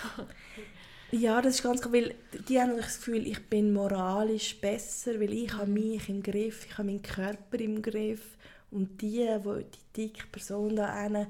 [1.13, 2.15] Ja, das ist ganz klar, weil
[2.49, 6.77] die haben das Gefühl, ich bin moralisch besser, weil ich habe mich im Griff, ich
[6.77, 8.37] habe meinen Körper im Griff.
[8.73, 11.29] Und die, wo die dicke Person da eine,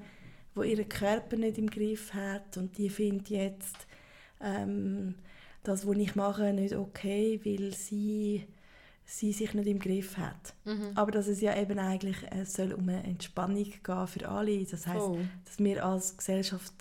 [0.55, 3.87] wo ihren Körper nicht im Griff hat und die findet jetzt
[4.41, 5.17] ähm,
[5.63, 8.47] das, was ich mache, nicht okay, weil sie,
[9.07, 10.55] sie sich nicht im Griff hat.
[10.97, 14.65] Aber dass es ja eben eigentlich es soll um eine Entspannung gehen für alle.
[14.65, 15.29] Das heißt, Voll.
[15.45, 16.75] dass wir als Gesellschaft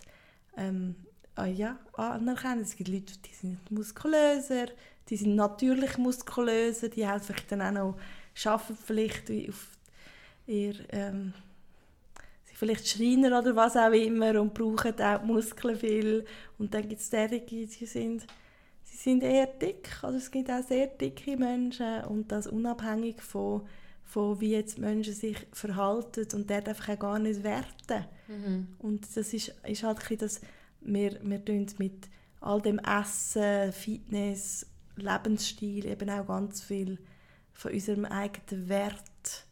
[0.58, 0.96] ähm,
[1.36, 2.62] ah, ja, anerkennen.
[2.62, 4.68] Es gibt Leute, die sind muskulöser,
[5.10, 8.00] die sind natürlich muskulöser, die haben vielleicht dann auch noch,
[8.44, 9.68] arbeiten vielleicht wie auf
[10.48, 11.34] ihr, ähm,
[12.46, 16.26] sind vielleicht Schreiner oder was auch immer und brauchen auch die Muskeln viel.
[16.58, 18.26] Und dann gibt es derige, die sind,
[18.96, 19.90] sie sind eher dick.
[20.02, 23.62] Also es gibt auch sehr dicke Menschen und das unabhängig von,
[24.04, 28.06] von wie jetzt Menschen sich verhalten und dort einfach auch gar nicht werten.
[28.28, 28.68] Mhm.
[28.80, 30.42] Und das ist, ist halt ein bisschen das,
[30.82, 32.08] wir, wir tun mit
[32.42, 34.66] all dem Essen, Fitness,
[34.96, 37.00] Lebensstil eben auch ganz viel
[37.52, 39.46] von unserem eigenen Wert,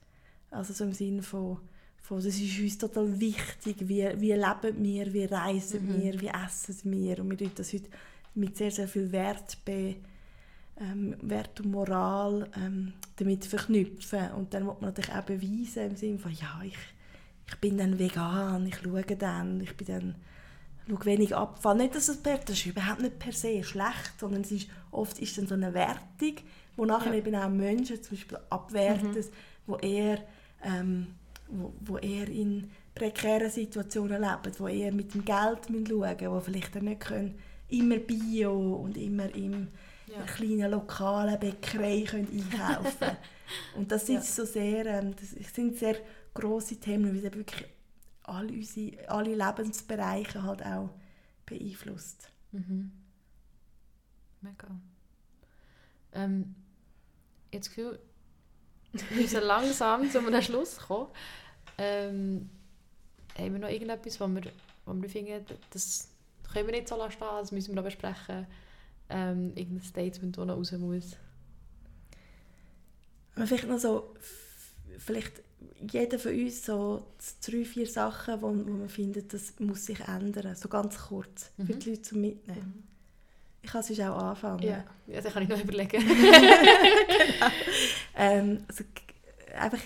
[0.52, 1.60] also so im Sinne von,
[1.98, 6.02] von das ist uns total wichtig, wie, wie leben wir, wie reisen Mhm.
[6.02, 7.90] wir, wie essen wir und wir tun das heute
[8.36, 9.96] mit sehr, sehr viel Wert be,
[10.80, 15.96] ähm, Wert und Moral ähm, damit verknüpfen und dann muss man natürlich auch beweisen im
[15.96, 16.78] Sinne von, ja, ich
[17.46, 20.16] ich bin dann vegan, ich schaue dann, ich bin dann
[20.90, 21.76] schaue wenig Abfall.
[21.76, 25.20] Nicht, dass es per, das ist überhaupt nicht per se schlecht, sondern es ist, oft
[25.20, 26.36] ist dann so eine Wertung,
[26.78, 27.18] wo nachher Ja.
[27.20, 29.26] eben auch Menschen zum Beispiel abwerten, Mhm.
[29.68, 30.20] wo eher
[30.64, 31.08] ähm,
[31.50, 36.40] wo, wo eher in prekären Situationen leben, wo eher mit dem Geld schauen müssen, wo
[36.40, 37.36] vielleicht dann nicht können,
[37.74, 39.68] immer Bio und immer im
[40.08, 40.24] Ja.
[40.24, 43.18] kleinen lokalen Bäckerei können einkaufen können.
[43.76, 44.20] Und das, Ja.
[44.20, 45.98] ist so sehr, ähm, das sind sehr
[46.34, 47.66] grosse Themen, weil es wirklich
[48.24, 50.90] alle, unsere, alle Lebensbereiche halt auch
[51.45, 52.30] beeinflusst.
[52.52, 52.91] Mhm.
[54.41, 54.68] Mega.
[56.14, 56.56] Ähm,
[57.52, 58.00] jetzt Gefühl,
[58.94, 61.10] wir müssen langsam zu einem Schluss kommen.
[61.78, 62.50] Ähm,
[63.38, 64.44] haben wir noch irgendetwas, wo wir,
[64.86, 66.10] wo wir finden, das
[66.54, 68.48] können wir nicht so lassen stehen, das müssen wir noch besprechen.
[69.10, 71.18] Ähm, irgendein Statement, das noch raus muss.
[73.36, 74.14] Aber vielleicht noch so,
[75.00, 75.42] vielleicht
[75.92, 77.06] jeder von uns so
[77.46, 80.56] drei, vier Sachen, wo, wo man findet, das muss sich ändern.
[80.56, 81.80] So ganz kurz, für Mhm.
[81.80, 82.88] die Leute zum Mitnehmen.
[83.62, 84.62] Ich kann sonst auch anfangen.
[84.64, 84.84] Ja.
[85.08, 86.04] Ja, das kann ich noch überlegen.
[88.16, 88.84] Ähm, also,
[89.58, 89.80] einfach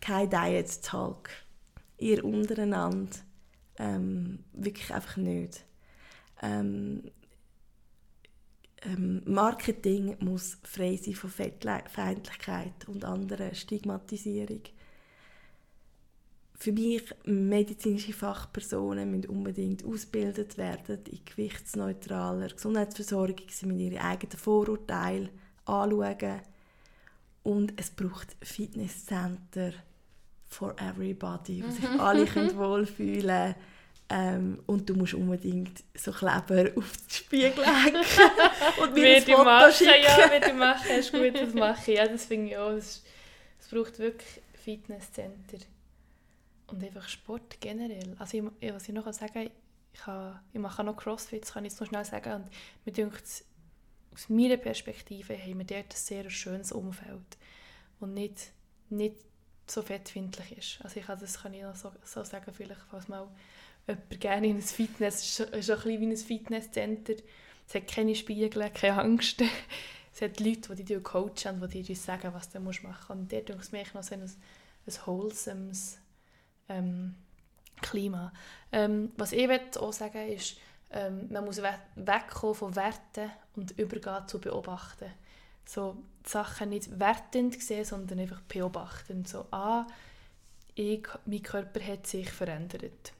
[0.00, 1.30] kein Diet Talk.
[1.98, 3.10] Ihr untereinander.
[3.78, 5.64] Ähm, wirklich einfach nicht.
[6.42, 7.02] Ähm,
[8.84, 14.62] ähm, Marketing muss frei sein von Fettfeindlichkeit und anderer Stigmatisierung.
[16.54, 23.48] Für mich, medizinische Fachpersonen müssen unbedingt ausgebildet werden in gewichtsneutraler Gesundheitsversorgung.
[23.48, 25.30] Sie müssen ihre eigenen Vorurteile
[25.64, 26.40] anschauen.
[27.42, 29.72] Und es braucht Fitnesscenter
[30.48, 33.56] for everybody, wo sich alle können wohlfühlen
[34.12, 38.04] ähm, Und du musst unbedingt so Kleber auf den Spiegel hängen
[38.82, 40.02] und mir ein Foto machen, schicken.
[40.02, 41.96] ja, würde ich machen, ist gut, das mache ich.
[41.96, 42.72] Ja, das finde ich auch.
[42.72, 43.02] Es,
[43.70, 45.56] braucht wirklich Fitnesscenter.
[46.66, 48.14] Und einfach Sport generell.
[48.18, 49.50] Also ich, was ich noch sagen kann,
[49.94, 52.34] ich, habe, ich mache noch Crossfit, das kann ich noch schnell sagen.
[52.34, 52.50] Und
[52.84, 53.44] mir denkt,
[54.12, 57.38] aus meiner Perspektive haben wir dort ein sehr schönes Umfeld.
[57.98, 58.52] Und nicht,
[58.90, 59.16] nicht
[59.66, 60.84] so fettfindlich ist.
[60.84, 63.26] Also ich kann, das kann ich noch so, so sagen, vielleicht, falls mal
[63.86, 67.14] jemand gerne in ein Fitness, es ist ein bisschen wie ein Fitnesscenter,
[67.66, 69.42] es hat keine Spiegel, keine Angst.
[70.14, 73.10] es hat Leute, die dich coachen und die dir sagen, was du machen musst.
[73.10, 75.98] Und dort denke ich mir noch so ein, ein wholesomes
[76.68, 77.14] ähm,
[77.80, 78.32] Klima.
[78.70, 80.56] Ähm, was ich auch sagen ist,
[80.90, 85.10] ähm, man muss we wegkommen von Werten und übergehen zu beobachten.
[85.64, 89.24] So Sachen nicht wertend sehen, sondern einfach beobachten.
[89.24, 89.86] So, ah,
[90.74, 93.12] ich, mein Körper hat sich verändert.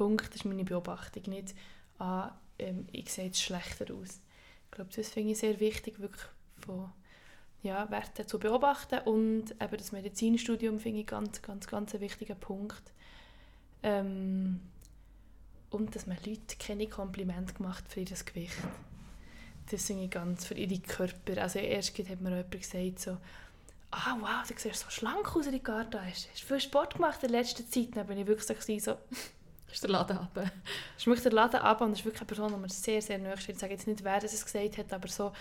[0.00, 1.24] Punkt, das ist meine Beobachtung.
[1.26, 1.54] Nicht,
[1.98, 4.22] ah, ähm, ich sehe jetzt schlechter aus.
[4.64, 6.24] Ich glaube, das finde ich sehr wichtig, wirklich
[6.56, 6.90] von
[7.62, 9.00] ja, Werte zu beobachten.
[9.00, 12.82] Und eben das Medizinstudium finde ich ganz, ganz, ganz einen wichtigen Punkt.
[13.82, 14.62] Ähm,
[15.68, 18.56] und dass man Leute keine Komplimente gemacht für ihr Gewicht.
[19.70, 21.42] Das finde ich ganz für ihre Körper.
[21.42, 23.18] Also erst hat mir jemand gesagt, so,
[23.90, 25.98] ah wow, du siehst so schlank aus, Ricardo.
[26.00, 27.94] Hast du viel Sport gemacht in letzter Zeit?
[27.94, 28.96] Dann bin ich wirklich so
[29.72, 30.50] Ist der Laden ab?
[30.98, 33.18] ich möchte den Laden ab und das ist wirklich eine Person, die mir sehr, sehr
[33.18, 33.56] nahe steht.
[33.56, 35.32] Ich sage jetzt nicht, wer das es gesagt hat, aber so,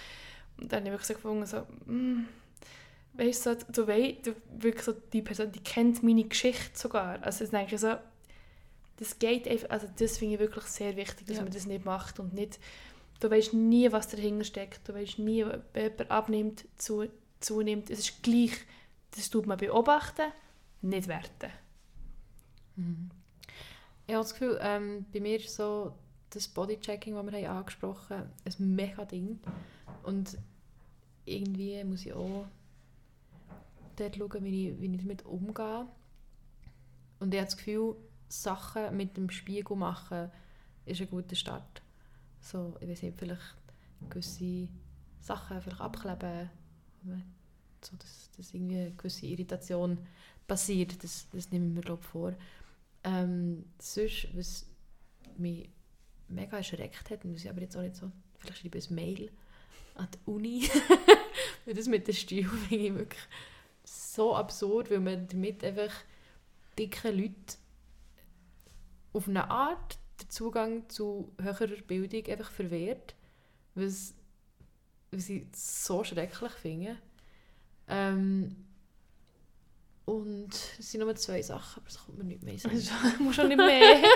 [0.57, 2.25] und dann habe ich wirklich so gefunden, so, mm,
[3.13, 7.21] weißt du, so, du, du wirklich so, die Person, die kennt meine Geschichte sogar.
[7.23, 7.95] Also ich denke so,
[8.97, 11.43] das geht einfach, also das finde ich wirklich sehr wichtig, dass Ja.
[11.43, 12.59] man das nicht macht und nicht,
[13.21, 17.07] du weißt nie, was dahinter steckt, du weißt nie, ob jemand abnimmt, zu,
[17.39, 17.89] zunimmt.
[17.89, 18.51] Es ist gleich,
[19.15, 20.31] das tut man beobachten,
[20.81, 21.51] nicht werten.
[24.09, 25.93] Ich habe das Gefühl, ähm, bei mir ist so
[26.31, 29.39] das Bodychecking, das wir haben angesprochen haben, ein mega Ding.
[30.01, 30.35] Und
[31.25, 32.47] irgendwie muss ich auch
[33.97, 35.85] dort schauen, wie ich, wie ich damit umgehe.
[37.19, 37.97] Und ich habe das Gefühl,
[38.29, 40.31] Sachen mit dem Spiegel machen
[40.87, 41.83] ist ein guter Start.
[42.41, 43.57] So, ich weiß nicht, vielleicht
[44.09, 44.69] gewisse
[45.19, 46.49] Sachen vielleicht abkleben,
[47.81, 49.99] so dass, dass irgendwie eine gewisse Irritation
[50.47, 51.03] passiert.
[51.03, 52.33] Das, das nehme ich mir glaube vor.
[53.03, 54.65] Ähm, sonst, was
[55.37, 55.69] mich
[56.27, 59.31] mega erschreckt hat, muss ich aber jetzt auch nicht so, vielleicht schreibe ich ein Mail
[59.95, 60.69] an die Uni,
[61.65, 63.23] weil das mit der Stil finde ich wirklich
[63.83, 65.93] so absurd, weil man damit einfach
[66.77, 67.57] dicken Leuten
[69.13, 73.15] auf eine Art den Zugang zu höherer Bildung einfach verwehrt,
[73.75, 74.13] was,
[75.11, 76.97] was ich so schrecklich finde.
[77.87, 78.55] Ähm,
[80.09, 80.49] und
[80.79, 82.71] es sind nur zwei Sachen, aber es kommt mir nicht mehr Sinn.
[82.71, 84.01] Also, muss schon nicht mehr.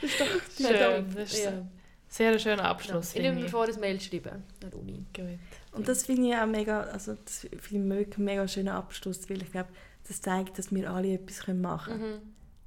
[0.00, 0.26] Das ist doch
[0.56, 1.50] Schön, das ist Ja.
[1.50, 1.70] ein
[2.08, 3.14] sehr schöner Abschluss.
[3.14, 5.04] Ich nehme mir vor, ein Mail schreiben an der Uni.
[5.14, 5.38] Gut.
[5.72, 9.42] Und das finde ich auch mega, also das finde ich einen mega schönen Abschluss, weil
[9.42, 9.68] ich glaube,
[10.08, 12.12] das zeigt, dass wir alle etwas machen können.
[12.14, 12.20] Mhm.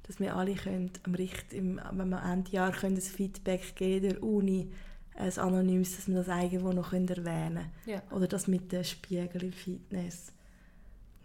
[0.06, 4.08] Dass wir alle können, am Richt, im, wenn wir Ende Jahr können, ein Feedback geben
[4.10, 4.70] der Uni,
[5.16, 8.12] ein anonymes, dass wir das irgendwo noch können erwähnen Ja, können.
[8.12, 10.33] Oder das mit dem Spiegel im Fitness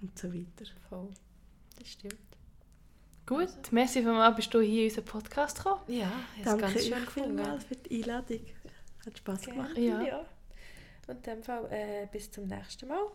[0.02, 0.66] und so weiter.
[0.90, 1.10] voll.
[1.78, 2.16] Das stimmt.
[3.26, 5.82] Gut, merci vielmals, bist du hier in unseren Podcast gekommen.
[5.88, 7.62] Ja, ich habe ganz schön gefunden.
[7.62, 8.40] für die Einladung.
[9.06, 9.78] Hat Spass gemacht.
[9.78, 10.02] Ja.
[10.02, 10.26] ja.
[11.08, 13.06] Und in dem Fall äh, bis zum nächsten Mal.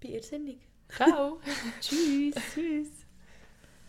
[0.00, 0.58] Bei Irrsinnig.
[0.88, 1.40] Ciao.
[1.80, 2.34] Tschüss.
[2.54, 3.07] Tschüss.